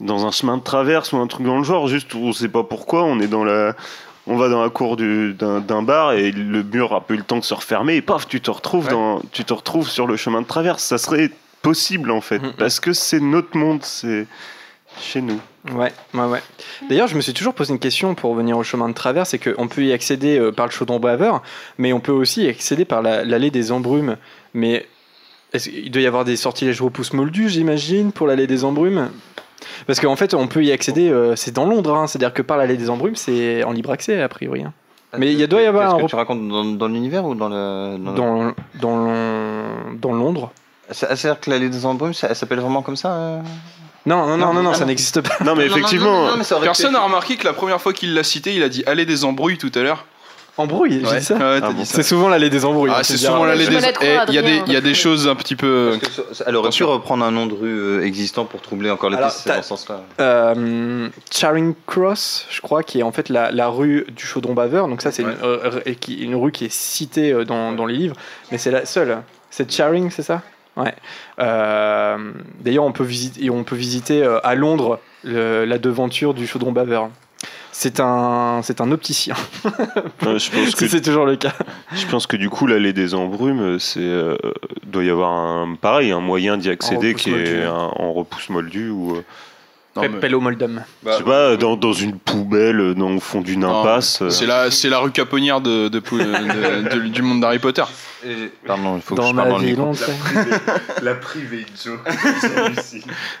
[0.00, 2.48] dans un chemin de traverse ou un truc dans le genre, juste où on sait
[2.48, 3.74] pas pourquoi, on est dans la.
[4.30, 7.16] On va dans la cour du- d'un d'un bar et le mur a pas eu
[7.16, 10.06] le temps de se refermer et paf, tu te retrouves, dans, tu te retrouves sur
[10.06, 10.82] le chemin de traverse.
[10.82, 11.30] Ça serait
[11.62, 14.26] possible en fait, parce que c'est notre monde, c'est
[15.00, 15.38] chez nous.
[15.72, 16.42] Ouais, ouais, ouais.
[16.88, 19.38] D'ailleurs, je me suis toujours posé une question pour venir au chemin de traverse, c'est
[19.38, 21.42] qu'on peut y accéder euh, par le chaudron baveur,
[21.78, 24.16] mais on peut aussi y accéder par la- l'allée des embrumes.
[24.54, 24.86] Mais
[25.52, 29.10] est-ce qu'il doit y avoir des sortilèges repousse moldus, j'imagine, pour l'allée des embrumes?
[29.86, 32.56] Parce qu'en fait, on peut y accéder, euh, c'est dans Londres, hein, c'est-à-dire que par
[32.56, 34.62] l'allée des embrumes, c'est en libre accès, a priori.
[34.62, 34.72] hein.
[35.16, 37.24] Mais il y a- doit y avoir Qu'est-ce un que tu racontes dans, dans l'univers
[37.24, 37.96] ou dans le.
[37.98, 40.52] Dans, dans, dans, dans Londres.
[40.90, 43.40] C'est- C'est-à-dire que l'allée des embrumes, ça- elle s'appelle vraiment comme ça euh?
[44.08, 45.36] Non, non, non, non, non, ça n'existe pas.
[45.44, 46.22] Non, mais Non, non, effectivement.
[46.24, 48.54] non, non, mais ça aurait Personne n'a remarqué que la première fois qu'il l'a cité,
[48.54, 50.04] il a dit allez des embrouilles tout à l'heure.
[50.56, 51.84] Embrouille, j'ai dit ça Ouais, t'as Ah bon.
[51.84, 51.94] ça.
[51.94, 52.90] C'est souvent l'allée des embrouilles.
[52.92, 53.76] Ah, hein, c'est souvent l'allée Je des.
[54.02, 54.64] Eh, Il y a des, Adrien.
[54.66, 55.96] il y a des choses un petit peu.
[56.32, 59.18] Ça- Elle aurait pu reprendre un nom de rue euh, existant pour troubler encore les
[59.18, 60.00] pistes, dans ce sens-là.
[60.18, 64.88] euh, Charing Cross, je crois, qui est en fait la, la rue du Chaudron Baveur.
[64.88, 68.16] Donc ça, c'est une, euh, euh, rue qui est citée euh, dans, dans les livres,
[68.50, 69.18] mais c'est la seule.
[69.50, 70.42] C'est Charing, c'est ça?
[70.78, 70.94] Ouais.
[71.40, 76.46] Euh, D'ailleurs, on peut visiter, on peut visiter euh, à Londres le- la devanture du
[76.46, 77.10] Chaudron Baveur.
[77.72, 79.34] C'est un, c'est un opticien.
[80.26, 81.52] Ouais, je pense que c'est toujours le cas.
[81.94, 84.36] Je pense que du coup, l'allée des embrumes, c'est euh,
[84.84, 88.90] doit y avoir un pareil, un moyen d'y accéder qui est un- en repousse moldu
[88.90, 89.16] ou
[90.04, 90.82] euh, mais- Pello Moldum.
[91.06, 94.22] je sais pas dans, dans une poubelle euh, dans au fond d'une impasse.
[94.22, 94.30] euh.
[94.30, 97.84] C'est la, c'est la rue Caponnière de, de, de- de- du monde d'Harry Potter.
[98.66, 99.92] Pardon, il faut que Dans je parle dans le micro.
[101.02, 101.98] La privée Joe.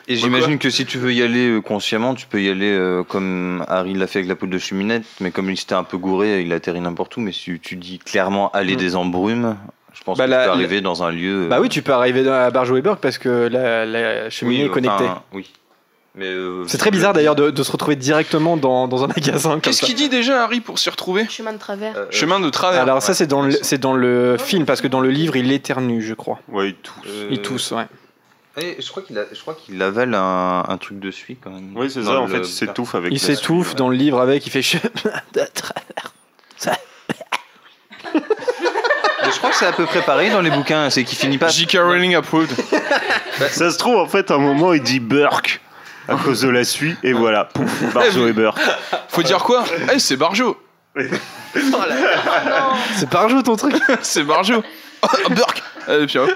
[0.06, 3.02] Et j'imagine que si tu veux y aller euh, consciemment, tu peux y aller euh,
[3.02, 5.98] comme Harry l'a fait avec la poudre de cheminette, mais comme il s'était un peu
[5.98, 7.20] gouré, il atterrit n'importe où.
[7.20, 8.78] Mais si tu dis clairement aller Mm.
[8.78, 9.56] des embrumes,
[9.94, 11.44] je pense Bah, que la- tu peux la- arriver dans un lieu.
[11.44, 14.64] euh, Bah oui, tu peux arriver dans- à Barjoweberg parce que la, la cheminée est
[14.66, 15.04] enfin, connectée.
[15.32, 15.50] oui.
[16.14, 19.50] Mais, euh, C'est très bizarre d'ailleurs de, de se retrouver directement dans, dans un magasin.
[19.50, 19.86] comme Qu'est-ce ça.
[19.86, 21.96] qu'il dit déjà, Harry, pour s'y retrouver Chemin de travers.
[21.96, 22.82] Euh, Chemin de travers.
[22.82, 25.52] Alors ça c'est dans le c'est dans le film parce que dans le livre il
[25.52, 26.40] éternue je crois.
[26.48, 26.92] Ouais, tous.
[27.06, 27.86] euh, Il tousse ouais.
[28.56, 31.50] et je crois qu'il a- je crois qu'il avale un, un truc de suie quand
[31.50, 31.70] même.
[31.76, 32.20] Oui, c'est Dans ça.
[32.20, 33.12] En le- fait, il s'étouffe avec.
[33.12, 34.82] Il s'étouffe suie, dans le livre avec il fait chemin
[35.34, 36.12] de travers.
[36.56, 36.72] Ça-
[38.14, 41.38] Mais je crois que c'est à peu près pareil dans les bouquins, c'est qu'il finit
[41.38, 41.48] pas.
[41.48, 41.76] J.K.
[41.80, 42.50] Rowling approved.
[43.50, 45.60] Ça se trouve, en fait, à un moment, il dit Burke
[46.08, 48.58] à cause de la suie, et voilà, pouf, Barjo et Burke.
[49.08, 50.56] Faut dire quoi Eh, c'est Barjo.
[52.96, 53.74] C'est par jour ton truc.
[54.02, 54.62] c'est Barjo.
[55.02, 55.62] Oh, Burke.
[55.88, 56.30] Euh, puis hop.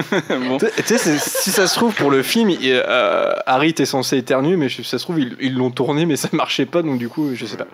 [0.48, 0.58] bon.
[0.58, 4.56] Tu sais, si ça se trouve pour le film, il- euh, Harry était censé éternuer,
[4.56, 7.08] mais je- ça se trouve ils ils l'ont tourné, mais ça marchait pas, donc du
[7.08, 7.66] coup je sais pas.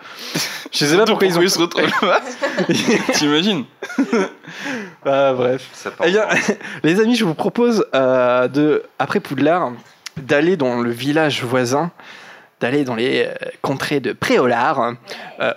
[0.72, 1.48] Je sais pas pourquoi ils ont.
[1.48, 1.84] se retrouvent
[3.14, 3.64] T'imagines
[5.04, 5.68] Ah bref.
[6.04, 6.26] Eh bien,
[6.82, 9.72] les amis, je vous propose euh, de, après Poudlard,
[10.16, 11.90] d'aller dans le village voisin,
[12.62, 14.94] d'aller dans les euh, contrées de Préolard.
[15.40, 15.52] Euh,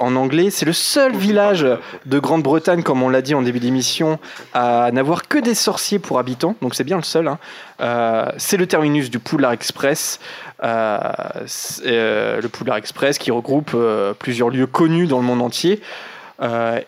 [0.00, 1.66] en anglais, c'est le seul village
[2.06, 4.18] de Grande-Bretagne, comme on l'a dit en début d'émission,
[4.52, 7.28] à n'avoir que des sorciers pour habitants, donc c'est bien le seul.
[7.28, 7.38] hein.
[7.80, 10.18] Euh, c'est le terminus du Poudlard Express.
[10.62, 13.76] Euh, le Poudlard Express qui regroupe
[14.18, 15.80] plusieurs lieux connus dans le monde entier.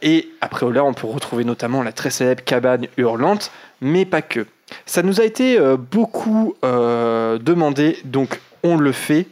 [0.02, 4.46] Et après Ola, on peut retrouver notamment la très célèbre cabane hurlante, mais pas que.
[4.86, 5.58] Ça nous a été
[5.92, 9.26] beaucoup demandé, donc on le fait.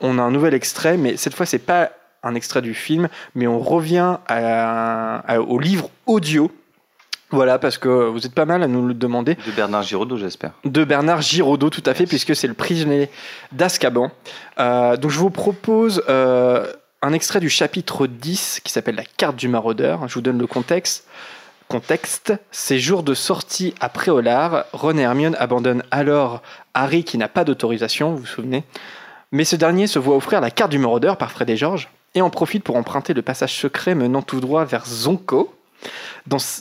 [0.00, 1.90] On a un nouvel extrait, mais cette fois c'est pas
[2.22, 6.50] un extrait du film, mais on revient à- à- au livre audio.
[7.30, 10.52] Voilà, parce que vous êtes pas mal à nous le demander De Bernard Giraudot, j'espère.
[10.64, 13.10] de Bernard Giraudot, tout à fait, puisque c'est le prisonnier
[13.52, 14.10] d'Azkaban.
[14.60, 16.72] Euh, donc je vous propose euh,
[17.02, 20.06] un extrait du chapitre 10 qui s'appelle La carte du maraudeur.
[20.08, 21.06] Je vous donne le contexte.
[21.68, 26.42] Contexte, ces jours de sortie à Préolard, Ron et Hermione abandonnent alors
[26.74, 28.62] Harry qui n'a pas d'autorisation, vous vous souvenez.
[29.36, 32.22] Mais ce dernier se voit offrir la carte du maraudeur par Fred et George et
[32.22, 35.54] en profite pour emprunter le passage secret menant tout droit vers Zonko.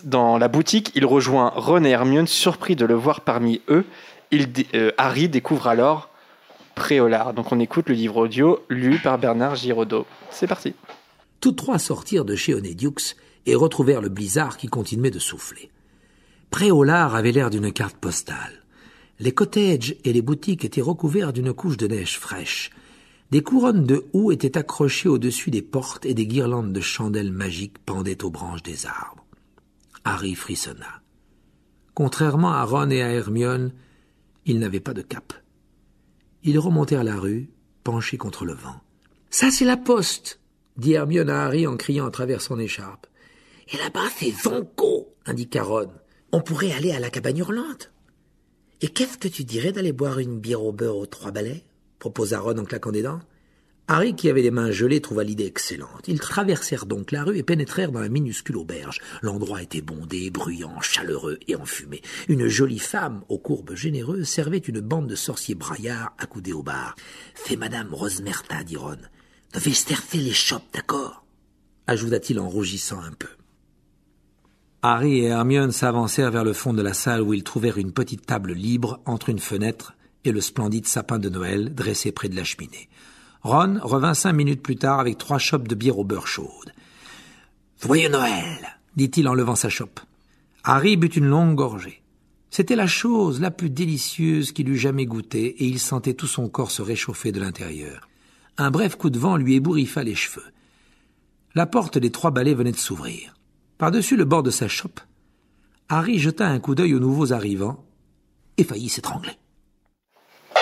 [0.04, 3.86] Dans, la boutique, il rejoint Ron et Hermione, surpris de le voir parmi eux.
[4.74, 6.10] Euh, Harry découvre alors
[6.76, 7.34] Préolard.
[7.34, 10.06] Donc on écoute le livre audio lu par Bernard Giraudot.
[10.30, 10.76] C'est parti.
[11.40, 15.72] Tous trois sortirent de chez Onediux et retrouvèrent le blizzard qui continuait de souffler.
[16.52, 18.65] Préolard avait l'air d'une carte postale.
[19.20, 22.70] Les cottages et les boutiques étaient recouverts d'une couche de neige fraîche.
[23.32, 27.80] Des couronnes de houx étaient accrochées au-dessus des portes et des guirlandes de chandelles magiques
[27.80, 29.26] pendaient aux branches des arbres.
[30.04, 31.02] Harry frissonna.
[31.94, 33.72] Contrairement à Ron et à Hermione,
[34.46, 35.34] ils n'avaient pas de cap.
[36.44, 37.50] Ils remontèrent la rue,
[37.84, 38.82] penchés contre le vent.
[39.30, 40.40] Ça, c'est la poste,
[40.78, 43.08] dit Hermione à Harry en criant à travers son écharpe.
[43.70, 45.92] Et là-bas, c'est Zonko, indiqua Ron.
[46.32, 47.92] On pourrait aller à la cabane hurlante.
[48.82, 51.64] Et qu'est-ce que tu dirais d'aller boire une bière au beurre aux trois balais
[52.00, 53.22] proposa Ron en claquant des dents.
[53.88, 56.08] Harry, qui avait les mains gelées, trouva l'idée excellente.
[56.08, 59.00] Ils traversèrent donc la rue et pénétrèrent dans la minuscule auberge.
[59.22, 62.02] L'endroit était bondé, bruyant, chaleureux et enfumé.
[62.28, 66.96] Une jolie femme, aux courbes généreuses, servait une bande de sorciers braillards accoudés au bar.
[67.34, 68.98] C'est Madame Rosemerta, dit Ron.
[69.54, 69.72] Ne vais
[70.14, 71.26] les chopes, d'accord
[71.88, 73.28] ajouta-t-il en rougissant un peu.
[74.88, 78.28] Harry et Hermione s'avancèrent vers le fond de la salle où ils trouvèrent une petite
[78.28, 79.96] table libre entre une fenêtre
[80.26, 82.88] et le splendide sapin de Noël dressé près de la cheminée.
[83.42, 86.72] Ron revint cinq minutes plus tard avec trois chopes de bière au beurre chaude.
[87.82, 90.02] Joyeux Noël dit-il en levant sa chope.
[90.64, 92.04] Harry but une longue gorgée.
[92.52, 96.48] C'était la chose la plus délicieuse qu'il eût jamais goûtée, et il sentait tout son
[96.48, 98.08] corps se réchauffer de l'intérieur.
[98.60, 100.46] Un bref coup de vent lui ébouriffa les cheveux.
[101.56, 103.35] La porte des trois balais venait de s'ouvrir.
[103.78, 105.00] Par-dessus le bord de sa chope,
[105.90, 107.84] Harry jeta un coup d'œil aux nouveaux arrivants
[108.58, 109.34] et faillit s'étrangler.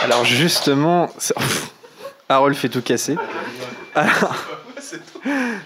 [0.02, 1.36] Alors justement, c'est-
[2.30, 3.16] Harold fait tout casser.
[3.96, 4.36] Alors-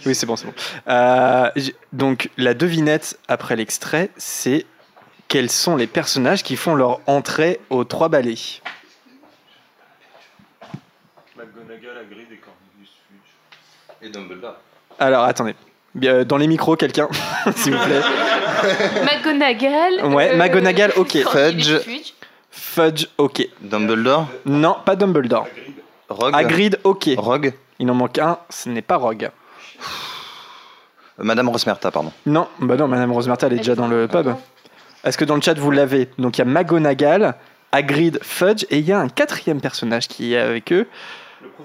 [0.06, 0.54] Oui, c'est bon, c'est bon.
[0.88, 1.50] Euh,
[1.92, 4.66] donc la devinette après l'extrait, c'est
[5.28, 8.36] quels sont les personnages qui font leur entrée aux trois balais
[11.36, 14.02] McGonagall, Hagrid et Cornelius Fudge.
[14.04, 14.58] Et Dumbledore.
[15.00, 15.56] Alors attendez,
[16.26, 17.08] dans les micros, quelqu'un,
[17.56, 18.02] s'il vous plaît.
[19.04, 20.14] McGonagall.
[20.14, 21.18] Ouais, euh, McGonagall, ok.
[21.30, 21.72] Fudge.
[22.50, 23.08] Fudge.
[23.18, 23.48] Ok.
[23.62, 24.28] Dumbledore.
[24.46, 25.48] Non, pas Dumbledore.
[26.10, 26.34] Rogue.
[26.36, 27.10] Hagrid, ok.
[27.18, 27.54] Rogue.
[27.80, 29.30] Il en manque un, ce n'est pas Rogue.
[31.20, 32.12] Euh, Madame Rosmerta, pardon.
[32.26, 34.34] Non, bah non, Madame Rosemerta, elle est déjà dans le pub.
[35.04, 36.10] Est-ce que dans le chat vous l'avez?
[36.18, 37.36] Donc il y a McGonagall,
[37.72, 40.88] Hagrid, Fudge, et il y a un quatrième personnage qui est avec eux,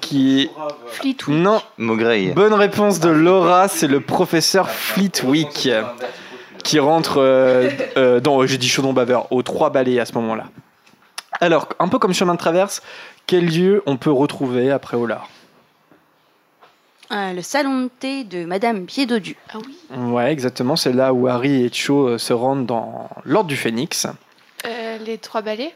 [0.00, 0.50] qui
[0.88, 1.36] Fleetwood.
[1.36, 1.60] Non.
[1.78, 2.32] Maugrey.
[2.34, 5.68] Bonne réponse de Laura, c'est le professeur Fleetwick
[6.64, 10.44] qui rentre euh, euh, dans, j'ai dit chaudon baveur, aux trois balais à ce moment-là.
[11.40, 12.82] Alors, un peu comme chemin de traverse,
[13.26, 15.28] quel lieu on peut retrouver après Olar
[17.10, 19.36] Euh, le salon de thé de Madame Piédodu.
[19.52, 19.76] Ah oui.
[19.96, 24.06] Ouais, exactement, c'est là où Harry et Cho euh, se rendent dans l'ordre du Phénix.
[24.64, 25.74] Euh, les trois balais.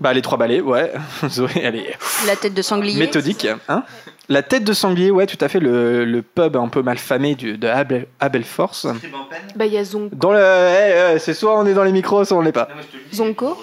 [0.00, 0.92] Bah, les trois balais, ouais.
[1.28, 2.98] Zoé, elle est La tête de sanglier.
[2.98, 3.48] méthodique.
[3.68, 3.82] Hein
[4.28, 7.34] La tête de sanglier, ouais, tout à fait, le, le pub un peu mal famé
[7.34, 8.86] du, de Abel, Abelforce.
[9.56, 10.38] Bah, il y a Zon- Dans le.
[10.40, 12.68] eh, eh, c'est soit on est dans les micros, soit on l'est pas.
[13.12, 13.56] Zonko.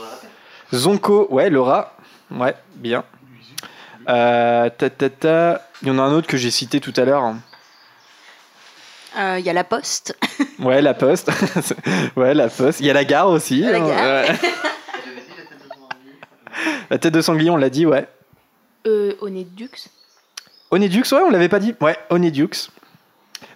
[0.74, 1.96] Zonko, ouais, Laura.
[2.32, 3.04] Ouais, bien.
[4.10, 5.62] Euh, ta, ta, ta.
[5.82, 7.34] Il y en a un autre que j'ai cité tout à l'heure.
[9.18, 10.18] Euh, Il y a la poste.
[10.60, 11.32] Ouais, la poste.
[12.18, 12.82] ouais, la poste.
[12.82, 13.62] Il y a la gare aussi.
[13.62, 14.26] La hein, gare.
[14.30, 14.36] ouais.
[16.90, 18.08] la tête de sanglier, on l'a dit, ouais.
[18.88, 19.90] Euh, Onedux.
[20.72, 21.76] Onedux, ouais, on l'avait pas dit.
[21.82, 22.70] Ouais, Onedux.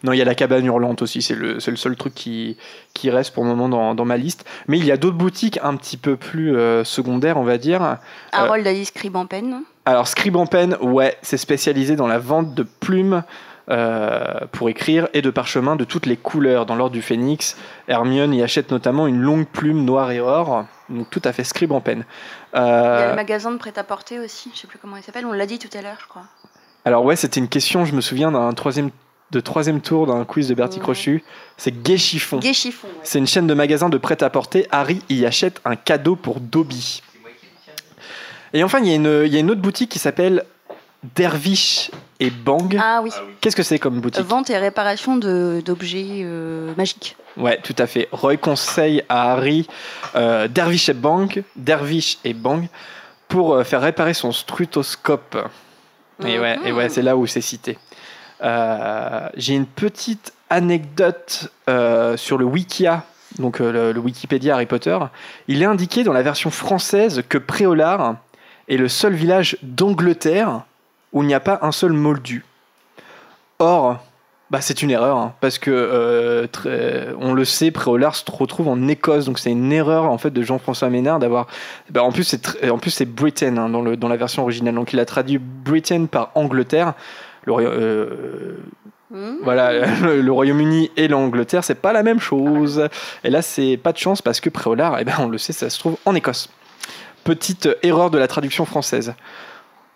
[0.04, 2.58] Non, il y a la cabane hurlante aussi, c'est le, c'est le seul truc qui,
[2.94, 4.46] qui reste pour le moment dans, dans ma liste.
[4.68, 7.84] Mais il y a d'autres boutiques un petit peu plus euh, secondaires, on va dire.
[7.84, 7.96] Euh,
[8.32, 9.64] Harold a dit scribe en peine.
[9.86, 13.24] alors, Scribe en Pen, ouais, c'est spécialisé dans la vente de plumes
[13.70, 16.66] euh, pour écrire et de parchemins de toutes les couleurs.
[16.66, 17.58] Dans l'ordre du Phénix,
[17.88, 21.72] Hermione y achète notamment une longue plume noire et or, donc tout à fait Scribe
[21.72, 22.06] en Pen.
[22.54, 24.52] Il y a Euh, le magasin de prêt-à-porter aussi.
[24.54, 25.26] Je sais plus comment il s'appelle.
[25.26, 26.24] On l'a dit tout à l'heure, je crois.
[26.86, 28.90] alors ouais, c'était une question, je me souviens d'un troisième,
[29.32, 31.24] de troisième tour d'un quiz de Bertie Crochu.
[31.58, 32.40] C'est Gay Chiffon.
[32.40, 32.88] Gay Chiffon.
[32.88, 32.94] ouais.
[33.04, 34.68] C'est une chaîne de magasins de prêt-à-porter.
[34.72, 37.02] Harry y achète un cadeau pour Dobby.
[38.54, 40.44] Et enfin, il y, a une- il y a une autre boutique qui s'appelle
[41.16, 42.78] Dervish et Bang.
[42.82, 43.12] Ah oui.
[43.42, 44.26] Qu'est-ce que c'est comme boutique?
[44.26, 47.16] Vente et réparation de- d'objets euh, magiques.
[47.38, 48.10] Ouais, tout à fait.
[48.12, 49.68] Roy conseille à Harry
[50.16, 52.68] euh, Dervish et Bang, Dervish et Bang
[53.28, 55.38] pour euh, faire réparer son strutoscope.
[56.26, 57.78] Et ouais, et ouais c'est là où c'est cité.
[58.42, 63.04] Euh, J'ai une petite anecdote euh, sur le Wikia,
[63.38, 64.98] donc euh, le, le Wikipédia Harry Potter.
[65.48, 68.16] Il est indiqué dans la version française que Préolard
[68.68, 70.64] est le seul village d'Angleterre
[71.14, 72.44] où il n'y a pas un seul moldu.
[73.60, 73.98] Or,
[74.52, 78.68] Bah, c'est une erreur, hein, parce que euh, très- on le sait, Préolard se retrouve
[78.68, 81.46] en Écosse, donc c'est une erreur en fait de Jean-François Ménard d'avoir.
[81.92, 84.74] bah, en plus, c'est en plus c'est Britain hein, dans, le, dans la version originale,
[84.74, 86.94] donc il a traduit Britain par Angleterre.
[87.46, 88.58] Le, euh,
[89.44, 92.88] voilà, le, le Royaume-Uni et l'Angleterre, c'est pas la même chose.
[93.24, 95.70] Et là, c'est pas de chance parce que Préolard, eh ben, on le sait, ça
[95.70, 96.50] se trouve en Écosse.
[97.24, 99.14] Petite erreur de la traduction française.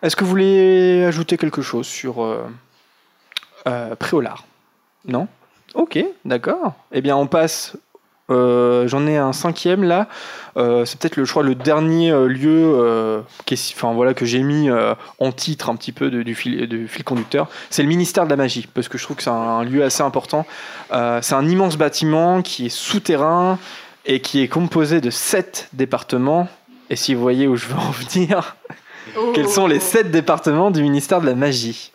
[0.03, 2.45] Est-ce que vous voulez ajouter quelque chose sur euh,
[3.67, 4.45] euh, Préolard?
[5.07, 5.29] Non?
[5.75, 6.73] Ok, d'accord.
[6.91, 7.77] Eh bien, on passe.
[8.29, 10.07] euh, J'en ai un cinquième là.
[10.55, 14.69] C'est peut-être le, je crois, le dernier lieu enfin, voilà, que j'ai mis
[15.19, 17.47] en titre un petit peu de- du, fil, du fil conducteur.
[17.69, 20.03] C'est le ministère de la magie, parce que je trouve que c'est un, lieu assez
[20.03, 20.45] important.
[20.91, 23.57] C'est un immense bâtiment qui est souterrain
[24.05, 26.47] et qui est composé de sept départements.
[26.89, 28.55] Et si vous voyez où je veux en venir,
[29.33, 31.91] quels sont les sept départements du ministère de la magie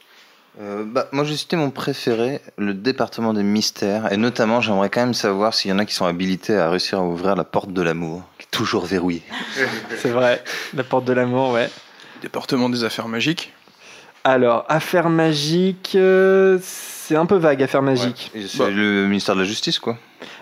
[0.61, 4.13] Euh, bah, moi, j'ai cité mon préféré, le département des mystères.
[4.13, 6.99] Et notamment, j'aimerais quand même savoir s'il y en a qui sont habilités à réussir
[6.99, 9.23] à ouvrir la porte de l'amour, qui est toujours verrouillée.
[9.99, 10.43] C'est vrai,
[10.75, 11.71] la porte de l'amour, ouais.
[12.23, 13.53] Département des affaires magiques?
[14.25, 16.59] Alors, affaires magiques, euh,
[17.09, 18.31] c'est un peu vague, affaires magiques.
[18.35, 19.97] Et C'est le ministère de la Justice, quoi.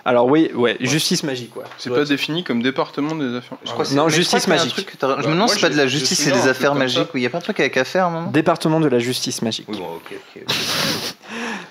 [0.04, 1.64] Alors oui, ouais, justice magique, quoi.
[1.78, 3.58] C'est pas défini comme département des affaires.
[3.64, 4.72] Je crois Non, je justice crois magique.
[4.72, 7.08] truc Je me demande si c'est pas de la justice, c'est des affaires magiques.
[7.14, 9.66] Il y a pas un truc avec affaires moment Département de la justice magique.
[9.68, 10.42] Oui, bon, ok, ok.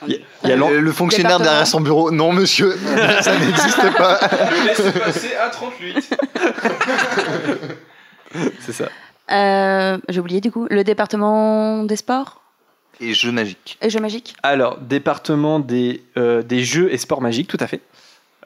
[0.07, 2.75] Il y a- il y a l'en- le, le fonctionnaire derrière son bureau, non monsieur,
[3.21, 4.19] ça n'existe pas.
[4.67, 6.17] Laissez passer à 38.
[8.59, 8.89] C'est ça.
[9.31, 10.67] Euh, J'ai oublié du coup.
[10.69, 12.41] Le département des sports?
[13.01, 13.77] Et jeux magiques.
[13.81, 17.81] et jeux magiques Alors, département des, euh, des jeux et sports magiques, tout à fait.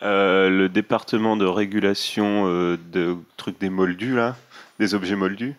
[0.02, 4.36] Euh, le département de régulation euh, de trucs des moldus, là,
[4.80, 5.56] des objets moldus.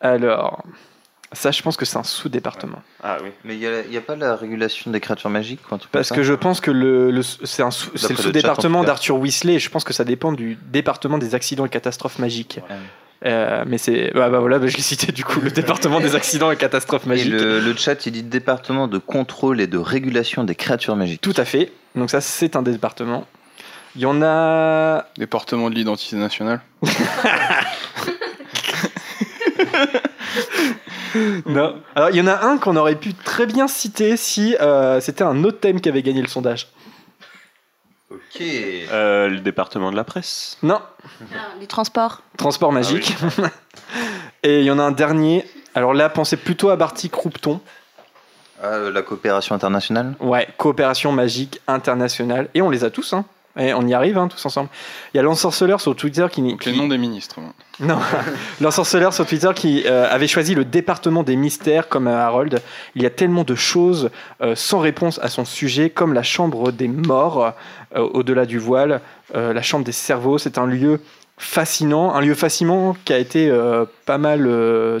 [0.00, 0.62] Alors,
[1.32, 2.80] ça, je pense que c'est un sous-département.
[3.02, 3.30] Ah oui.
[3.44, 6.28] Mais il n'y a, pas la régulation des créatures magiques truc Parce comme que ça
[6.28, 9.58] je pense que le, le- c'est un sous- c'est D'après le sous-département d'Arthur Weasley et
[9.58, 12.60] je pense que ça dépend du département des accidents et catastrophes magiques.
[13.26, 14.12] Euh, mais c'est.
[14.14, 17.06] Bah, bah voilà, bah, je l'ai cité du coup, le département des accidents et catastrophes
[17.06, 17.32] Et magiques.
[17.32, 21.20] le, le chat, il dit département de contrôle et de régulation des créatures magiques.
[21.20, 21.72] Tout à fait.
[21.96, 23.26] Donc, ça, c'est un département.
[23.96, 25.06] Il y en a.
[25.16, 26.60] Département de l'identité nationale.
[31.46, 31.76] Non.
[31.94, 35.24] Alors, il y en a un qu'on aurait pu très bien citer si euh, c'était
[35.24, 36.68] un autre thème qui avait gagné le sondage.
[38.10, 38.40] Ok.
[38.40, 40.56] Euh, le département de la presse.
[40.62, 40.80] Non.
[41.60, 43.14] Les transports Transport magique.
[44.42, 45.44] Et il y en a un dernier.
[45.74, 47.60] Alors là, pensez plutôt à Barty Croupton.
[48.62, 50.14] Ah, euh, la coopération internationale?
[50.20, 52.48] Ouais, coopération magique internationale.
[52.54, 53.24] Et on les a tous, hein.
[53.58, 54.68] Et on y arrive, hein, tous ensemble.
[55.12, 56.42] Il y a l'ensorceleur sur Twitter qui.
[56.64, 57.40] Les noms des ministres.
[57.80, 57.98] Non,
[58.60, 62.62] l'ensorceleur sur Twitter qui euh, avait choisi le département des mystères comme euh, Harold.
[62.94, 64.10] Il y a tellement de choses
[64.42, 67.52] euh, sans réponse à son sujet, comme la chambre des morts
[67.96, 69.00] euh, au-delà du voile,
[69.34, 70.38] la chambre des cerveaux.
[70.38, 71.00] C'est un lieu
[71.36, 73.52] fascinant, un lieu fascinant qui a été
[74.06, 74.48] pas mal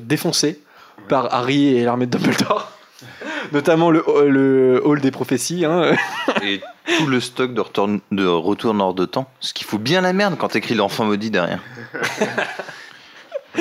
[0.02, 0.60] défoncé
[1.08, 2.70] par Harry et l'armée de Dumbledore.
[3.52, 5.64] Notamment le, le hall des prophéties.
[5.64, 5.94] hein.
[6.42, 6.60] Et
[6.96, 9.30] tout le stock de retour, de retour nord de temps.
[9.40, 11.60] Ce qui fout bien la merde quand t'écris l'enfant maudit derrière.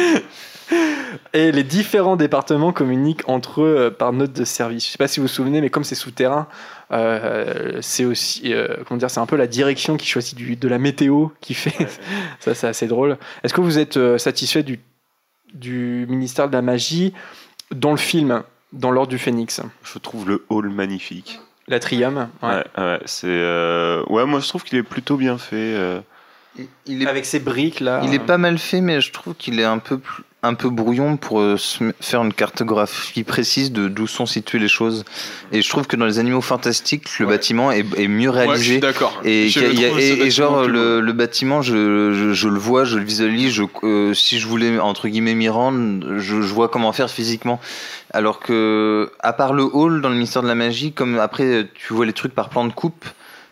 [1.33, 4.85] Et les différents départements communiquent entre eux euh, par note de service.
[4.85, 6.47] Je sais pas si vous vous souvenez, mais comme c'est souterrain,
[6.91, 10.67] euh, c'est aussi, euh, comment dire, c'est un peu la direction qui choisit du, de
[10.67, 11.87] la météo qui fait.
[12.39, 13.17] ça, c'est assez drôle.
[13.43, 14.79] Est-ce que vous êtes satisfait du,
[15.53, 17.13] du ministère de la magie
[17.71, 18.43] dans le film,
[18.73, 19.61] dans l'ordre du Phénix?
[19.83, 21.39] Je trouve le hall magnifique.
[21.67, 22.49] L'atrium, ouais.
[22.49, 23.27] Ouais, ouais, c'est.
[23.27, 25.55] euh, Ouais, moi je trouve qu'il est plutôt bien fait.
[26.85, 28.01] Il est, Avec ses briques là.
[28.03, 30.69] il est pas mal fait, mais je trouve qu'il est un peu, plus- un peu
[30.69, 35.03] brouillon pour euh, se faire une cartographie précise de d'où sont situées les choses.
[35.51, 38.63] Et je trouve que dans les animaux fantastiques, le bâtiment est, est mieux réalisé.
[38.73, 39.19] suis d'accord.
[39.25, 43.51] Et, et- et genre le, le bâtiment, je, je, je le vois, je le visualise.
[43.53, 47.59] Je, euh, si je voulais entre guillemets m'y rendre, je, je vois comment faire physiquement.
[48.13, 51.93] Alors que à part le hall dans le ministère de la magie, comme après tu
[51.93, 53.05] vois les trucs par plan de coupe.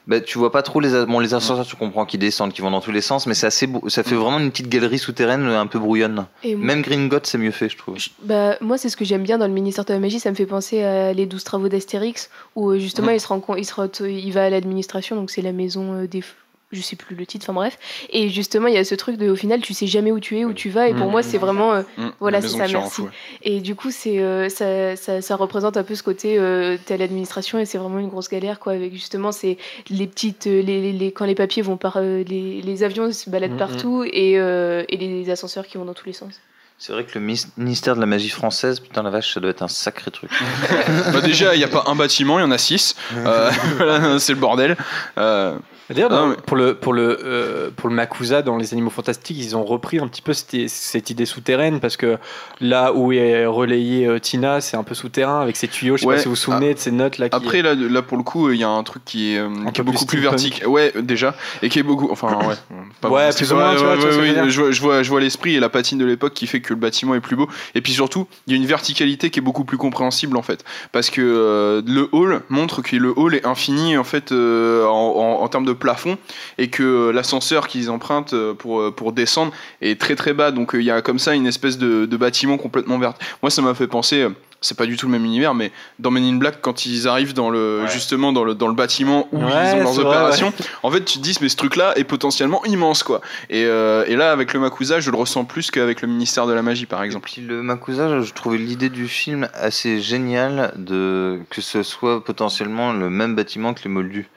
[0.07, 2.69] Bah, tu vois pas trop les bon les ascenseurs tu comprends qu'ils descendent qu'ils vont
[2.69, 5.65] dans tous les sens mais c'est assez ça fait vraiment une petite galerie souterraine un
[5.65, 6.27] peu brouillonne moi-
[6.65, 9.47] même Gringotts c'est mieux fait je trouve Bah, moi, c'est ce que j'aime bien dans
[9.47, 10.19] le ministère de la magie.
[10.19, 13.15] Ça me fait penser à les 12 travaux d'Astérix, où euh, justement, Mhm.
[13.15, 15.93] il, se rend compte- il, se re- il va à l'administration, donc c'est la maison
[15.93, 16.23] euh, des.
[16.71, 17.77] Je sais plus le titre, enfin bref.
[18.09, 20.37] Et justement, il y a ce truc de, au final, tu sais jamais où tu
[20.39, 20.89] es, où tu vas.
[20.89, 21.11] Et pour Mhm.
[21.11, 21.73] moi, c'est vraiment.
[21.73, 22.11] euh, Mhm.
[22.19, 22.91] Voilà, c'est ça, merci.
[22.95, 23.09] fou, ouais.
[23.43, 26.95] Et du coup, c'est euh, ça, ça, ça représente un peu ce côté, euh, t'es
[26.95, 28.73] à l'administration et c'est vraiment une grosse galère, quoi.
[28.73, 29.57] Avec justement, c'est
[29.89, 30.47] les petites.
[30.47, 31.97] euh, Les, les, les- quand les papiers vont par.
[31.97, 35.93] euh, les, les avions se baladent partout et, euh, et les ascenseurs qui vont dans
[35.93, 36.41] tous les sens.
[36.77, 37.25] C'est vrai que le
[37.57, 40.29] ministère de la magie française, putain la vache, ça doit être un sacré truc.
[41.13, 42.95] Bah, déjà, il n'y a pas un bâtiment, il y en a six.
[43.15, 44.75] Euh, voilà, c'est le bordel.
[45.17, 45.57] Euh,
[45.89, 49.55] D'ailleurs, mais- pour le pour le euh, pour le Makusa dans les Animaux Fantastiques, ils
[49.55, 52.17] ont repris un petit peu cette, cette idée souterraine parce que
[52.59, 55.95] là où est relayée euh, Tina, c'est un peu souterrain avec ces tuyaux.
[55.97, 56.15] Je sais Ouais.
[56.15, 57.29] pas si vous vous souvenez de ces notes là.
[57.29, 57.35] Qui...
[57.35, 59.81] Après, là, là, pour le coup, il y a un truc qui est, euh, qui
[59.81, 60.67] peu est beaucoup plus vertical.
[60.67, 61.35] Ouais, déjà.
[61.61, 62.09] Et qui est beaucoup.
[62.11, 62.55] Enfin, ouais.
[63.01, 66.33] pas Ouais, plus ou moins, je vois, je vois, l'esprit et la patine de l'époque
[66.33, 67.47] qui fait que le bâtiment est plus beau.
[67.75, 70.63] Et puis surtout, il y a une verticalité qui est beaucoup plus compréhensible en fait.
[70.91, 75.47] Parce que le hall montre que le hall est infini en fait en, en- en
[75.47, 76.17] termes de plafond
[76.57, 80.51] et que euh, l'ascenseur qu'ils empruntent euh, pour, euh, pour descendre est très très bas.
[80.51, 83.13] Donc il y a comme ça une espèce de, de bâtiment complètement vert.
[83.41, 84.27] Moi, ça m'a fait penser.
[84.61, 87.33] c'est pas du tout le même univers, mais dans Men in Black, quand ils arrivent
[87.33, 90.47] dans le, justement dans le, dans le bâtiment où Ouais, ils ont leurs vrai, opérations,
[90.47, 90.65] ouais.
[90.83, 93.21] en fait, tu te dis, mais ce truc-là est potentiellement immense, quoi.
[93.49, 96.53] Et, euh, et là, avec le Makusa, je le ressens plus qu'avec le ministère de
[96.53, 97.29] la Magie, par exemple.
[97.31, 102.91] Puis le Makusa, je trouvais l'idée du film assez géniale de que ce soit potentiellement
[102.91, 104.27] le même bâtiment que les Moldus.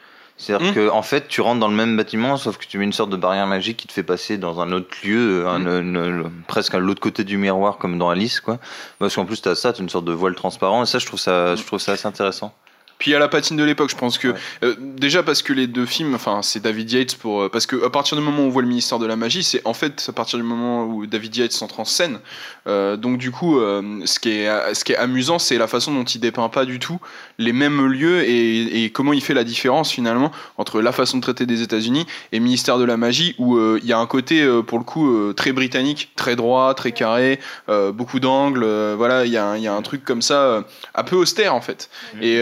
[0.40, 0.74] C'est-à-dire Mm.
[0.74, 3.10] que en fait, tu rentres dans le même bâtiment, sauf que tu mets une sorte
[3.10, 5.81] de barrière magique qui te fait passer dans un autre lieu, un- Mm.
[5.98, 8.59] une- presque à l'autre côté du miroir, comme dans Alice, quoi.
[9.01, 11.19] Parce qu'en plus, t'as ça, t'as une sorte de voile transparent, et ça, je trouve
[11.19, 12.55] ça, je trouve ça assez intéressant.
[12.98, 15.86] Puis à la patine de l'époque, je pense que euh, déjà parce que les deux
[15.86, 18.48] films, enfin c'est David Yates pour euh, parce que à partir du moment où on
[18.50, 21.36] voit le ministère de la magie, c'est en fait à partir du moment où David
[21.36, 22.18] Yates entre en scène.
[22.66, 25.92] Euh, donc du coup, euh, ce qui est ce qui est amusant, c'est la façon
[25.94, 26.98] dont il dépeint pas du tout
[27.38, 31.22] les mêmes lieux et, et comment il fait la différence finalement entre la façon de
[31.22, 34.42] traiter des États-Unis et ministère de la magie où euh, il y a un côté
[34.42, 37.38] euh, pour le coup euh, très britannique, très droit, très carré,
[37.68, 38.64] euh, beaucoup d'angles.
[38.64, 40.62] euh, voilà, il y, a il y a un truc comme ça, euh,
[40.94, 41.90] un peu austère en fait.
[42.20, 42.38] Et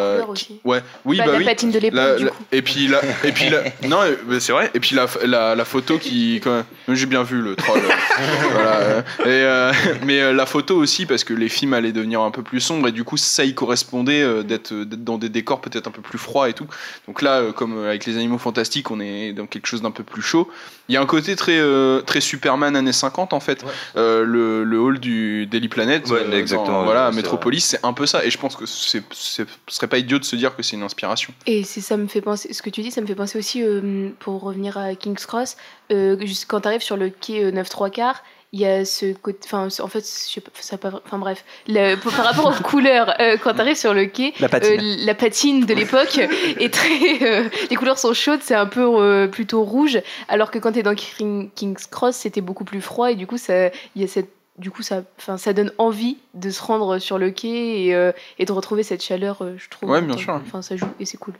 [0.00, 0.46] euh, aussi.
[0.46, 1.44] qui- ouais, oui, Bah, bah, la oui.
[1.44, 2.20] patine de l'époque.
[2.52, 3.98] Et puis la, et puis la, non,
[4.38, 4.70] c'est vrai.
[4.74, 6.50] Et puis la, la, la photo qui, quand
[6.86, 7.80] même- j'ai bien vu le troll.
[8.52, 8.76] voilà.
[8.76, 9.72] euh, Et, euh,
[10.04, 12.88] mais euh, la photo aussi parce que les films allaient devenir un peu plus sombres
[12.88, 16.18] et du coup ça y correspondait d'être d'être dans des décors peut-être un peu plus
[16.18, 16.66] froids et tout.
[17.06, 20.22] Donc là, comme avec les animaux fantastiques, on est dans quelque chose d'un peu plus
[20.22, 20.50] chaud.
[20.88, 23.64] Il y a un côté très euh, très Superman années 50 en fait.
[23.96, 27.64] Euh, le, le hall du Daily Planet, Ouais, euh, exactement, dans- voilà, à c'est Metropolis,
[27.64, 28.24] c'est un peu ça.
[28.24, 30.76] Et je pense que c'est, c'est- ce serait pas idiot de se dire que c'est
[30.76, 31.34] une inspiration.
[31.46, 33.62] Et c'est ça me fait penser, ce que tu dis, ça me fait penser aussi,
[33.62, 35.56] euh, pour revenir à King's Cross,
[35.92, 38.22] euh, juste quand tu arrives sur le quai euh, 9 3 quarts,
[38.52, 41.44] il y a ce côté, enfin en fait, je sais pas, ça pas, enfin bref,
[41.68, 44.80] le- par par rapport aux couleurs, euh, quand tu arrives sur le quai, La patine.
[44.80, 46.18] euh, la patine de l'époque
[46.58, 50.58] est très, euh, les couleurs sont chaudes, c'est un peu euh, plutôt rouge, alors que
[50.58, 53.68] quand tu es dans King- King's Cross, c'était beaucoup plus froid et du coup ça,
[53.94, 54.30] il y a cette
[54.60, 58.44] du coup, ça, ça donne envie de se rendre sur le quai et, euh, et
[58.44, 59.88] de retrouver cette chaleur, euh, je trouve.
[59.90, 60.34] Ouais, bien sûr.
[60.34, 61.34] Enfin, ça joue et c'est cool.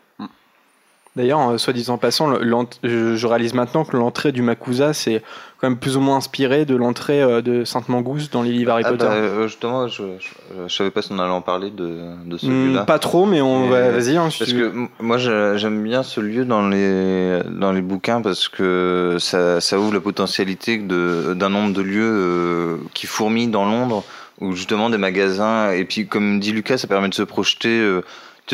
[1.16, 2.32] D'ailleurs, euh, soit disant passant,
[2.85, 5.23] je, réalise maintenant que l'entrée du Makusa, c'est
[5.61, 8.70] quand même plus ou moins inspiré de l'entrée euh, de Sainte Mangouste dans les livres
[8.70, 9.07] Harry Ah Potter.
[9.07, 11.85] bah, euh, justement, je, je, je savais pas si on allait en parler de,
[12.27, 12.85] de Hmm, celui-là.
[12.85, 16.45] pas trop, mais on va- vas-y, hein, parce tu que moi, j'aime bien ce lieu
[16.45, 21.82] dans les dans les bouquins parce que ça, ça ouvre la potentialité d'un nombre de
[21.82, 24.05] lieux qui fourmillent dans Londres,
[24.41, 25.73] où justement des magasins.
[25.73, 28.01] Et puis, comme dit Lucas, ça permet de se projeter.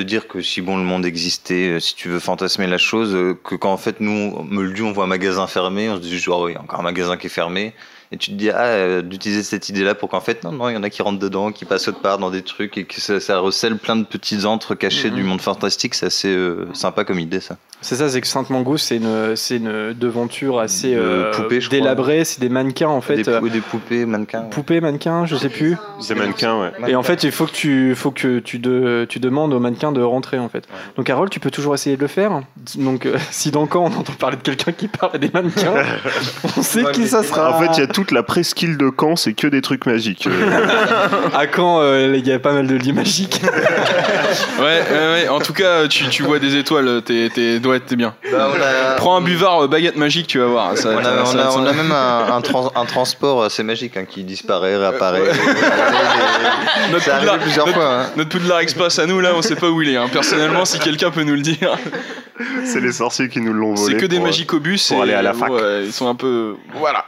[0.01, 3.35] Dire que si bon le monde existait, euh, si tu veux fantasmer la chose, euh,
[3.43, 6.43] que quand en fait nous, Moldu, on voit un magasin fermé, on se dit genre,
[6.43, 7.75] oui, encore un magasin qui est fermé,
[8.13, 10.75] et tu te dis, ah, euh, d'utiliser cette idée-là pour qu'en fait, non, non, il
[10.75, 13.01] y en a qui rentrent dedans, qui passent autre part dans des trucs, et que
[13.01, 15.17] ça, ça recèle plein de petits antres cachés Mhm.
[15.17, 17.57] du monde fantastique, c'est assez euh, sympa comme idée, ça.
[17.83, 21.47] C'est ça, c'est que Sainte Mangouste, c'est une, c'est une devanture assez De euh, crois.
[21.71, 22.25] délabrée.
[22.25, 23.17] C'est des mannequins en fait.
[23.17, 24.41] Des, pou- des poupées, mannequins.
[24.45, 24.51] ouais.
[24.51, 25.77] Poupées, mannequins, je sais plus.
[26.09, 26.73] Des mannequins, ouais.
[26.91, 29.93] Et en fait, il faut que tu, faut que tu, de, tu demandes aux mannequins
[29.93, 30.67] de rentrer en fait.
[30.97, 32.41] Donc, Harold, tu peux toujours essayer de le faire.
[32.77, 35.75] Donc, euh, si dans le camp on entend parler de quelqu'un qui parle des mannequins,
[36.57, 37.57] on sait qui ça sera.
[37.57, 40.27] En fait, il y a toute la presqu'île de Caen, c'est que des trucs magiques.
[40.27, 40.51] Euh,
[41.35, 43.41] à Caen, euh, il y a pas mal de lits magiques.
[44.59, 45.29] Ouais, ouais, ouais.
[45.29, 48.15] En tout cas, tu, tu vois des étoiles, t'es, t'es, ouais, t'es bien.
[48.31, 50.77] Bah, on a- Prends un buvard euh, baguette magique, tu vas voir.
[50.77, 53.45] Ça, on, a, ça- on, a, ça- on a même un, un, trans- un transport
[53.45, 55.23] assez magique hein, qui disparaît, réapparaît.
[56.91, 58.07] Notre C'est arrivé Poudlard, plusieurs notre, fois, hein.
[58.17, 59.97] notre Poudlard Express à nous, là, on sait pas où il est.
[59.97, 60.09] hein.
[60.13, 61.77] Personnellement, si quelqu'un peut nous le dire,
[62.65, 63.95] c'est les sorciers qui nous l'ont volé.
[63.95, 64.89] c'est que des euh, magicobus.
[64.89, 65.51] pour et, aller à la fac.
[65.51, 66.57] ouais, ils sont un peu.
[66.75, 67.07] Voilà.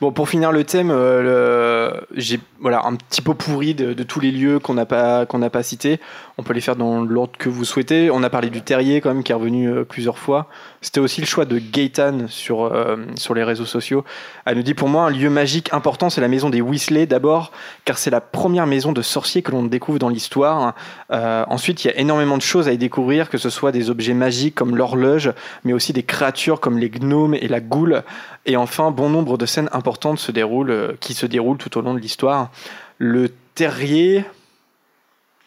[0.00, 4.18] Bon, pour finir le thème, euh, j'ai voilà un petit pot pourri de, de tous
[4.18, 6.00] les lieux qu'on n'a pas qu'on n'a pas cités.
[6.40, 8.10] On peut les faire dans l'ordre que vous souhaitez.
[8.10, 10.48] On a parlé du Terrier quand même qui est revenu euh, plusieurs fois.
[10.80, 14.04] C'était aussi le choix de Gaëtan sur euh, sur les réseaux sociaux.
[14.46, 17.52] Elle nous dit pour moi un lieu magique important c'est la maison des Weasley d'abord
[17.84, 20.74] car c'est la première maison de sorciers que l'on découvre dans l'histoire.
[21.10, 23.90] Euh, ensuite il y a énormément de choses à y découvrir que ce soit des
[23.90, 25.34] objets magiques comme l'horloge
[25.64, 28.02] mais aussi des créatures comme les gnomes et la goule
[28.46, 31.92] et enfin bon nombre de scènes importantes se déroulent, qui se déroulent tout au long
[31.92, 32.50] de l'histoire.
[32.96, 34.24] Le terrier.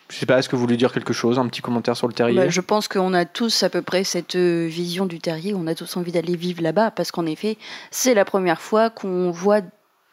[0.10, 2.14] Je sais pas, est-ce que vous voulez dire quelque chose Un petit commentaire sur le
[2.14, 5.54] terrier Bah, je pense qu'on a tous à peu près cette euh, vision du terrier,
[5.56, 7.58] on a tous envie d'aller vivre là-bas, parce qu'en effet,
[7.90, 9.62] c'est la première fois qu'on voit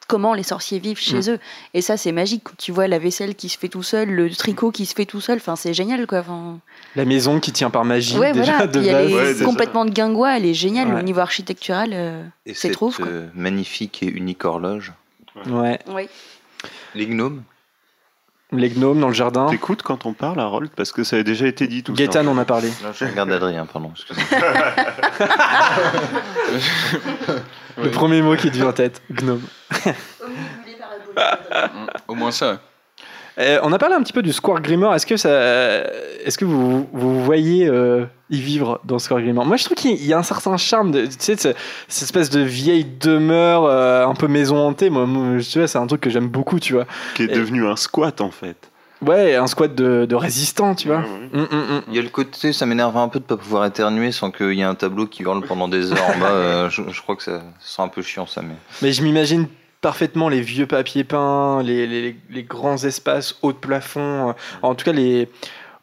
[0.09, 1.31] comment les sorciers vivent chez Mm.
[1.35, 1.39] eux.
[1.75, 2.43] Et ça, c'est magique.
[2.45, 5.05] Quand tu vois la vaisselle qui se fait tout seul, le tricot qui se fait
[5.07, 6.19] tout seul, enfin, c'est génial, quoi.
[6.21, 6.59] Enfin,
[6.97, 8.67] La maison qui tient par magie, ouais, déjà voilà.
[8.67, 9.41] de Puis elle base.
[9.43, 10.89] est complètement de guingois, elle est géniale.
[10.95, 11.01] Ouais.
[11.01, 12.93] Au niveau architectural, euh, c'est trop.
[13.01, 14.93] euh, magnifique et unique horloge.
[15.47, 15.79] Ouais.
[15.89, 16.09] Oui.
[16.97, 17.43] Les gnomes.
[18.53, 19.47] Les gnomes dans le jardin.
[19.49, 22.29] T'écoutes quand on parle, Harold Parce que ça a déjà été dit tout Gaëtan ça.
[22.29, 22.69] en a parlé.
[22.83, 23.93] Non, je regarde Adrien, pardon.
[23.95, 24.41] excusez-moi.
[27.83, 29.43] Le premier mot qui te vient en tête, gnome.
[32.09, 32.61] Au moins ça.
[33.39, 34.95] Euh, on a parlé un petit peu du Square Grimoire.
[34.95, 35.31] Est-ce que ça,
[36.25, 40.05] est-ce que vous vous voyez euh, y vivre dans Square Grimoire Moi, je trouve qu'il
[40.05, 40.91] y a un certain charme.
[40.91, 41.39] De, tu sais, de
[41.89, 44.91] cette espèce de vieille demeure, euh, un peu maison hantée.
[44.91, 46.87] Moi, moi, tu vois, c'est un truc que j'aime beaucoup, tu vois.
[47.15, 48.57] Qui est Et- devenu un squat en fait.
[49.03, 50.99] Ouais, un squat de, de résistants, tu vois.
[50.99, 51.83] Mm, mm, mm.
[51.89, 54.53] Il y a le côté, ça m'énerve un peu de pas pouvoir éternuer sans qu'il
[54.53, 56.27] y ait un tableau qui hurle pendant des heures en bas.
[56.33, 58.57] euh, je, je crois que ça, ça sera un peu chiant ça, mais.
[58.83, 59.47] Mais je m'imagine
[59.81, 64.31] parfaitement les vieux papiers peints, les, les- les grands espaces hauts de plafond.
[64.31, 64.33] euh,
[64.63, 65.29] En tout cas, les.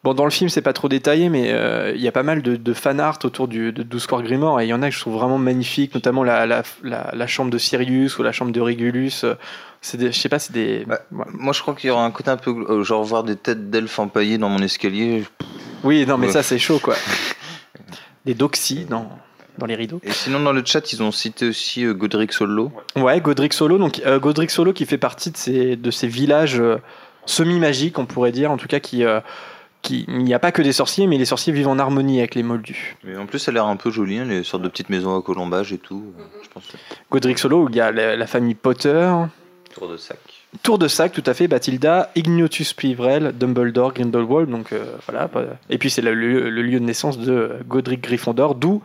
[0.04, 2.40] Bon, dans le film, c'est pas trop détaillé, mais euh, il y a pas mal
[2.40, 4.88] de, de fan art autour du, de, du Square Grimoire, et il y en a
[4.90, 8.30] que je trouve vraiment magnifiques, notamment la, la, la, la chambre de Sirius ou la
[8.30, 9.24] chambre de Régulus.
[9.24, 9.34] euh,
[9.80, 10.84] C'est je sais pas, c'est des.
[10.88, 10.98] ouais.
[11.10, 12.50] Moi, je crois qu'il y aura un côté un peu.
[12.68, 15.24] euh, genre, voir des têtes d'elfes empaillées dans mon escalier.
[15.82, 16.32] Oui, non, mais Ouais.
[16.32, 16.94] ça, c'est chaud, quoi.
[18.24, 19.10] Des doxy dans,
[19.58, 20.00] dans les rideaux.
[20.02, 22.72] Et sinon, dans le chat, ils ont cité aussi euh, Godric Solo.
[22.96, 23.76] Ouais, Godric Solo.
[23.78, 26.76] Donc, euh, Godric Solo qui fait partie de ces, de ces villages euh,
[27.26, 29.04] semi-magiques, on pourrait dire, en tout cas, qui.
[29.04, 29.20] euh,
[29.82, 32.34] qui il n'y a pas que des sorciers, mais les sorciers vivent en harmonie avec
[32.34, 32.96] les moldus.
[33.04, 35.16] Mais en plus, ça a l'air un peu joli, hein, les sortes de petites maisons
[35.16, 36.04] à colombage et tout.
[36.42, 36.64] Je pense.
[37.10, 39.08] Godric Solo, où il y a la, la famille Potter,
[39.72, 40.18] Tour de sac.
[40.62, 45.28] Tour de Sac, tout à fait, Bathilda, Ignotus Plivrel, Dumbledore, Grindelwald, donc euh, voilà.
[45.68, 48.82] Et puis c'est le, lieu- le lieu de naissance de Godric Gryffondor, d'où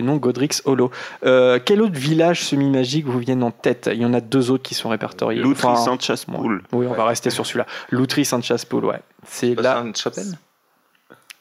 [0.00, 0.90] le nom Godric's Hollow.
[1.24, 3.88] Euh, quel autre village semi-magique vous viennent en tête?
[3.92, 5.40] Il y en a deux autres qui sont répertoriés.
[5.40, 6.62] Loutry Enfin, Saint-Chaspool.
[6.72, 7.66] Oui, on va rester sur celui-là.
[7.90, 9.00] Loutry Saint-Chaspool, ouais.
[9.26, 9.74] C'est là.
[9.76, 10.38] Sainte-Chapelle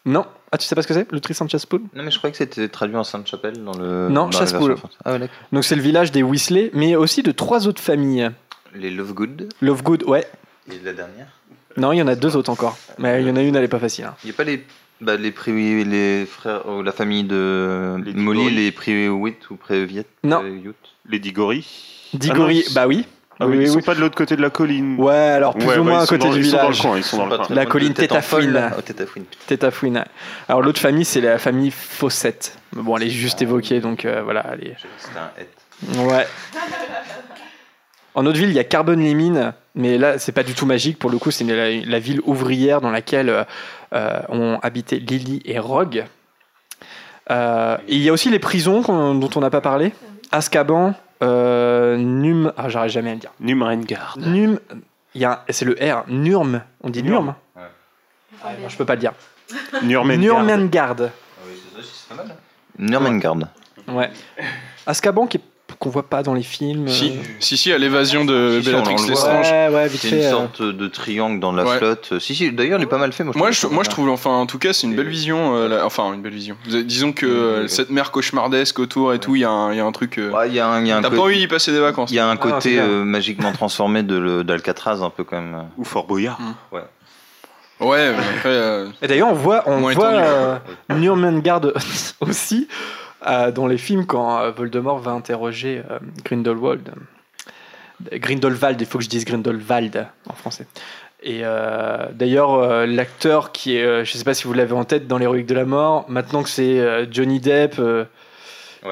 [0.06, 0.26] Non.
[0.52, 2.70] Ah, tu sais pas ce que c'est Loutry Saint-Chaspool Non, mais je croyais que c'était
[2.70, 4.08] traduit en Sainte-Chapelle dans le.
[4.10, 4.56] Non, française.
[5.04, 5.30] Ah ouais.
[5.52, 8.32] Donc c'est le village des Weasley, mais aussi de trois autres familles.
[8.74, 9.50] Les Lovegood.
[9.62, 10.26] Lovegood, ouais.
[10.72, 11.28] Et la dernière?
[11.76, 12.78] Non, il y en a deux autres encore.
[12.98, 14.06] Mais il y en a une, elle est pas facile.
[14.06, 14.16] hein.
[14.24, 14.66] Il n'y a pas les.
[15.00, 20.06] Bah, les, prix, les frères, euh, la famille de Les Molly, les Priwitt ou Préviet
[20.24, 20.42] Non.
[21.10, 21.22] Les
[22.30, 23.06] Ah non, bah oui.
[23.40, 24.96] Ah oui, ils sont pas de l'autre côté de la colline.
[24.98, 26.82] Ouais, alors plus Ouais, ou moins à côté dans- du ils sont dans le village.
[26.82, 27.56] coin, ils sont dans le coin.
[27.56, 28.72] La colline Tétafouine.
[29.46, 30.04] Tétafouine.
[30.50, 31.72] Alors l'autre famille, c'est la famille.
[32.02, 34.44] Mais Bon, elle est juste évoquée, donc euh, voilà.
[34.54, 34.76] Elle est...
[34.98, 36.08] C'était un het.
[36.10, 36.26] Ouais.
[38.18, 40.66] En autre ville, il y a Carbone les mines, mais là, c'est pas du tout
[40.66, 40.98] magique.
[40.98, 43.44] Pour le coup, c'est la, la ville ouvrière dans laquelle euh,
[43.94, 46.04] euh, ont habité Lily et Rogue.
[47.30, 48.82] Euh, et il y a aussi les prisons
[49.14, 49.94] dont on n'a pas parlé.
[50.32, 52.52] Azkaban, euh, Num.
[52.58, 53.32] Ah, j'arrive jamais à le dire.
[53.40, 54.18] Numrengard.
[54.20, 54.60] Num.
[55.14, 56.04] Il y a, un- c'est le R.
[56.08, 56.62] Nurm.
[56.84, 57.36] On dit Nurm.
[57.56, 57.62] Ouais.
[58.44, 59.14] Ah, non, je peux pas le dire.
[59.84, 60.44] Nurmengard.
[60.44, 60.96] Nurmengard.
[62.80, 63.36] Nurmengard.
[63.88, 64.10] Ouais.
[64.88, 65.42] Azkaban qui est-
[65.80, 66.88] qu'on voit pas dans les films.
[66.88, 69.08] Si, euh, si, si, à l'évasion de Si, si, on Bellatrix voit.
[69.10, 69.52] Lestrange.
[69.52, 70.16] Ouais, ouais, vite C'est fait.
[70.18, 70.30] une euh.
[70.32, 71.78] sorte de triangle dans la Ouais.
[71.78, 72.14] flotte.
[72.20, 73.24] Si, si, d'ailleurs, il est pas mal fait.
[73.24, 75.56] Moi, je Moi trouve je, moi, trouve, enfin, en tout cas, c'est une belle vision.
[75.56, 76.56] euh, la- enfin, une belle vision.
[76.66, 79.80] Disons que euh, cette mer cauchemardesque autour et tout, il y, a un- il y
[79.80, 80.18] a un truc.
[80.18, 81.72] euh, Ouais, il y a un, il y a un T'as pas envie d'y passer
[81.72, 82.10] des vacances.
[82.12, 85.36] Il y a un Ah, côté euh, magiquement transformé de le- d'Alcatraz, un peu quand
[85.38, 85.66] même.
[85.78, 86.40] Ou Fort Boyard.
[86.72, 86.82] Ouais.
[87.80, 88.50] Ouais, mais après.
[88.50, 90.58] euh, Et d'ailleurs, on voit, on voit euh,
[90.96, 91.62] Nurmengard
[92.22, 92.68] aussi
[93.26, 96.92] euh, dans les films quand euh, Voldemort va interroger euh, Grindelwald.
[98.12, 100.68] Grindelwald, il faut que je dise Grindelwald en français.
[101.24, 104.84] Et euh, d'ailleurs, euh, l'acteur qui est, euh, je sais pas si vous l'avez en
[104.84, 108.06] tête dans l'héroïque de la mort, maintenant que c'est euh, Johnny Depp euh,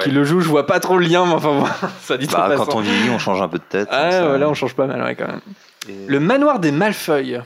[0.00, 1.66] qui le joue, je vois pas trop le lien, mais enfin, bon,
[2.02, 3.88] ça dit Bah, quand on vieillit, on change un peu de tête.
[3.92, 5.40] Ah, ça- ouais, là, on change pas mal, ouais, quand même.
[5.88, 7.40] Et- Le manoir des Malfeuilles.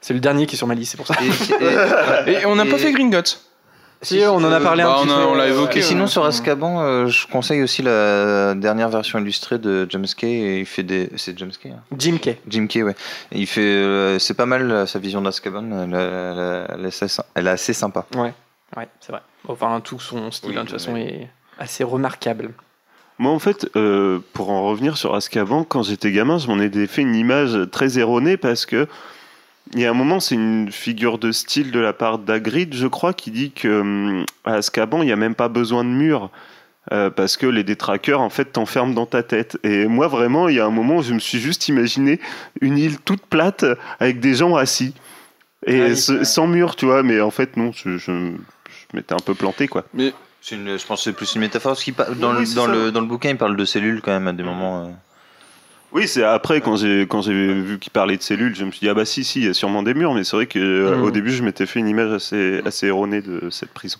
[0.00, 1.14] C'est le dernier qui est sur ma liste, c'est pour ça.
[1.20, 3.44] Et, et- Et on n'a pas fait Gringotts.
[4.00, 5.22] Si, on en a parlé Bah, un on petit a- peu.
[5.24, 9.58] on l'a évoqué, Et sinon, sur Azkaban, euh, je conseille aussi la dernière version illustrée
[9.58, 10.28] de James Kay.
[10.30, 11.10] Et il fait des.
[11.16, 12.38] C'est James Kay hein Jim Kay.
[12.46, 12.94] Jim Kay, ouais.
[13.32, 13.60] Et il fait.
[13.60, 15.64] euh, c'est pas mal euh, sa vision d'Azkaban.
[15.72, 18.06] Elle, elle- elle est assez- elle est assez sympa.
[18.14, 18.32] Ouais,
[18.76, 19.22] ouais, c'est vrai.
[19.48, 22.50] Enfin, tout son style, Oui, hein, de toute façon, est assez remarquable.
[23.18, 26.86] Moi, en fait, euh, pour en revenir sur Azkaban, quand j'étais gamin, je m'en étais
[26.86, 28.86] fait une image très erronée parce que
[29.74, 32.86] il y a un moment, c'est une figure de style de la part d'Agrid, je
[32.86, 36.30] crois, qui dit que hum, à Azkaban, il n'y a même pas besoin de mur.
[36.90, 39.58] euh, parce que les détraqueurs en fait t'enferment dans ta tête.
[39.62, 42.18] Et moi vraiment, il y a un moment où je me suis juste imaginé
[42.62, 43.66] une île toute plate
[44.00, 44.94] avec des gens assis
[45.66, 46.24] et Ah oui, ce- ouais.
[46.24, 47.02] sans mur, tu vois.
[47.02, 49.84] Mais en fait non, je, je, je m'étais un peu planté quoi.
[49.92, 50.14] Mais
[50.50, 51.72] une- je pense que c'est plus une métaphore.
[51.72, 54.12] Parce qu'il dans, Oui, le, dans, le, dans le bouquin, il parle de cellules quand
[54.12, 54.84] même à des moments.
[54.86, 54.88] euh.
[55.92, 58.80] Oui, c'est après quand j'ai quand j'ai vu qu'il parlait de cellules, je me suis
[58.80, 60.58] dit ah bah si si, il y a sûrement des murs, mais c'est vrai que
[60.58, 61.02] euh, Mhm.
[61.04, 63.98] au début je m'étais fait une image assez assez erronée de cette prison.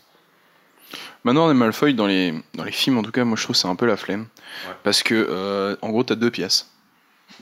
[1.25, 3.61] Manoir des Malfoy, dans les, dans les films en tout cas, moi je trouve que
[3.61, 4.27] c'est un peu la flemme.
[4.85, 6.71] Parce que, euh, en gros, t'as deux pièces.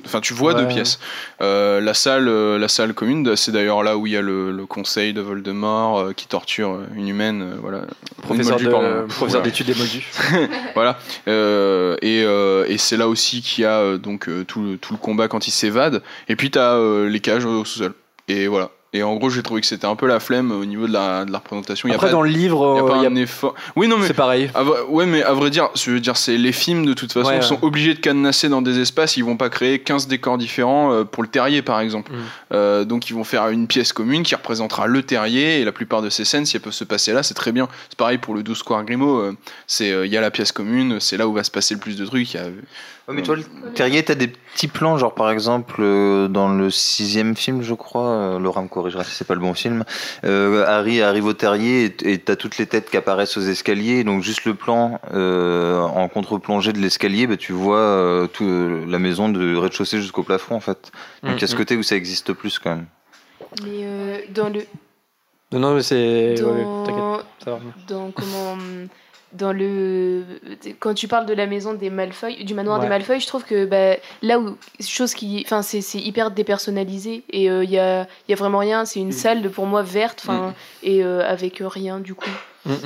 [0.05, 0.61] Enfin, tu vois Ouais.
[0.63, 0.99] deux pièces.
[1.41, 4.53] Euh, la, salle, euh, la salle commune, c'est d'ailleurs là où il y a le,
[4.53, 7.43] le conseil de Voldemort euh, qui torture une humaine.
[7.43, 7.83] euh, voilà.
[8.23, 10.07] Professeur de- d'études des moldus.
[10.75, 10.99] voilà.
[12.03, 12.21] Et
[12.69, 15.51] et c'est là aussi qu'il y a donc tout, le- tout le combat quand il
[15.53, 16.03] s'évade.
[16.29, 17.95] Et puis t'as les cages au sous-sol.
[18.29, 18.71] Et voilà.
[18.97, 21.25] Et en gros, j'ai trouvé que c'était un peu la flemme au niveau de la,
[21.25, 21.89] de la représentation.
[21.89, 23.09] Il y a Après, pas- dans le livre, il y a euh, pas y a-
[23.11, 23.55] un effort.
[23.77, 24.51] Oui, non, mais C'est pareil.
[24.55, 27.29] à ouais, mais à vrai dire, je veux dire, c'est les films de toute façon
[27.29, 27.43] Ouais, ouais.
[27.43, 29.17] sont obligés de cadenasser dans des espaces.
[29.17, 32.13] Ils vont pas créer 15 décors différents euh, pour le terrier, par exemple.
[32.13, 32.17] Mm.
[32.53, 35.61] Euh, donc, ils vont faire une pièce commune qui représentera le terrier.
[35.61, 37.69] Et la plupart de ces scènes, si elles peuvent se passer là, c'est très bien.
[37.89, 39.33] C'est pareil pour le 12 Square Grimaud.
[39.67, 41.81] c'est euh, il y a la pièce commune, c'est là où va se passer le
[41.81, 42.33] plus de trucs.
[42.35, 42.45] Y a-
[43.09, 43.45] Ouais, mais toi, le
[43.75, 48.09] Terrier, t'as des petits plans, genre par exemple euh, dans le sixième film, je crois,
[48.09, 49.85] euh, Laura me corrigera si c'est pas le bon film.
[50.25, 54.23] euh, Harry arrive au Terrier et- t'as toutes les têtes qui apparaissent aux escaliers, donc
[54.23, 58.99] juste le plan euh, en contre-plongée de l'escalier, bah, tu vois euh, tout, euh, la
[58.99, 60.91] maison de rez-de-chaussée jusqu'au plafond en fait.
[61.23, 61.59] Donc il y a ce Mhm.
[61.59, 62.87] côté où ça existe plus quand même.
[63.63, 64.63] Mais euh, dans le.
[65.53, 66.41] Non, non, mais c'est.
[66.43, 67.75] ouais, Dans, T'inquiète, ça va revenir.
[67.89, 68.57] dans comment
[69.37, 70.23] dans le
[70.81, 72.85] quand tu parles de la maison des Malfoy du manoir Ouais.
[72.85, 77.45] des Malfoy je trouve que bah, là où chose qui enfin c'est hyper dépersonnalisé et
[77.47, 78.85] il y a y a vraiment rien.
[78.85, 82.31] C'est une salle de, pour moi verte enfin et euh, avec rien du coup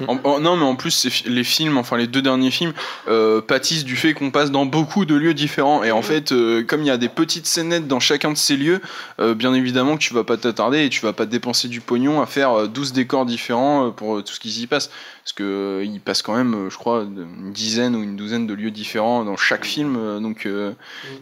[0.09, 2.73] En- en- non, mais en plus, les films, enfin les deux derniers films,
[3.09, 5.83] euh, pâtissent du fait qu'on passe dans beaucoup de lieux différents.
[5.85, 8.57] Et en fait, euh, comme il y a des petites scénettes dans chacun de ces
[8.57, 8.81] lieux,
[9.21, 12.21] euh, bien évidemment que tu vas pas t'attarder et tu vas pas dépenser du pognon
[12.21, 14.91] à faire euh, 12 décors différents pour tout ce qui s'y passe.
[15.23, 18.71] Parce que il passe quand même, je crois, une dizaine ou une douzaine de lieux
[18.71, 20.21] différents dans chaque film.
[20.21, 20.75] donc il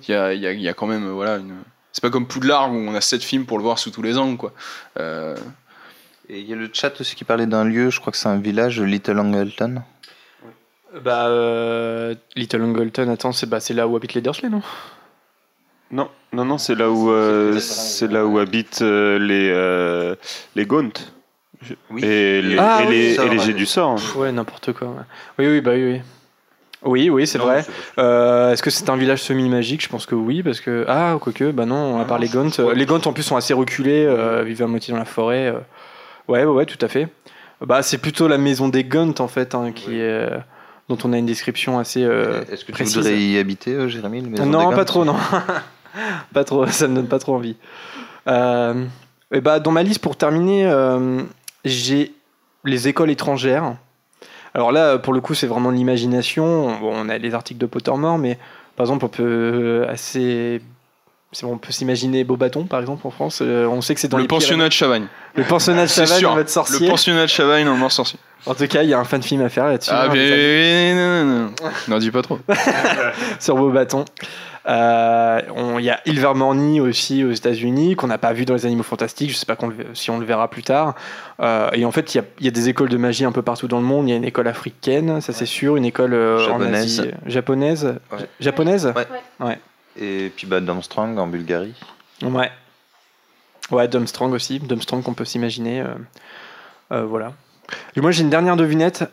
[0.08, 1.52] y, a, il y a- il y a quand même, voilà, une.
[1.92, 4.18] C'est pas comme Poudlard où on a 7 films pour le voir sous tous les
[4.18, 4.52] angles, quoi.
[6.30, 8.28] Et il y a le chat aussi qui parlait d'un lieu, je crois que c'est
[8.28, 9.82] un village, Little Angleton.
[11.02, 14.62] Bah, euh, Little Angleton, attends, c'est bah, c'est là où habitent les Dursley, non?
[15.90, 20.14] Non, non, non, c'est là où euh, c'est là où habitent euh, les euh,
[20.54, 20.90] les Gaunt.
[21.90, 22.04] Oui.
[22.04, 23.44] Et les, Ah, et oui, les, ça, et les ouais.
[23.44, 23.90] jets du sort.
[23.92, 23.96] hein.
[23.96, 24.88] Pff, Ouais, n'importe quoi.
[24.88, 24.94] ouais.
[25.38, 26.00] Oui, oui, bah oui, oui.
[26.84, 27.64] Oui, oui, c'est Non, vrai.
[27.98, 29.82] Euh, Est-ce que c'est un village semi-magique?
[29.82, 30.84] Je pense que oui, parce que.
[30.88, 32.50] Ah, quoique, bah non, à part les Gaunt.
[32.74, 35.48] Les Gaunt en plus sont assez reculés, euh, vivent à moitié dans la forêt.
[35.48, 35.58] euh.
[36.28, 37.08] Ouais, ouais, tout à fait.
[37.60, 40.38] Bah, c'est plutôt la maison des Gaunt en fait, hein, qui est, euh,
[40.88, 44.20] dont on a une description assez euh, Est-ce que tu voudrais y habiter, euh, Jérémy
[44.20, 45.16] le maison Non, pas trop, non.
[46.32, 47.56] pas trop, ça me donne pas trop envie.
[48.28, 48.84] Euh,
[49.32, 51.22] et bah, dans ma liste, pour terminer, euh,
[51.64, 52.14] j'ai
[52.64, 53.74] les écoles étrangères.
[54.54, 56.78] Alors là, pour le coup, c'est vraiment l'imagination.
[56.80, 58.38] Bon, on a les articles de Pottermore, mais
[58.76, 60.60] par exemple, on peut euh, assez.
[61.42, 63.40] On peut s'imaginer Beaubaton, par exemple, en France.
[63.42, 65.06] Euh, on sait que c'est dans le les pensionnat de Chavagne.
[65.34, 66.30] Le pensionnat de Chavagne sûr.
[66.30, 66.86] en mode sorcier.
[66.86, 68.18] Le pensionnat de Chavagne dans le mort sorcier.
[68.46, 69.90] En tout cas, il y a un fan film à faire là-dessus.
[69.92, 70.94] Ah, hein, amis.
[70.94, 71.52] non, non, non.
[71.88, 72.38] N'en dis pas trop.
[73.40, 74.06] sur Beaubaton.
[74.68, 75.40] Euh,
[75.78, 79.30] Il y a Ilvermorny aussi aux États-Unis, qu'on n'a pas vu dans les Animaux Fantastiques.
[79.30, 79.56] Je sais pas
[79.94, 80.94] si on le verra plus tard.
[81.40, 83.32] Euh, et en fait, il y, a, il y a des écoles de magie un
[83.32, 84.08] peu partout dans le monde.
[84.08, 87.00] Il y a une école africaine, ça c'est sûr, une école euh, en Japonaise.
[87.00, 87.10] Asie.
[87.26, 87.84] Japonaise?
[88.12, 88.18] Ouais.
[88.40, 88.92] Japonaise?
[88.96, 89.46] Ouais.
[89.46, 89.58] Ouais.
[90.00, 91.74] Et puis bah, Darmstrang en Bulgarie.
[92.22, 92.50] Ouais.
[93.70, 94.60] Ouais, Dumstrong aussi.
[94.60, 95.80] Dumstrong qu'on peut s'imaginer.
[95.80, 95.94] euh,
[96.92, 97.34] euh, voilà.
[97.96, 99.04] Et moi, j'ai une dernière devinette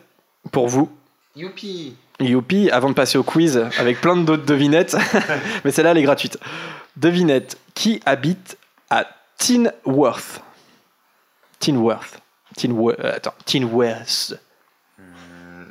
[0.52, 0.90] pour vous.
[1.34, 4.96] Youpi Youpi, avant de passer au quiz avec plein d'autres devinettes,
[5.64, 6.38] mais celle-là elle est gratuite.
[6.96, 8.56] Devinette, qui habite
[8.88, 9.06] à
[9.36, 10.40] Tinworth?
[11.58, 12.22] Tinworth.
[12.56, 12.98] Tinworth.
[13.00, 14.34] euh, attends, Tinworth.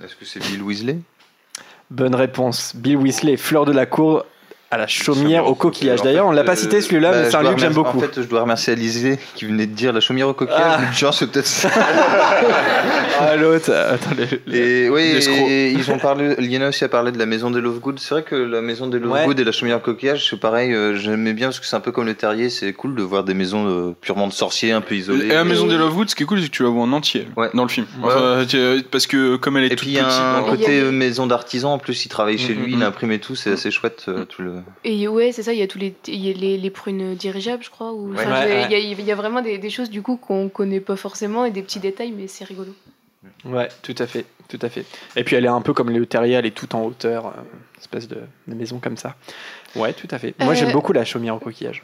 [0.04, 1.00] Est-ce que c'est Bill Weasley?
[1.90, 2.76] Bonne réponse.
[2.76, 4.24] Bill Weasley, fleur de la cour
[4.76, 6.02] à la chaumière au coquillage.
[6.02, 7.98] D'ailleurs, on l'a pas euh, cité celui-là, bah, mais c'est un lieu que j'aime beaucoup.
[7.98, 10.80] En fait, je dois remercier Alizé qui venait de dire la chaumière au coquillage.
[10.90, 10.92] Ah.
[10.94, 11.70] Genre, c'est peut-être ça.
[13.18, 13.72] Ah, l'autre.
[13.72, 16.36] Attends, le- Et oui, et ils ont parlé.
[16.36, 17.98] Liana aussi a parlé de la maison des Lovegood.
[18.00, 19.20] C'est vrai que la maison des Ouais.
[19.22, 20.74] Lovegood et la chaumière au coquillage, c'est pareil.
[20.74, 22.50] euh, J'aimais bien parce que c'est un peu comme le terrier.
[22.50, 25.28] C'est cool de voir des maisons euh, purement de sorciers, un peu isolées.
[25.28, 26.92] Et la maison des Lovewood, ce qui est cool, c'est que tu la vois en
[26.92, 27.86] entier dans le film.
[28.04, 28.12] Ouais.
[28.14, 28.46] Enfin,
[28.92, 30.20] parce que comme elle est Et toute puis il y a petite.
[30.22, 31.74] un côté euh, maison d'artisan.
[31.74, 32.84] En plus, il travaille chez Mhm, lui, il mhm.
[32.84, 33.36] imprime et tout.
[33.36, 34.56] C'est assez chouette euh, tout le.
[34.84, 37.16] Et ouais, c'est ça, il y a tous les, il y a les, les prunes
[37.16, 37.92] dirigeables, je crois.
[37.94, 38.42] Ou, enfin, Ouais.
[38.42, 40.50] je- Ouais, il, y a, il y a vraiment des, des choses du coup qu'on
[40.50, 42.74] connaît pas forcément et des petits détails, mais c'est rigolo.
[43.44, 44.86] Ouais, tout à fait, tout à fait.
[45.16, 47.32] Et puis elle est un peu comme le terrier, elle est tout en hauteur, euh,
[47.80, 49.16] espèce de, de maison comme ça.
[49.76, 50.36] Ouais, tout à fait.
[50.40, 51.84] Moi Euh, j'aime beaucoup la chaumière au coquillage.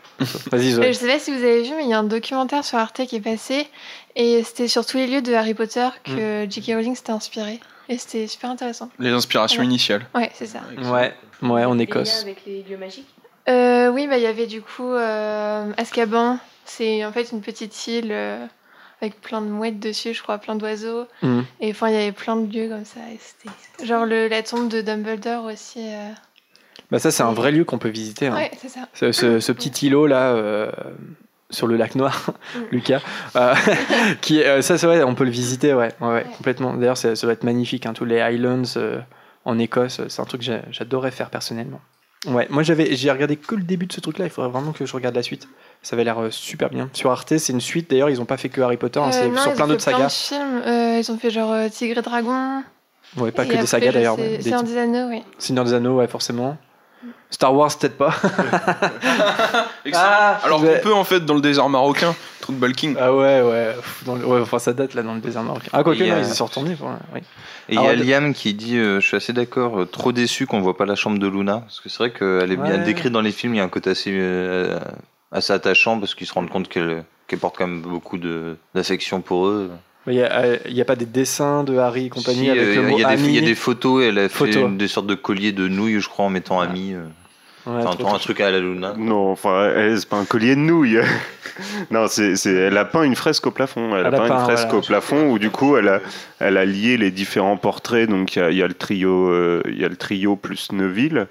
[0.51, 0.85] Vas-y Zoé.
[0.85, 2.77] Euh, Je sais pas si vous avez vu, mais il y a un documentaire sur
[2.77, 3.67] Arte qui est passé
[4.15, 6.51] et c'était sur tous les lieux de Harry Potter que Mm.
[6.51, 6.65] J.K.
[6.75, 7.59] Rowling s'était inspiré.
[7.89, 8.89] Et c'était super intéressant.
[8.99, 10.05] Les inspirations initiales.
[10.15, 10.59] Ouais, c'est ça.
[10.91, 12.21] Ouais, ouais, en Écosse.
[12.23, 13.07] avec les lieux magiques
[13.49, 16.37] Euh, oui, bah il y avait du coup euh, Azkaban.
[16.65, 18.45] C'est en fait une petite île euh,
[19.01, 21.05] avec plein de mouettes dessus, je crois, plein d'oiseaux.
[21.23, 21.43] Mhm.
[21.59, 22.99] Et enfin, il y avait plein de lieux comme ça.
[23.13, 25.79] et c'était- Genre le, la tombe de Dumbledore aussi.
[25.79, 26.09] euh.
[26.91, 28.27] Bah ça c'est un vrai lieu qu'on peut visiter.
[28.27, 28.35] hein.
[28.35, 28.81] Ouais, c'est ça.
[28.93, 30.71] Ce, ce- ce petit îlot là euh,
[31.49, 32.59] sur le lac Noir, Mm.
[32.71, 33.01] Lucas,
[33.37, 33.55] euh,
[34.21, 36.73] qui est- euh, ça c'est vrai, on peut le visiter, ouais, ouais, ouais, complètement.
[36.75, 38.99] D'ailleurs ça, ça doit être magnifique, hein, tous les Highlands euh,
[39.45, 41.79] en Écosse, c'est un truc que j'adorerais faire personnellement.
[42.27, 44.25] Ouais, moi j'avais, j'ai regardé que le début de ce truc-là.
[44.25, 45.47] Il faudrait vraiment que je regarde la suite.
[45.81, 46.87] Ça avait l'air euh, super bien.
[46.93, 47.89] Sur Arte, c'est une suite.
[47.89, 49.89] D'ailleurs, ils ont pas fait que Harry Potter, hein, Euh, c'est sur plein d'autres fait
[49.91, 50.27] plein de sagas.
[50.37, 50.61] films.
[50.67, 52.61] Euh, ils ont fait genre euh, Tigre et Dragon.
[53.17, 54.17] Ouais, pas Et que des sagas d'ailleurs.
[54.17, 55.23] des- Seigneur des Anneaux, oui.
[55.39, 56.57] Seigneur des Anneaux, ouais, forcément.
[57.31, 58.13] Star Wars, peut-être pas.
[59.93, 62.95] Ah, Alors qu'on peut en fait dans le désert marocain, trou de Balking.
[62.99, 63.75] Ah ouais, ouais.
[64.05, 65.69] Dans le- ouais, Enfin, ça date là dans le désert marocain.
[65.71, 66.75] Ah, Et, non, euh, ils y sont retournés.
[67.13, 67.21] oui.
[67.69, 70.11] Et il y a de- Liam qui dit euh, Je suis assez d'accord, euh, trop
[70.11, 71.59] déçu qu'on voit pas la chambre de Luna.
[71.61, 72.83] Parce que c'est vrai qu'elle est bien Ouais.
[72.83, 74.77] décrite dans les films, il y a un côté assez, euh,
[75.31, 78.17] assez attachant parce qu'ils se rendent compte qu'elle qu'elle porte quand même beaucoup
[78.75, 79.69] d'affection pour eux.
[80.07, 80.41] Il n'y a,
[80.81, 83.41] a pas des dessins de Harry et compagnie Si, avec le mot il y, a
[83.41, 86.25] des- a photos, elle a fait une- des sortes de colliers de nouilles, je crois,
[86.25, 86.95] en mettant ami.
[87.67, 87.71] Euh.
[87.77, 88.17] Ouais, Enfin, trop, un trop.
[88.19, 88.93] truc à la Luna.
[88.97, 90.99] Non, enfin, elle, c'est pas un collier de nouilles.
[91.91, 93.95] non, c'est, c'est- elle a peint une fresque au plafond.
[93.95, 94.77] Elle, Elle a a peint peint, une fresque voilà.
[94.79, 95.99] au plafond où du coup, elle a,
[96.39, 98.09] elle a lié les différents portraits.
[98.09, 100.35] Donc, il y a, il y a le trio, euh, il y a le trio
[100.35, 101.27] plus Neville,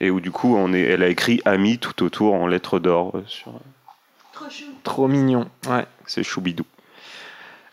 [0.00, 3.12] et où du coup, on est, elle a écrit ami tout autour en lettres d'or
[3.16, 3.52] euh, sur.
[4.84, 5.48] Trop mignon.
[5.68, 5.84] Ouais.
[6.06, 6.64] C'est choubidou.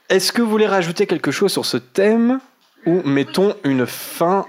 [0.09, 2.39] Est-ce que vous voulez rajouter quelque chose sur ce thème
[2.85, 4.45] ou mettons une fin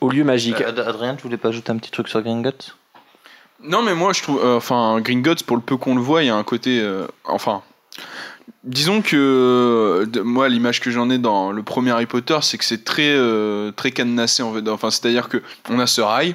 [0.00, 2.76] au lieu magique Euh, Ad- Adrien, tu voulais pas ajouter un petit truc sur Gringotts
[3.62, 4.40] Non, mais moi je trouve.
[4.44, 6.80] euh, Enfin, Gringotts, pour le peu qu'on le voit, il y a un côté.
[6.80, 7.62] euh, enfin.
[8.64, 12.64] Disons que de- moi l'image que j'en ai dans le premier Harry Potter c'est que
[12.64, 16.00] c'est très euh, très cadenassé en fait enfin c'est à dire que on a ce
[16.00, 16.34] rail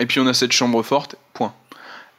[0.00, 1.54] et puis on a cette chambre forte point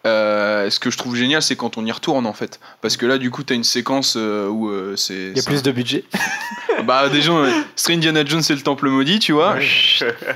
[0.08, 2.60] Euh, ce que je trouve génial c'est quand on y retourne en fait.
[2.82, 5.44] Parce que là du coup t'as une séquence euh, où euh, c'est Il y a
[5.44, 6.04] plus de budget.
[6.86, 9.58] bah déjà euh, c'est Indiana Jones et le temple maudit tu vois.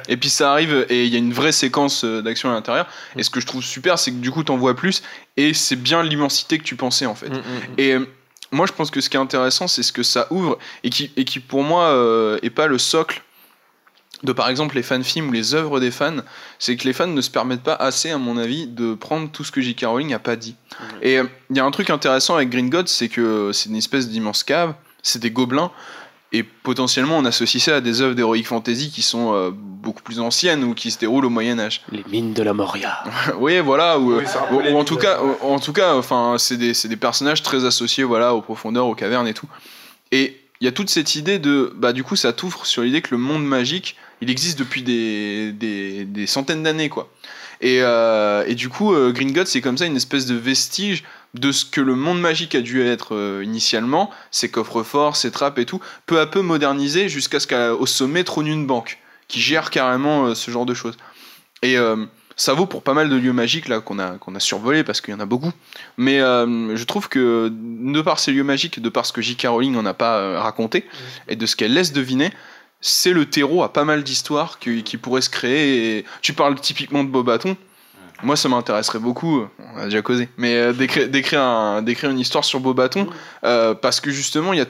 [0.08, 2.88] Et puis ça arrive et il y a une vraie séquence d'action à l'intérieur.
[3.18, 5.04] Et ce que je trouve super c'est que du coup t'en vois plus
[5.38, 7.30] et c'est bien l'immensité que tu pensais en fait.
[7.30, 7.42] Mm,
[7.78, 8.08] et euh,
[8.52, 11.12] moi je pense que ce qui est intéressant c'est ce que ça ouvre et qui,
[11.16, 11.96] et qui pour moi
[12.42, 13.22] est pas le socle
[14.24, 16.18] de par exemple les fan-films ou les œuvres des fans,
[16.60, 19.44] c'est que les fans ne se permettent pas assez, à mon avis, de prendre tout
[19.44, 19.86] ce que J.K.
[19.86, 20.56] Rowling a pas dit.
[21.02, 23.76] Et euh, il y a un truc intéressant avec Green God, c'est que c'est une
[23.76, 25.72] espèce d'immense cave, c'est des gobelins,
[26.34, 30.20] et potentiellement on associe ça à des œuvres d'heroic fantasy qui sont euh, beaucoup plus
[30.20, 31.82] anciennes ou qui se déroulent au Moyen Âge.
[31.92, 33.04] Les mines de la Moria.
[33.40, 34.18] oui, voilà, ou,
[34.52, 37.66] Oui, ou en tout cas, en tout cas, enfin, c'est des, c'est des personnages très
[37.66, 39.48] associés, voilà, aux profondeurs, aux cavernes et tout.
[40.12, 43.02] Et il y a toute cette idée de, bah, du coup, ça t'ouvre sur l'idée
[43.02, 47.10] que le monde magique, il existe depuis des, des, des centaines d'années, quoi.
[47.62, 51.04] Et, euh, et du coup, euh, Green God, c'est comme ça une espèce de vestige
[51.36, 55.60] de ce que le monde magique a dû être euh, initialement, ses coffres-forts, ses trappes
[55.60, 59.70] et tout, peu à peu modernisé jusqu'à ce qu'au sommet trône une banque qui gère
[59.70, 60.98] carrément euh, ce genre de choses.
[61.62, 61.78] Et
[62.42, 65.00] ça vaut pour pas mal de lieux magiques là qu'on a qu'on a survolé parce
[65.00, 65.52] qu'il y en a beaucoup.
[65.98, 69.48] Mais euh, je trouve que de par ces lieux magiques, de par ce que J.K.
[69.48, 70.86] Rowling en a pas euh, raconté
[71.28, 72.32] et de ce qu'elle laisse deviner,
[72.82, 75.98] c'est le terreau à pas mal d'histoires qui, qui pourraient se créer.
[76.00, 77.56] Et tu parles typiquement de Bobaton.
[78.24, 79.44] Moi, ça m'intéresserait beaucoup.
[79.76, 83.08] On a déjà causé, mais euh, d'écrire, d'écrire, un- d'écrire une histoire sur Bobaton
[83.44, 84.66] euh, parce que justement, il y a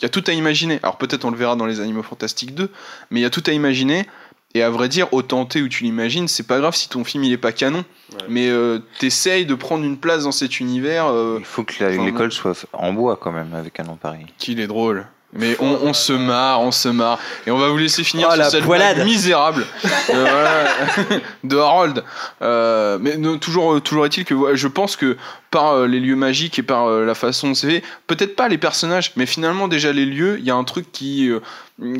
[0.00, 0.78] il y a tout à imaginer.
[0.84, 2.70] Alors peut-être on le verra dans les Animaux Fantastiques 2,
[3.10, 4.06] mais il y a tout à imaginer.
[4.54, 7.22] Et à vrai dire, au tenté où tu l'imagines, c'est pas grave si ton film
[7.24, 7.84] il est pas canon,
[8.28, 11.06] mais euh, t'essayes de prendre une place dans cet univers.
[11.08, 11.74] euh, Il faut que
[12.04, 14.24] l'école soit en bois quand même, avec un nom pareil.
[14.38, 15.06] qu'il est drôle.
[15.34, 17.18] Mais on, on se marre, on se marre.
[17.46, 20.64] Et on va vous laisser finir Oh, sur la cette blague misérable de, voilà,
[21.44, 22.02] de Harold.
[22.40, 25.18] Euh, mais non, toujours, toujours est-il que je pense que
[25.50, 28.48] par euh, les lieux magiques et par euh, la façon dont c'est fait, peut-être pas
[28.48, 31.30] les personnages, mais finalement déjà les lieux, il y a un truc qui,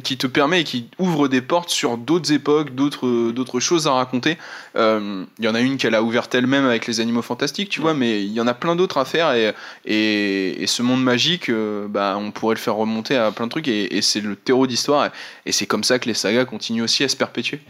[0.02, 3.92] qui te permet et qui ouvre des portes sur d'autres époques, d'autres d'autres choses à
[3.92, 4.36] raconter.
[4.74, 7.80] Euh, Il y en a une qu'elle a ouverte elle-même avec les animaux fantastiques, tu
[7.80, 11.04] vois, mais il y en a plein d'autres à faire et, et, et ce monde
[11.04, 14.20] magique, euh, bah, on pourrait le faire remonter à plein de trucs et, et c'est
[14.20, 15.10] le terreau d'histoire et,
[15.46, 17.60] et c'est comme ça que les sagas continuent aussi à se perpétuer.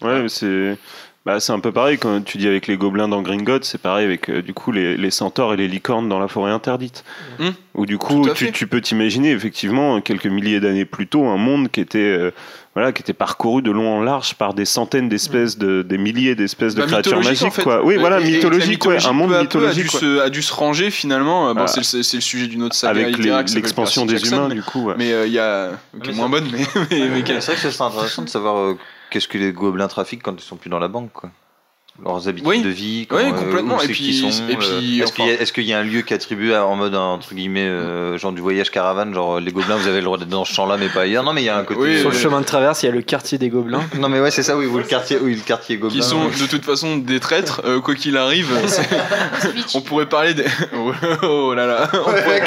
[0.00, 0.76] Ouais, c'est
[1.24, 4.04] Bah, c'est un peu pareil quand tu dis avec les gobelins dans Gringotts, c'est pareil
[4.04, 7.04] avec euh, du coup les, les centaures et les licornes dans la forêt interdite.
[7.38, 7.50] Hmm.
[7.74, 11.70] Où du coup tu, tu peux t'imaginer effectivement quelques milliers d'années plus tôt un monde
[11.70, 12.32] qui était euh,
[12.74, 16.34] voilà qui était parcouru de long en large par des centaines d'espèces de des milliers
[16.34, 17.62] d'espèces de Bah, créatures magiques en fait.
[17.62, 17.84] quoi.
[17.84, 19.94] Oui voilà et- et mythologique ouais, un monde peu à peu mythologique.
[19.94, 21.44] a dû, se, a dû se ranger finalement.
[21.44, 21.68] Euh, Bon, Voilà.
[21.68, 24.62] c'est, le, c'est le sujet d'une autre saga Avec l'expansion des Jackson, humains, mais- du
[24.64, 24.94] coup, ouais.
[24.98, 25.70] Mais euh, il y a
[26.02, 26.58] qui est moins bonne, mais,
[26.90, 28.78] mais, mais C'est vrai que c'est intéressant de savoir euh,
[29.12, 31.30] qu'est-ce que les gobelins trafiquent quand ils sont plus dans la banque, quoi.
[32.04, 32.62] Leurs habitudes Oui.
[32.62, 33.74] de vie, Oui, comment, euh, complètement.
[33.76, 35.52] où Et c'est puis- qu'ils sont, et euh, puis, est-ce qu'il y, a- enfin- est-ce
[35.52, 36.12] qu'il y a un lieu qui
[36.52, 39.98] à- en mode entre guillemets euh, genre du voyage caravane, genre les gobelins vous avez
[39.98, 41.22] le droit d'être dans ce champ-là mais pas ailleurs?
[41.22, 41.98] Non mais il y a un côté.
[42.00, 43.82] Sur le chemin de traverse, il y a le quartier des gobelins.
[43.98, 46.00] Non mais ouais c'est ça oui vous le quartier oui le quartier gobelin.
[46.00, 48.48] qui sont de toute façon des traîtres, euh, quoi qu'il arrive.
[49.74, 50.44] on pourrait parler des.
[50.76, 50.92] Oh,
[51.22, 51.90] oh là là.
[51.92, 52.42] On pourrait...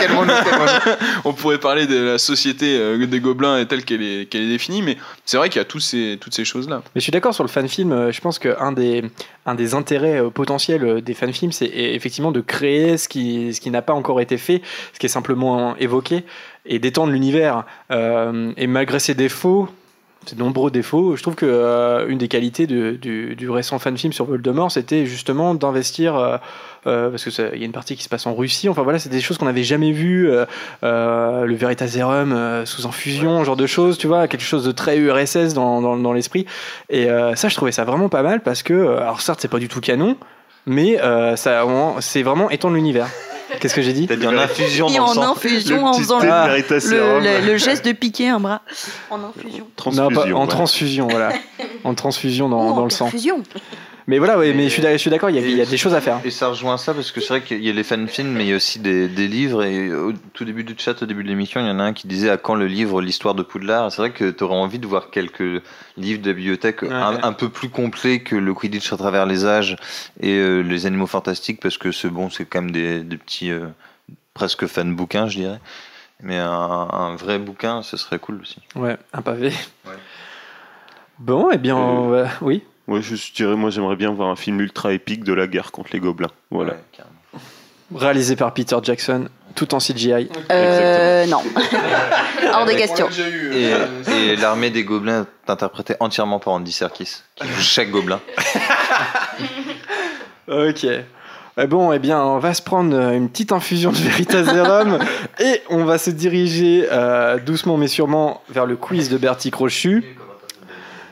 [1.25, 4.49] on pourrait parler de la société euh, des gobelins et telle qu'elle est, qu'elle est
[4.49, 6.81] définie, mais c'est vrai qu'il y a tous ces, toutes ces choses-là.
[6.93, 8.11] Mais je suis d'accord sur le fan film.
[8.11, 9.03] Je pense qu'un des,
[9.45, 13.53] un des intérêts euh, potentiels euh, des fan films, c'est effectivement de créer ce qui,
[13.53, 14.61] ce qui n'a pas encore été fait,
[14.93, 16.23] ce qui est simplement évoqué,
[16.65, 17.65] et d'étendre l'univers.
[17.91, 19.69] Euh, et malgré ses défauts,
[20.29, 23.97] ses nombreux défauts, je trouve que euh, une des qualités de- du, du récent fan
[23.97, 26.15] film sur Voldemort, c'était justement d'investir.
[26.15, 26.37] euh,
[26.87, 28.69] euh, parce que il y a une partie qui se passe en Russie.
[28.69, 30.29] Enfin voilà, c'est des choses qu'on n'avait jamais vues.
[30.83, 35.53] le Veritaserum sous infusion, ce genre de choses, tu vois, quelque chose de très URSS
[35.55, 36.45] dans, dans, dans l'esprit.
[36.89, 39.67] Et ça, je trouvais ça vraiment pas mal parce que, alors certes, c'est pas du
[39.67, 40.15] tout canon,
[40.67, 40.97] mais
[41.37, 41.65] ça,
[42.01, 43.07] c'est vraiment étendre l'univers.
[43.59, 45.31] Qu'est-ce que j'ai dit T'as dit en infusion Et dans le en sang.
[45.33, 48.61] infusion, en faisant le, le, le- le geste de piquer un bras.
[49.09, 49.67] En infusion.
[49.93, 50.47] Non, pas- en ouais.
[50.47, 51.29] transfusion, voilà.
[51.83, 53.05] en transfusion dans, Ou dans en le sang.
[53.05, 53.43] perfusion.
[54.07, 55.61] Mais voilà, ouais, mais je suis d'ac- je suis d'accord, il y, a- il y
[55.61, 56.21] a des choses à faire.
[56.23, 58.49] Et ça rejoint ça parce que c'est vrai qu'il y a les fan-films, mais il
[58.49, 59.63] y a aussi des, des livres.
[59.63, 61.93] Et au tout début du chat, au début de l'émission, il y en a un
[61.93, 63.91] qui disait à quand le livre L'histoire de Poudlard.
[63.91, 65.63] C'est vrai que tu aurais envie de voir quelques
[65.97, 69.75] livres de bibliothèque un, un peu plus complets que le Quidditch à travers les âges
[70.19, 73.49] et euh, les animaux fantastiques parce que c'est bon, c'est quand même des, des petits
[73.49, 73.65] euh,
[74.35, 75.59] presque fan bouquins, je dirais.
[76.21, 78.57] Mais un, un vrai bouquin, ce serait cool aussi.
[78.75, 79.51] Ouais, un pavé.
[81.17, 82.61] Bon, eh bien, on va- oui.
[82.87, 85.89] Ouais, je dirais, moi j'aimerais bien voir un film ultra épique de la guerre contre
[85.93, 86.31] les gobelins.
[86.51, 86.75] Voilà.
[87.93, 90.29] Réalisé par Peter Jackson, tout en CGI.
[90.51, 91.41] Euh, non.
[92.53, 93.07] Hors de question.
[93.53, 93.71] Et,
[94.11, 98.19] et l'armée des gobelins est interprétée entièrement par Andy Serkis, qui joue chaque gobelin.
[100.47, 100.85] Ok.
[101.57, 104.99] Eh Bon, eh bien, on va se prendre euh, une petite infusion de Veritaserum
[105.39, 110.17] et on va se diriger euh, doucement mais sûrement vers le quiz de Bertie Crochu.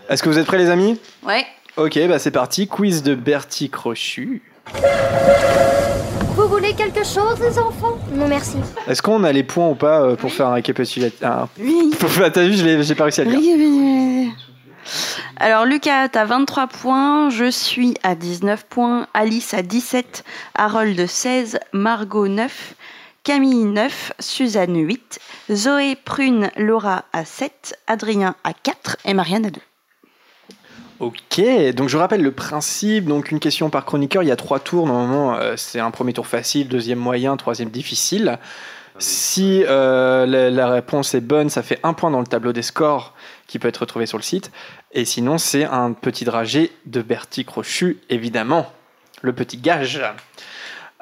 [0.10, 1.00] Est-ce que vous êtes prêts, les amis?
[1.26, 1.46] Ouais.
[1.78, 2.68] Ok, bah c'est parti.
[2.68, 4.42] Quiz de Bertie Crochu.
[6.36, 7.98] Vous voulez quelque chose, les enfants?
[8.12, 8.58] Non, merci.
[8.88, 11.20] Est-ce qu'on a les points ou pas euh, pour faire un récapitulatif?
[11.24, 11.92] Ah, Oui.
[12.00, 13.40] Pour faire, t'as vu, je l'ai- j'ai pas réussi à le dire.
[13.40, 14.32] Oui, oui, oui.
[15.38, 20.24] Alors Lucas, t'as 23 points, je suis à 19 points, Alice à 17,
[20.56, 22.74] Harold 16, Margot 9,
[23.24, 25.20] Camille 9, Suzanne 8,
[25.52, 29.62] Zoé, Prune, Laura à 7, Adrien à 4 et Marianne à 2.
[31.04, 31.42] Ok,
[31.76, 34.88] donc je rappelle le principe, donc une question par chroniqueur, il y a trois tours,
[34.88, 38.40] normalement euh, c'est un premier tour facile, deuxième moyen, troisième difficile.
[39.00, 43.16] Si euh, la, réponse est bonne, ça fait un point dans le tableau des scores
[43.48, 44.50] qui peut être retrouvé sur le site.
[44.94, 48.72] Et sinon, c'est un petit dragé de Bertie Crochu, évidemment.
[49.22, 50.02] Le petit gage.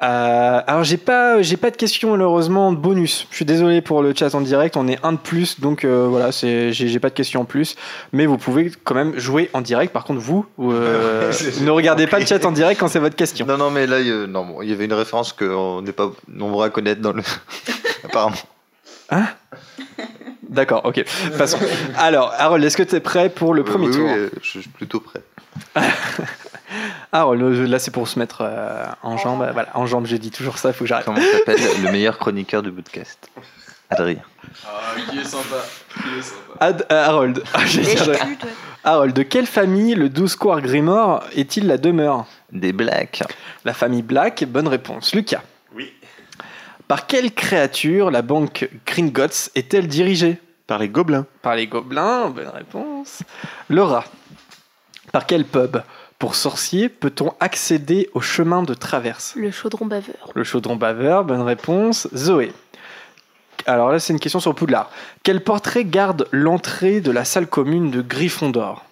[0.02, 3.26] Euh, alors, j'ai pas, j'ai pas de questions malheureusement de bonus.
[3.30, 6.06] Je suis désolé pour le chat en direct, on est un de plus, donc euh,
[6.08, 7.76] voilà, c'est, j'ai, j'ai pas de questions en plus.
[8.12, 9.92] Mais vous pouvez quand même jouer en direct.
[9.92, 13.46] Par contre, vous, euh, ne regardez pas le chat en direct quand c'est votre question.
[13.46, 15.82] Non, non, mais là, il y a- non, bon, il y avait une référence qu'on
[15.82, 17.22] n'est pas nombreux à connaître dans le.
[18.04, 18.36] Apparemment.
[19.10, 19.26] Hein?
[20.48, 21.04] D'accord, ok.
[21.38, 21.58] Passons.
[21.96, 24.08] Alors, Harold, est-ce que tu es prêt pour le premier oui, tour?
[24.12, 25.22] oui, je suis plutôt prêt.
[27.12, 29.46] Harold, euh, là c'est pour se mettre euh, en jambe.
[29.52, 31.04] Voilà, en jambe, j'ai dit toujours ça, il faut que j'arrête.
[31.04, 33.28] Comment s'appelle le meilleur chroniqueur du podcast?
[33.90, 34.18] Adrien.
[34.66, 34.70] Ah,
[35.10, 35.56] qui est sympa.
[35.94, 36.36] Qui est sympa.
[36.60, 37.42] Ad- euh, Harold.
[37.54, 38.18] Ah, j'ai dit Harold.
[38.84, 42.26] Harold, de quelle famille le 12 Square Grimoire est-il la demeure?
[42.50, 43.22] Des Blacks.
[43.64, 45.14] La famille Black, bonne réponse.
[45.14, 45.42] Lucas.
[45.76, 45.92] Oui.
[46.88, 50.38] Par quelle créature la banque Gringotts est-elle dirigée?
[50.66, 51.26] Par les gobelins.
[51.42, 53.22] Par les gobelins, bonne réponse.
[53.68, 54.04] Laura.
[55.12, 55.76] Par quel pub?
[56.22, 59.34] Pour sorciers peut-on accéder au chemin de traverse?
[59.34, 60.30] Le chaudron baveur.
[60.36, 62.06] Le chaudron baveur, bonne réponse.
[62.14, 62.52] Zoé.
[63.66, 64.88] Alors là, c'est une question sur Poudlard.
[65.24, 68.84] Quel portrait garde l'entrée de la salle commune de Gryffondor?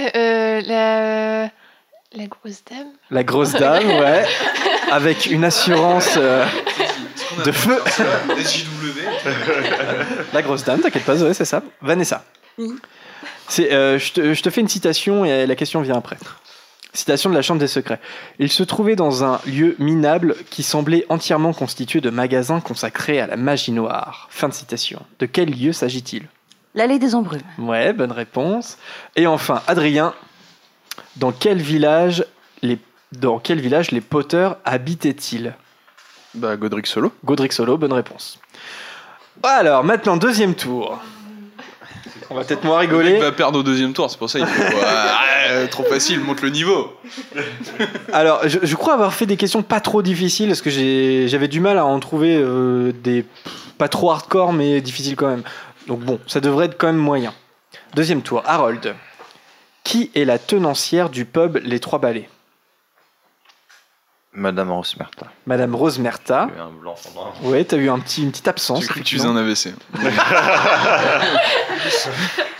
[0.00, 1.42] Euh, euh, la...
[1.42, 2.88] la grosse dame.
[3.10, 4.24] La grosse dame, ouais.
[4.90, 6.46] Avec une assurance euh,
[7.44, 7.78] de feu.
[10.32, 11.62] La grosse dame, t'inquiète pas, Zoé, c'est ça.
[11.82, 12.24] Vanessa.
[12.56, 12.72] Oui.
[13.58, 16.16] Euh, je, te, je te fais une citation et la question vient après.
[16.92, 18.00] Citation de la Chambre des secrets.
[18.38, 23.28] Il se trouvait dans un lieu minable qui semblait entièrement constitué de magasins consacrés à
[23.28, 24.26] la magie noire.
[24.30, 25.00] Fin de citation.
[25.20, 26.24] De quel lieu s'agit-il?
[26.74, 27.42] L'allée des embrumes.
[27.58, 28.76] Ouais, bonne réponse.
[29.14, 30.14] Et enfin, Adrien,
[31.16, 32.24] dans quel village
[32.62, 32.78] les,
[33.12, 35.54] dans quel village les Potter habitaient-ils?
[36.34, 37.12] Bah, Godric Solo.
[37.24, 38.38] Godric Solo, bonne réponse.
[39.42, 41.00] Alors, maintenant, deuxième tour.
[42.30, 43.12] On va peut-être moins Le rigoler.
[43.14, 44.62] mec va perdre au deuxième tour, c'est pour ça qu'il faut.
[45.70, 46.96] Trop facile, monte le niveau.
[48.12, 51.58] Alors, je, je crois avoir fait des questions pas trop difficiles parce que j'avais du
[51.60, 53.24] mal à en trouver euh, des
[53.78, 55.42] pas trop hardcore mais difficiles quand même.
[55.88, 57.34] Donc bon, ça devrait être quand même moyen.
[57.94, 58.94] Deuxième tour, Harold.
[59.82, 62.28] Qui est la tenancière du pub Les Trois Ballets?
[64.32, 65.26] Madame Rosmerta.
[65.46, 66.48] Madame Rose Merta.
[66.56, 68.80] Eu un blanc pendant- Ouais, t'as eu un petit, une petite absence.
[68.82, 69.74] J'ai cru que tu faisais un AVC.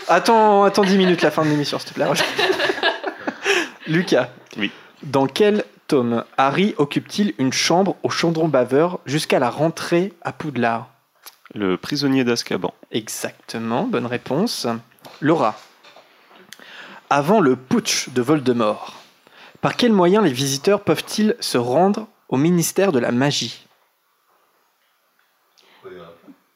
[0.09, 2.07] attends, attends 10 minutes la fin de l'émission, s'il te plaît.
[3.87, 4.29] Lucas.
[4.57, 4.71] Oui.
[5.03, 10.87] Dans quel tome Harry occupe-t-il une chambre au chaudron baveur jusqu'à la rentrée à Poudlard?
[11.53, 12.73] Le prisonnier d'Azkaban.
[12.91, 14.67] Exactement, bonne réponse.
[15.19, 15.57] Laura.
[17.09, 19.00] Avant le putsch de Voldemort,
[19.61, 23.67] par quels moyens les visiteurs peuvent-ils se rendre au ministère de la magie?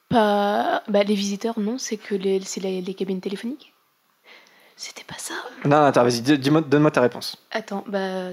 [0.10, 0.84] Pas...
[0.88, 3.74] Bah, les visiteurs, non, c'est que les, c'est les, les cabines téléphoniques.
[4.76, 5.34] C'était pas ça.
[5.64, 7.38] Non, non, attends, vas-y, dis-moi- donne-moi ta réponse.
[7.52, 8.32] Attends, bah.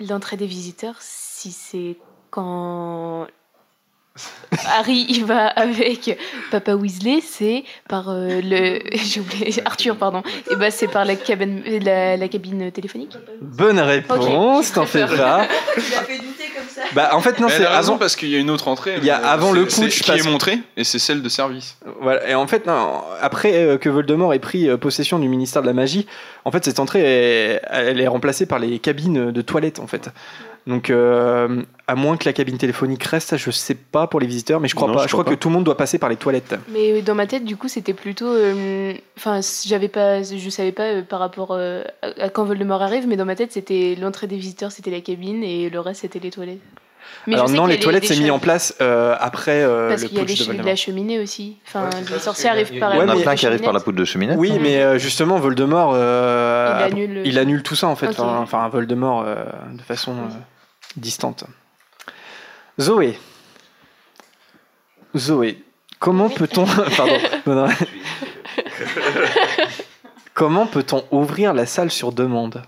[0.00, 1.96] L'entrée des visiteurs, si c'est
[2.30, 3.28] quand.
[4.66, 6.18] Harry il va avec
[6.50, 8.80] Papa Weasley, c'est par euh, le.
[8.96, 9.54] J'ai oublié.
[9.64, 10.22] Arthur, pardon.
[10.50, 13.16] Et bah, c'est par la cabine, la, la cabine téléphonique.
[13.40, 15.46] Bonne réponse, t'en fais pas.
[15.76, 16.82] Il a fait douter comme ça.
[16.92, 17.96] Bah, en fait, non, c'est avant.
[17.96, 18.96] parce qu'il y a une autre entrée.
[18.98, 21.28] Il y a mais avant le c'est- putsch, qui est montrée et c'est celle de
[21.30, 21.78] service.
[22.02, 25.62] Voilà, et en fait, non, après euh, que Voldemort ait pris euh, possession du ministère
[25.62, 26.06] de la magie,
[26.44, 30.10] en fait, cette entrée, est- elle est remplacée par les cabines de toilettes, en fait.
[30.66, 34.60] Donc, euh, à moins que la cabine téléphonique reste, je sais pas pour les visiteurs,
[34.60, 35.02] mais je crois Non, pas.
[35.02, 36.54] je Je crois crois que tout le monde doit passer par les toilettes.
[36.68, 38.26] Mais dans ma tête, du coup, c'était plutôt.
[38.28, 40.22] euh, Enfin, j'avais pas.
[40.22, 43.34] Je savais pas euh, par rapport euh, à à quand Voldemort arrive, mais dans ma
[43.34, 46.60] tête, c'était l'entrée des visiteurs, c'était la cabine, et le reste, c'était les toilettes.
[47.26, 50.18] Mais Alors non, les toilettes, c'est mis en place euh, après euh, Parce le qu'il
[50.18, 50.66] y a putsch les de che- de Voldemort.
[50.66, 51.56] la cheminée aussi.
[51.66, 53.80] Enfin, Ouais, les sorciers arrivent par Il y en a plein qui arrivent par la
[53.80, 54.36] poudre de cheminette.
[54.38, 58.08] Oui, mais euh, justement, Voldemort, euh, Il annule- il annule tout ça en fait.
[58.08, 58.18] Ok.
[58.18, 60.14] Enfin, Voldemort euh, de façon
[60.96, 61.44] distante.
[62.80, 63.18] Zoé.
[65.16, 65.62] Zoé,
[66.00, 66.64] comment peut-on.
[66.96, 67.18] Pardon.
[67.46, 67.68] Non, non.
[70.34, 72.62] comment peut-on ouvrir la salle sur demande?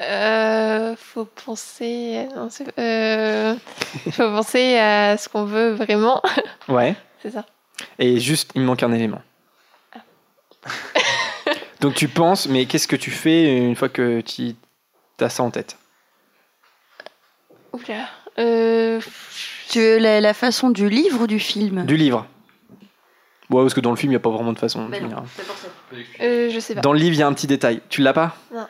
[0.00, 2.26] Euh, faut penser.
[2.34, 2.48] non,
[2.78, 3.54] euh,
[4.12, 6.22] faut penser à ce qu'on veut vraiment.
[6.68, 6.94] Ouais.
[7.22, 7.44] c'est ça.
[7.98, 9.20] Et juste, il me manque un élément.
[11.80, 14.54] Donc tu penses, mais qu'est-ce que tu fais une fois que tu
[15.20, 15.76] as ça en tête?
[17.72, 18.08] Oula.
[18.38, 19.00] Euh,
[19.70, 21.84] Tu veux la, la façon du livre ou du film?
[21.86, 22.26] Du livre.
[23.48, 25.24] Ouais, parce que dans le film, il n'y a pas vraiment de façon Ben non,
[25.36, 25.42] ça.
[26.22, 26.80] euh, je sais pas.
[26.80, 27.80] Dans le livre, il y a un petit détail.
[27.88, 28.36] Tu l'as pas?
[28.54, 28.66] Non.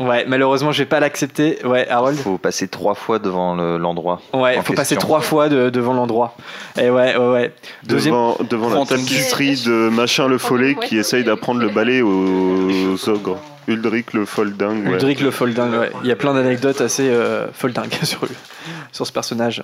[0.00, 1.64] Ouais, malheureusement, je vais pas l'accepter.
[1.64, 2.18] Ouais, Harold.
[2.18, 4.20] faut passer trois fois devant le- l'endroit.
[4.32, 6.34] Ouais, en faut passer trois fois de- devant l'endroit.
[6.76, 7.54] Et ouais, ouais, ouais.
[7.84, 8.12] Deuxième.
[8.14, 12.08] Devant, devant la tapisserie de Machin le Follet qui essaye d'apprendre le ballet aux,
[12.92, 13.38] aux ogres.
[13.68, 14.84] Uldric le Folding.
[14.88, 14.94] Ouais.
[14.94, 15.90] Uldric le Folding, ouais.
[16.02, 18.34] Il y a plein d'anecdotes assez euh, foldingues sur, lui-
[18.92, 19.62] sur ce personnage.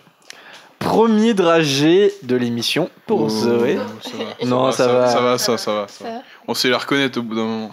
[0.79, 3.77] Premier dragé de l'émission pour Oh, Zoé.
[4.03, 5.09] ça va, Non, ça va.
[5.09, 5.87] Ça va, ça, ça va.
[5.89, 6.11] ça va.
[6.11, 6.23] Ça va.
[6.49, 7.71] On sait la reconnaître au bout d'un moment.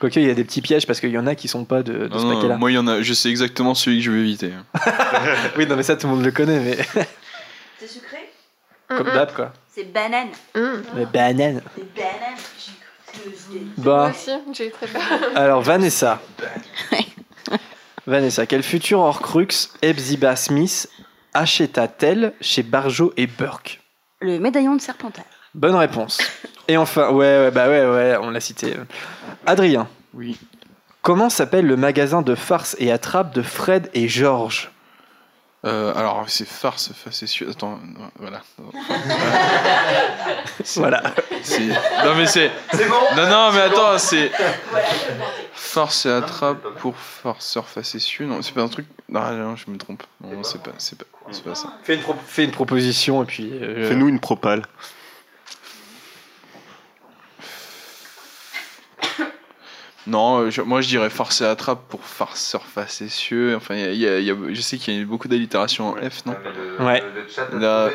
[0.00, 1.82] Quoique, il y a des petits pièges parce qu'il y en a qui sont pas
[1.82, 2.56] de, de Non, ce paquet-là.
[2.56, 3.02] moi, il y en a.
[3.02, 4.52] Je sais exactement celui que je vais éviter.
[5.56, 6.78] Oui, non, mais ça, tout le monde le connaît, mais
[7.78, 8.30] C'est sucré?
[8.88, 9.52] Comme d'hab, quoi.
[9.74, 10.28] C'est banane.
[10.54, 11.60] Mais banane.
[11.76, 12.38] C'est banane.
[12.58, 13.96] J'ai cru que c'était- Bah.
[13.96, 15.02] Moi aussi, j'ai très peur.
[15.34, 16.20] Alors, Vanessa.
[18.06, 19.48] Vanessa, quel futur Horcrux
[19.82, 20.88] Ebziba Smith
[21.34, 23.80] acheta-t-elle chez Barjo et Burke?
[24.20, 25.24] Le médaillon de Serpentard.
[25.54, 26.18] Bonne réponse.
[26.68, 28.74] Et enfin, ouais, ouais, bah ouais, ouais, on l'a cité.
[29.46, 29.88] Adrien.
[30.14, 30.38] Oui.
[31.02, 34.70] Comment s'appelle le magasin de farce et attrape de Fred et Georges?
[35.64, 37.50] Euh, alors, c'est farce facétieuse.
[37.50, 37.80] Attends,
[38.18, 38.42] voilà.
[40.76, 41.02] Voilà.
[41.42, 42.50] C'est- Non, mais c'est.
[43.16, 44.30] Non, non, mais attends, c'est.
[45.52, 48.24] Farce et attrape pour farceur facétieux.
[48.26, 48.86] Non, c'est pas un truc.
[49.08, 50.02] Non, non, je me trompe.
[50.22, 51.72] Non, c'est pas, c'est pas, c'est pas ça.
[51.82, 53.50] Fais une, pro- fais une proposition et puis.
[53.52, 54.62] euh, Fais-nous une propale.
[60.08, 63.54] Non, je- moi je dirais farce et attrape pour farceur facétieux.
[63.56, 65.04] Enfin, il y a- il y a- il y a- je sais qu'il y a
[65.04, 66.34] beaucoup d'allitérations en F, non?
[66.80, 67.02] Ouais.
[67.52, 67.90] Là-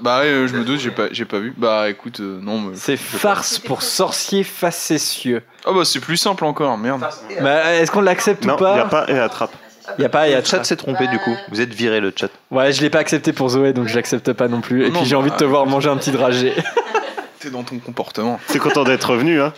[0.00, 1.52] Bah ouais, je me doute, j'ai pas, j'ai pas vu.
[1.56, 2.60] Bah écoute, euh, non.
[2.60, 5.42] mais- C'est farce pour sorcier facétieux.
[5.66, 7.04] Ah bah c'est plus simple encore, merde.
[7.40, 9.52] Bah, est-ce qu'on l'accepte Non, ou pas y a pas et attrape.
[9.98, 10.60] Y a pas et Le attrape.
[10.60, 11.34] chat s'est trompé du coup.
[11.50, 12.28] Vous êtes viré le chat.
[12.50, 14.84] Ouais, je l'ai pas accepté pour Zoé, donc je l'accepte pas non plus.
[14.86, 16.52] Et Non, puis j'ai bah, envie de te voir manger un petit dragé.
[17.40, 18.38] T'es dans ton comportement.
[18.48, 19.52] T'es content d'être revenu, hein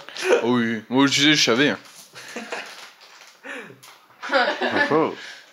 [0.44, 1.74] Oh oui, moi je je savais.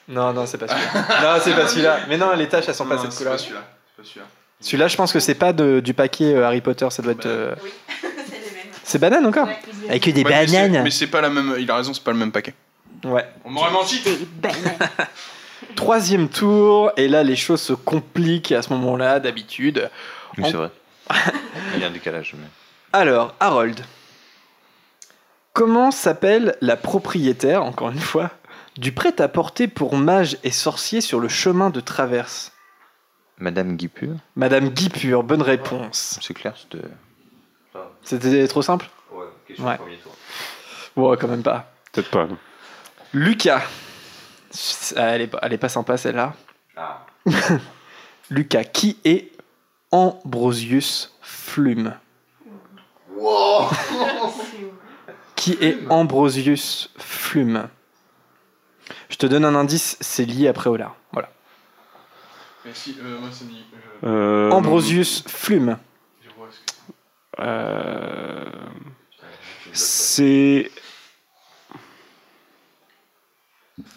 [0.09, 1.21] Non, non, c'est pas celui-là.
[1.35, 1.99] non, c'est pas celui-là.
[2.07, 3.39] Mais non, les tâches, elles sont pas cette c'est couleur.
[3.39, 3.61] celui-là.
[3.95, 4.25] c'est pas celui-là.
[4.61, 7.25] Celui-là, je pense que c'est pas de- du paquet euh, Harry Potter, ça doit être.
[7.25, 7.53] euh,
[8.83, 9.49] C'est banane encore
[9.89, 11.55] Avec que des Ouais, mais c'est- bananes Mais c'est pas la même.
[11.59, 12.53] Il a raison, c'est pas le même paquet.
[13.03, 13.25] Ouais.
[13.43, 14.01] On m'aurait menti.
[15.75, 19.89] Troisième tour, et là les choses se compliquent à ce moment-là, d'habitude.
[20.37, 20.69] Oui, c'est vrai.
[21.75, 22.33] Il y a un décalage.
[22.37, 22.47] Mais...
[22.93, 23.79] Alors, Harold.
[25.53, 28.29] Comment s'appelle la propriétaire, encore une fois,
[28.77, 32.51] du prêt-à-porter pour mages et sorciers sur le chemin de traverse
[33.39, 36.19] Madame Guipure Madame Guipure, bonne réponse.
[36.21, 36.87] C'est clair, c'était.
[38.03, 38.89] C'était trop simple?
[39.11, 39.77] Ouais, question Ouais.
[40.95, 41.71] Ouais, quand même pas.
[41.91, 42.25] Peut-être pas.
[42.25, 42.37] non.
[43.13, 43.61] Lucas.
[44.95, 46.33] Ah, Elle est, pas- elle est pas sympa celle-là.
[48.31, 49.31] Lucas, qui est
[49.91, 51.93] Ambrosius Flume?
[55.35, 57.67] Qui est Ambrosius Flume?
[59.09, 60.95] Je te donne un indice, c'est lié à Préolard.
[61.11, 61.29] Voilà.
[62.73, 63.63] Si, euh, moi dit.
[64.03, 65.77] Euh, Ambrosius Flume.
[67.39, 68.45] euh,
[69.71, 70.69] C'est.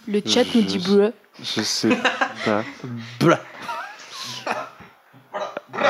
[0.07, 1.13] Le chat nous dit bleu.
[1.43, 1.97] Je sais
[2.45, 2.65] pas.
[3.19, 3.41] Blah.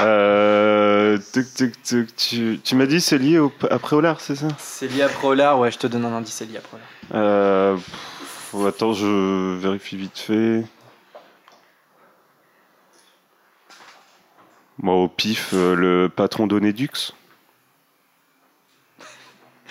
[0.03, 4.49] Euh, tuc, tuc, tuc, tu tu m'as dit c'est lié au, à Préolard, c'est ça?
[4.59, 6.87] C'est lié à Préolard, ouais, je te donne un indice, c'est lié à Préolard.
[7.15, 7.77] euh,
[8.67, 10.65] Attends, je vérifie vite fait.
[14.83, 17.13] Moi, au pif, euh, le patron d'Onedux.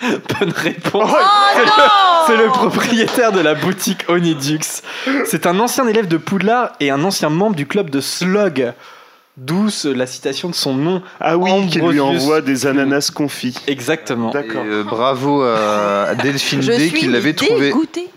[0.00, 1.12] Bonne réponse.
[1.12, 4.82] Oh c'est, le, propriétaire de la boutique Onidux.
[5.26, 8.72] C'est un ancien élève de Poudlard et un ancien membre du club de Slug.
[9.36, 11.02] D'où la citation de son nom.
[11.18, 13.56] Ah oui, qui lui envoie des ananas confits.
[13.66, 14.30] Exactement.
[14.30, 14.64] D'accord.
[14.66, 17.68] Euh, bravo à Delphine Je D qui l'avait trouvé.
[17.68, 18.10] dégoûtée.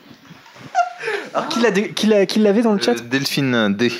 [1.33, 3.91] Alors, qui, l'a dé- qui l'a- qui l'avait dans le chat Euh, Delphine D.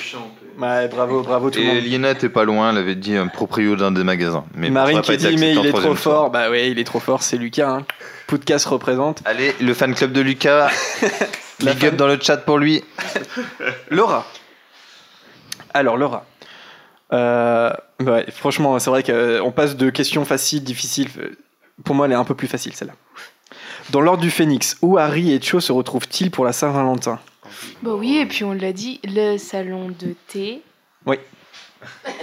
[0.58, 1.84] Ouais, bravo, bravo tout le Et monde.
[1.84, 4.44] Liena pas loin, elle avait dit un proprio d'un des magasins.
[4.54, 6.02] Mais Marine ça a qui été dit mais accepté en il est trop troisième tour.
[6.02, 6.30] fort.
[6.30, 7.68] Bah ouais, il est trop fort, c'est Lucas.
[7.68, 7.86] Hein.
[8.28, 9.20] Podcast représente.
[9.24, 10.70] Allez, le fan club de Lucas.
[11.60, 12.82] La Big up dans le chat pour lui.
[13.90, 14.26] Laura.
[15.72, 16.24] Alors Laura.
[17.12, 17.70] Euh,
[18.00, 21.08] ouais, franchement, c'est vrai qu'on passe de questions faciles, difficiles.
[21.84, 22.94] Pour moi, elle est un peu plus facile celle-là.
[23.90, 27.18] Dans l'ordre du Phénix, où Harry et Cho se retrouvent-ils pour la Saint-Valentin?
[27.82, 30.62] Bah oui, et puis on l'a dit, le salon de thé.
[31.06, 31.16] Oui.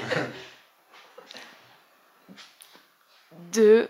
[3.53, 3.87] De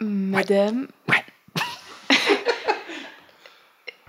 [0.00, 0.88] Madame.
[1.08, 1.24] Ouais.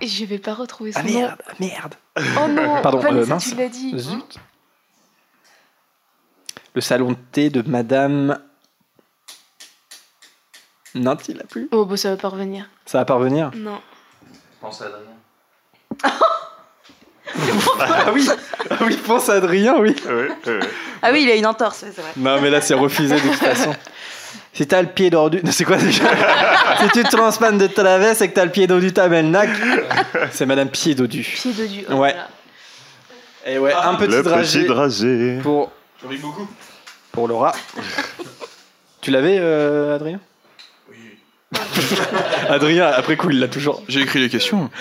[0.00, 1.12] Je vais pas retrouver son Ah nom.
[1.20, 1.94] merde, ah, merde.
[2.38, 3.50] Oh non, Pardon, Vanessa, euh, mince.
[3.50, 3.98] tu l'as dit.
[3.98, 4.38] Zut.
[6.74, 8.38] Le salon de thé de Madame.
[10.96, 11.68] Non, tu l'as plus.
[11.72, 12.68] Oh, bah ça va pas revenir.
[12.86, 13.80] Ça va parvenir Non.
[14.60, 16.12] Pense à Adrien.
[17.78, 18.26] Ah oui,
[18.70, 19.94] ah oui, pense à Adrien, oui.
[21.02, 22.10] Ah oui, il a une entorse, c'est vrai.
[22.16, 23.74] Non, mais là, c'est refusé de toute façon.
[24.54, 25.42] Si t'as le pied tordu.
[25.50, 26.04] C'est quoi déjà
[26.80, 29.50] Si tu te transpannes de travers et que t'as le pied dodu, t'as le nac.
[30.30, 31.22] C'est Madame Pied dodu.
[31.22, 31.84] Pied dodu.
[31.90, 32.14] oh, Ouais.
[32.14, 32.28] voilà.
[33.44, 35.38] Et ouais, un petit le dragé petit dragé.
[35.42, 35.70] pour,
[36.02, 36.48] J'en beaucoup.
[37.12, 37.52] pour Laura.
[39.02, 40.20] tu l'avais, euh, Adrien?
[42.48, 43.82] Adrien, après coup, il l'a toujours.
[43.88, 44.70] J'ai écrit les questions.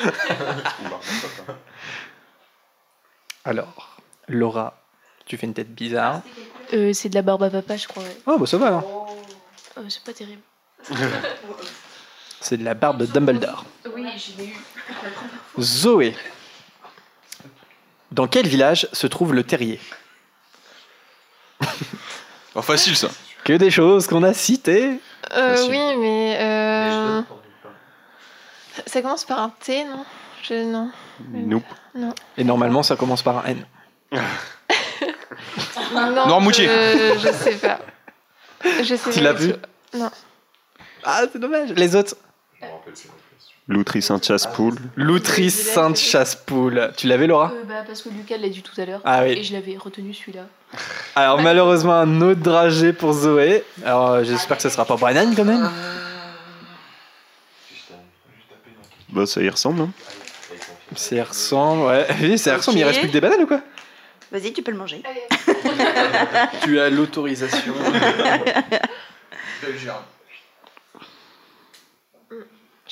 [3.46, 3.98] Alors,
[4.28, 4.82] Laura,
[5.26, 6.22] tu fais une tête bizarre.
[6.74, 8.04] Euh, c'est de la barbe à papa, je crois.
[8.04, 8.18] ouais.
[8.26, 9.16] Oh, bah ça va alors.
[9.78, 10.42] Euh, c'est pas terrible.
[12.40, 13.66] C'est de la barbe de Dumbledore.
[13.94, 14.56] Oui, je l'ai eu.
[15.60, 16.16] Zoé.
[18.12, 19.80] Dans quel village se trouve le terrier?
[22.54, 23.10] Pas facile ça.
[23.44, 25.00] Que des choses qu'on a citées.
[25.34, 26.38] Euh, oui, mais.
[26.40, 27.22] Euh...
[28.86, 30.06] Ça commence par un T, non?
[30.44, 30.64] Je...
[30.64, 30.92] Non.
[31.32, 31.64] Nope.
[31.96, 32.14] Non.
[32.38, 33.66] Et normalement, ça commence par un N.
[35.94, 36.68] Non, Noirmoutier.
[36.68, 37.80] Je, je sais pas.
[38.84, 39.54] Je sais Tu l'as vu?
[39.54, 39.98] tout.
[39.98, 40.12] Non.
[41.04, 41.70] Ah, c'est dommage.
[41.72, 42.16] Les autres?
[43.68, 44.76] Loutry Saint-Chaspoul.
[44.96, 46.92] Loutry Sainte Chassepoule.
[46.98, 49.02] Tu l'avais, Laura Euh, bah, parce que Lucas l'a dit tout à l'heure.
[49.04, 49.32] Ah oui.
[49.32, 50.46] Et je l'avais retenu celui-là.
[51.16, 53.64] Alors, malheureusement, un autre dragé pour Zoé.
[53.84, 55.68] Alors, euh, j'espère que ce sera pas Brennan quand même.
[59.10, 59.82] Bah, ça y ressemble.
[59.82, 59.90] Hein.
[60.96, 62.06] Ça y ressemble, ouais.
[62.22, 63.62] Oui, ça y ressemble, il reste plus que des bananes ou quoi?
[64.32, 65.02] Vas-y, tu peux le manger.
[66.64, 67.74] Tu as l'autorisation.
[69.64, 69.90] Je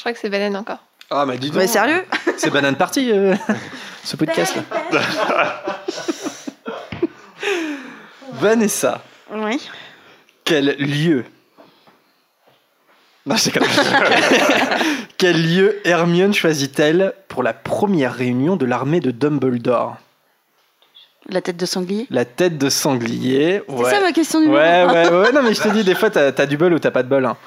[0.04, 0.80] crois que c'est banane encore.
[1.10, 1.58] Ah, mais dis donc.
[1.58, 2.04] Mais sérieux
[2.38, 3.36] C'est banane party, euh,
[4.04, 4.56] ce podcast
[4.92, 5.64] là.
[8.34, 9.02] Vanessa,
[9.32, 9.70] Oui.
[10.44, 11.26] quel lieu?
[13.26, 13.64] Non, c'est quand
[15.18, 19.96] Quel lieu Hermione choisit-elle pour la première réunion de l'armée de Dumbledore?
[21.30, 23.64] La tête de sanglier La tête de sanglier.
[23.78, 26.10] C'est ça ma question numéro Ouais, ouais, ouais, non, mais je te dis, des fois,
[26.10, 27.26] t'as as du bol ou t'as pas de bol.
[27.26, 27.38] hein.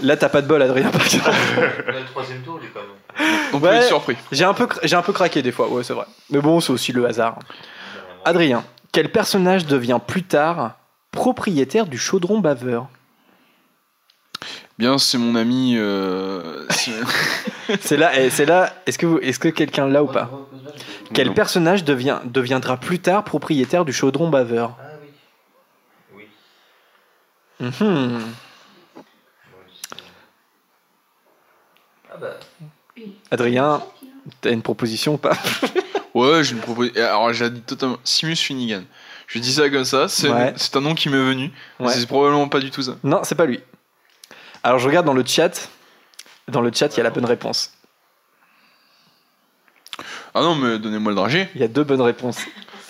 [0.00, 1.30] Là, t'as pas de bol, Adrien, par exemple.
[1.88, 3.38] Le troisième tour, il est quand même.
[3.52, 4.16] On peut Ouais, être surpris.
[4.30, 6.06] J'ai un, peu, j'ai un peu craqué des fois, ouais, c'est vrai.
[6.30, 7.38] Mais bon, c'est aussi le hasard.
[8.24, 10.76] Adrien, quel personnage devient plus tard
[11.10, 12.86] propriétaire du chaudron baveur?
[14.78, 15.74] Bien, c'est mon ami.
[15.76, 16.64] euh,
[17.80, 18.72] c'est- là, eh, c'est là.
[18.86, 20.30] Est-ce que, vous- est-ce que quelqu'un l'a ou pas?
[21.12, 24.76] Quel personnage devient, deviendra plus tard propriétaire du chaudron baveur?
[27.60, 28.20] Mhm.
[33.30, 33.82] Adrien,
[34.40, 35.36] t'as une proposition ou pas
[36.14, 37.00] Ouais, j'ai une proposition.
[37.04, 37.98] Alors, j'ai dit totalement.
[38.04, 38.82] Simus Finnegan.
[39.26, 40.54] Je dis ça comme ça, c'est Ouais.
[40.74, 41.50] un nom qui m'est venu.
[41.78, 41.92] Ouais.
[41.92, 42.96] C'est probablement pas du tout ça.
[43.04, 43.60] Non, c'est pas lui.
[44.62, 45.68] Alors je regarde dans le chat.
[46.48, 47.72] Dans le chat, il y a la bonne réponse.
[50.34, 51.48] Ah non, mais donnez-moi le dragé.
[51.54, 52.38] Il y a deux bonnes réponses.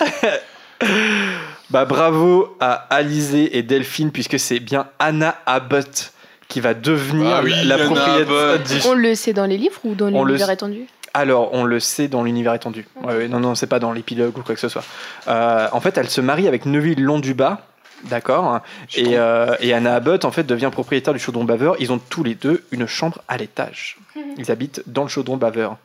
[1.70, 6.12] bah bravo à Alizé et Delphine puisque c'est bien Anna Abbott
[6.48, 10.08] qui va devenir Ah oui, la du On le sait dans les livres ou dans
[10.08, 10.86] l'univers étendu?
[11.14, 12.86] Alors, on le sait dans l'univers étendu.
[13.02, 14.84] Ouais, ouais, non, non, c'est pas dans l'épilogue ou quoi que ce soit.
[15.26, 17.66] Euh, en fait, elle se marie avec Neville Londubat,
[18.04, 18.60] d'accord
[18.94, 21.76] et, euh, et Anna Abbott, en fait, devient propriétaire du chaudron baveur.
[21.80, 23.96] Ils ont tous les deux une chambre à l'étage.
[24.36, 25.76] Ils habitent dans le chaudron baveur.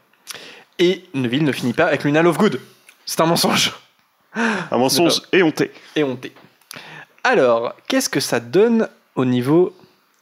[0.80, 2.60] Et Neville ne finit pas avec Luna Lovegood.
[3.06, 3.74] C'est un mensonge.
[4.36, 5.72] Un mensonge éhonté.
[5.96, 6.34] Éhonté.
[7.24, 9.74] Alors, qu'est-ce que ça donne au niveau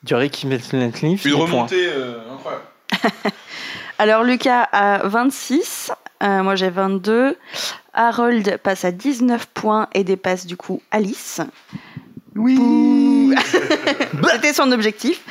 [0.04, 0.48] du Ricky
[0.94, 2.66] Cliff Une remontée euh, incroyable.
[4.00, 5.92] Alors Lucas a 26,
[6.24, 7.38] euh, moi j'ai 22.
[7.94, 11.42] Harold passe à 19 points et dépasse du coup Alice.
[12.36, 13.36] Oui
[14.32, 15.22] C'était son objectif.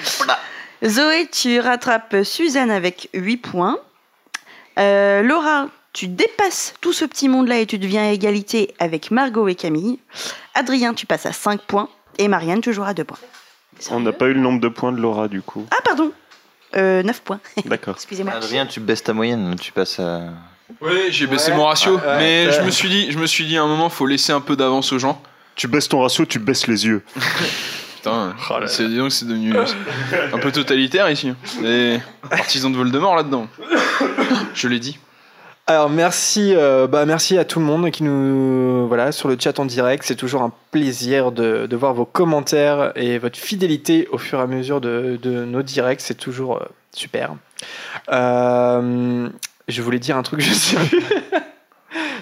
[0.84, 3.78] Zoé, tu rattrapes Suzanne avec 8 points.
[4.78, 9.48] Euh, Laura, tu dépasses tout ce petit monde-là et tu deviens à égalité avec Margot
[9.48, 9.98] et Camille.
[10.54, 11.88] Adrien, tu passes à 5 points.
[12.18, 13.18] Et Marianne, toujours à 2 points.
[13.90, 15.66] On n'a pas eu le nombre de points de Laura du coup.
[15.70, 16.12] Ah, pardon
[16.76, 17.40] euh, 9 points.
[17.64, 17.94] D'accord.
[17.96, 18.32] Excusez-moi.
[18.34, 20.20] Adrien, tu baisses ta moyenne, tu passes à.
[20.80, 21.56] Oui, j'ai baissé Ouais.
[21.56, 23.66] mon ratio, Ouais, ouais, mais je me suis dit, je me suis dit à un
[23.66, 25.20] moment, faut laisser un peu d'avance aux gens.
[25.56, 27.02] Tu baisses ton ratio, tu baisses les yeux.
[27.96, 28.34] Putain,
[28.66, 29.52] c'est dis donc c'est devenu
[30.32, 31.34] un peu totalitaire ici.
[31.60, 32.00] Les
[32.30, 33.46] partisans de Voldemort là-dedans.
[34.54, 34.98] Je l'ai dit.
[35.66, 39.56] Alors merci, euh, bah merci à tout le monde qui nous voilà sur le chat
[39.60, 40.02] en direct.
[40.04, 44.46] C'est toujours un plaisir de, voir vos commentaires et votre fidélité au fur et à
[44.48, 46.00] mesure de, nos directs.
[46.00, 47.36] C'est toujours euh, super.
[48.10, 49.28] Euh,
[49.68, 51.04] je voulais dire un truc, je sais plus.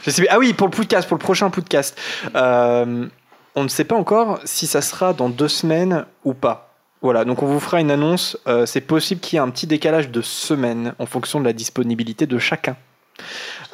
[0.07, 0.29] sais plus.
[0.29, 1.99] Ah oui, pour le podcast, pour le prochain podcast.
[2.35, 3.07] Euh,
[3.55, 6.75] on ne sait pas encore si ça sera dans deux semaines ou pas.
[7.01, 8.37] Voilà, donc on vous fera une annonce.
[8.67, 12.27] C'est possible qu'il y ait un petit décalage de semaines en fonction de la disponibilité
[12.27, 12.77] de chacun.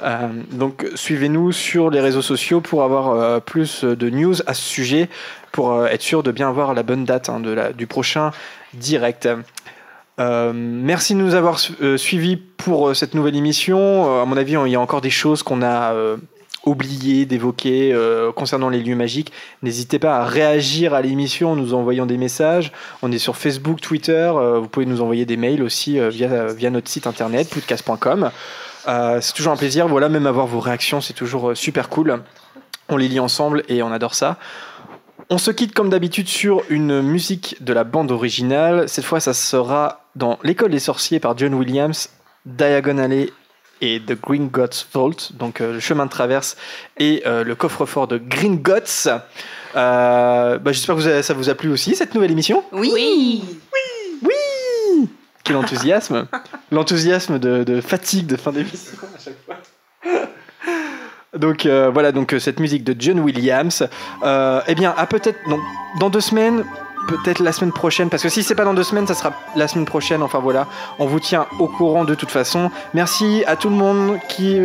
[0.03, 4.63] Euh, donc suivez-nous sur les réseaux sociaux pour avoir euh, plus de news à ce
[4.63, 5.09] sujet,
[5.53, 7.41] pour euh, être sûr de bien avoir la bonne date hein,
[7.77, 8.33] du prochain
[8.75, 9.29] direct.
[10.19, 14.21] Merci de nous avoir su- suivis pour cette nouvelle émission.
[14.23, 15.93] À mon avis, il y a encore des choses qu'on a
[16.65, 17.93] oubliées d'évoquer
[18.37, 19.33] concernant les lieux magiques.
[19.63, 22.71] N'hésitez pas à réagir à l'émission en nous envoyant des messages.
[23.03, 24.31] On est sur Facebook, Twitter.
[24.33, 28.31] vous pouvez nous envoyer des mails aussi via, via notre site internet, podcast.com.
[28.89, 29.89] Euh, c'est toujours un plaisir.
[29.89, 32.23] Voilà, même avoir vos réactions, c'est toujours euh, super cool.
[32.89, 34.37] On les lit ensemble et on adore ça.
[35.31, 38.89] On se quitte comme d'habitude sur une musique de la bande originale.
[38.89, 42.11] Cette fois, ça sera dans L'école des sorciers par John Williams,
[42.45, 43.33] Diagon Alley
[43.81, 46.57] et The Green Gods Vault, donc euh, le chemin de traverse
[46.99, 49.09] et euh, le coffre-fort de Green Gods.
[49.77, 52.63] Euh, bah, J'espère que vous avez- ça vous a plu aussi, cette nouvelle émission?
[52.73, 53.43] Oui.
[55.45, 56.27] Quel enthousiasme
[56.73, 59.57] L'enthousiasme de, fatigue de fin d'émission à chaque fois.
[61.37, 63.87] Donc euh, voilà, donc euh, cette musique de John Williams.
[64.23, 65.39] Euh, eh bien, à peut-être
[65.99, 66.65] dans, deux semaines,
[67.09, 69.69] peut-être la semaine prochaine, parce que si c'est pas dans deux semaines, ça sera la
[69.69, 70.23] semaine prochaine.
[70.23, 70.69] Enfin voilà,
[70.99, 72.71] on vous tient au courant de toute façon.
[72.95, 74.59] Merci à tout le monde qui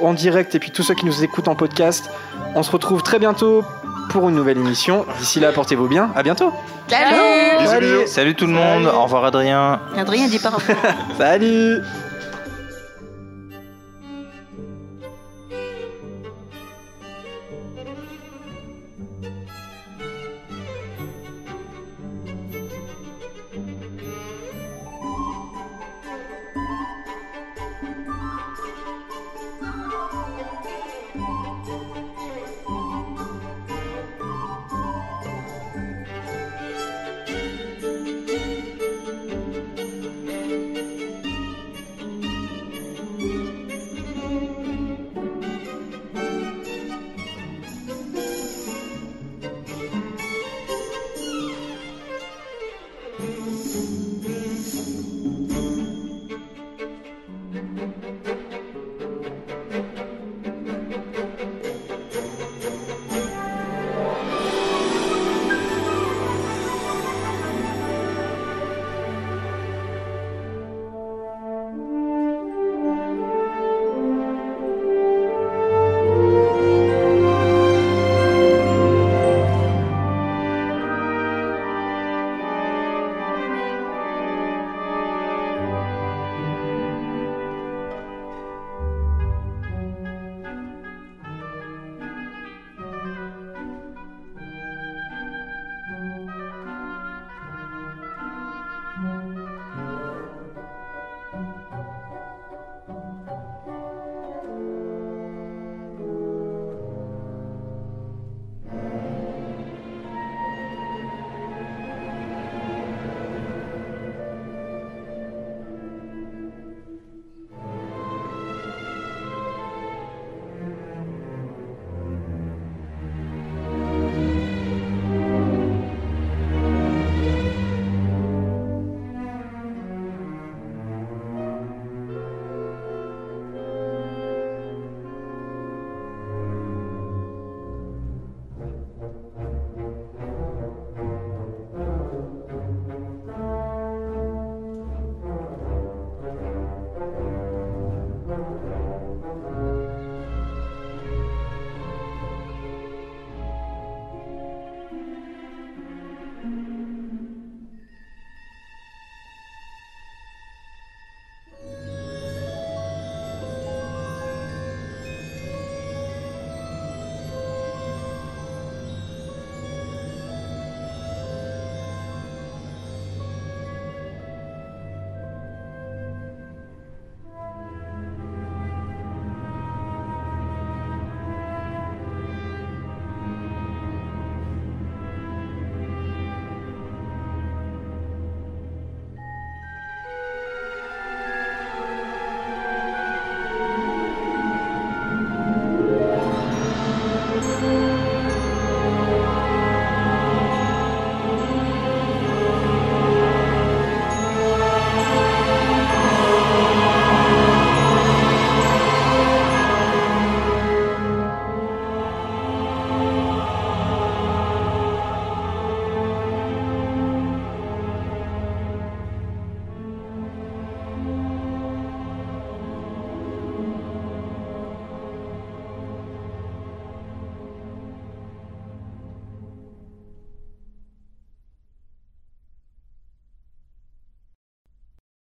[0.00, 2.10] en direct et puis tous ceux qui nous écoutent en podcast.
[2.54, 3.62] On se retrouve très bientôt
[4.10, 5.06] pour une nouvelle émission.
[5.18, 6.10] D'ici là, portez-vous bien.
[6.14, 6.52] À bientôt.
[6.88, 8.06] Salut Salut.
[8.06, 9.80] Salut tout le monde, au revoir Adrien.
[9.96, 10.78] Adrien dit pas au revoir.
[11.18, 11.80] Salut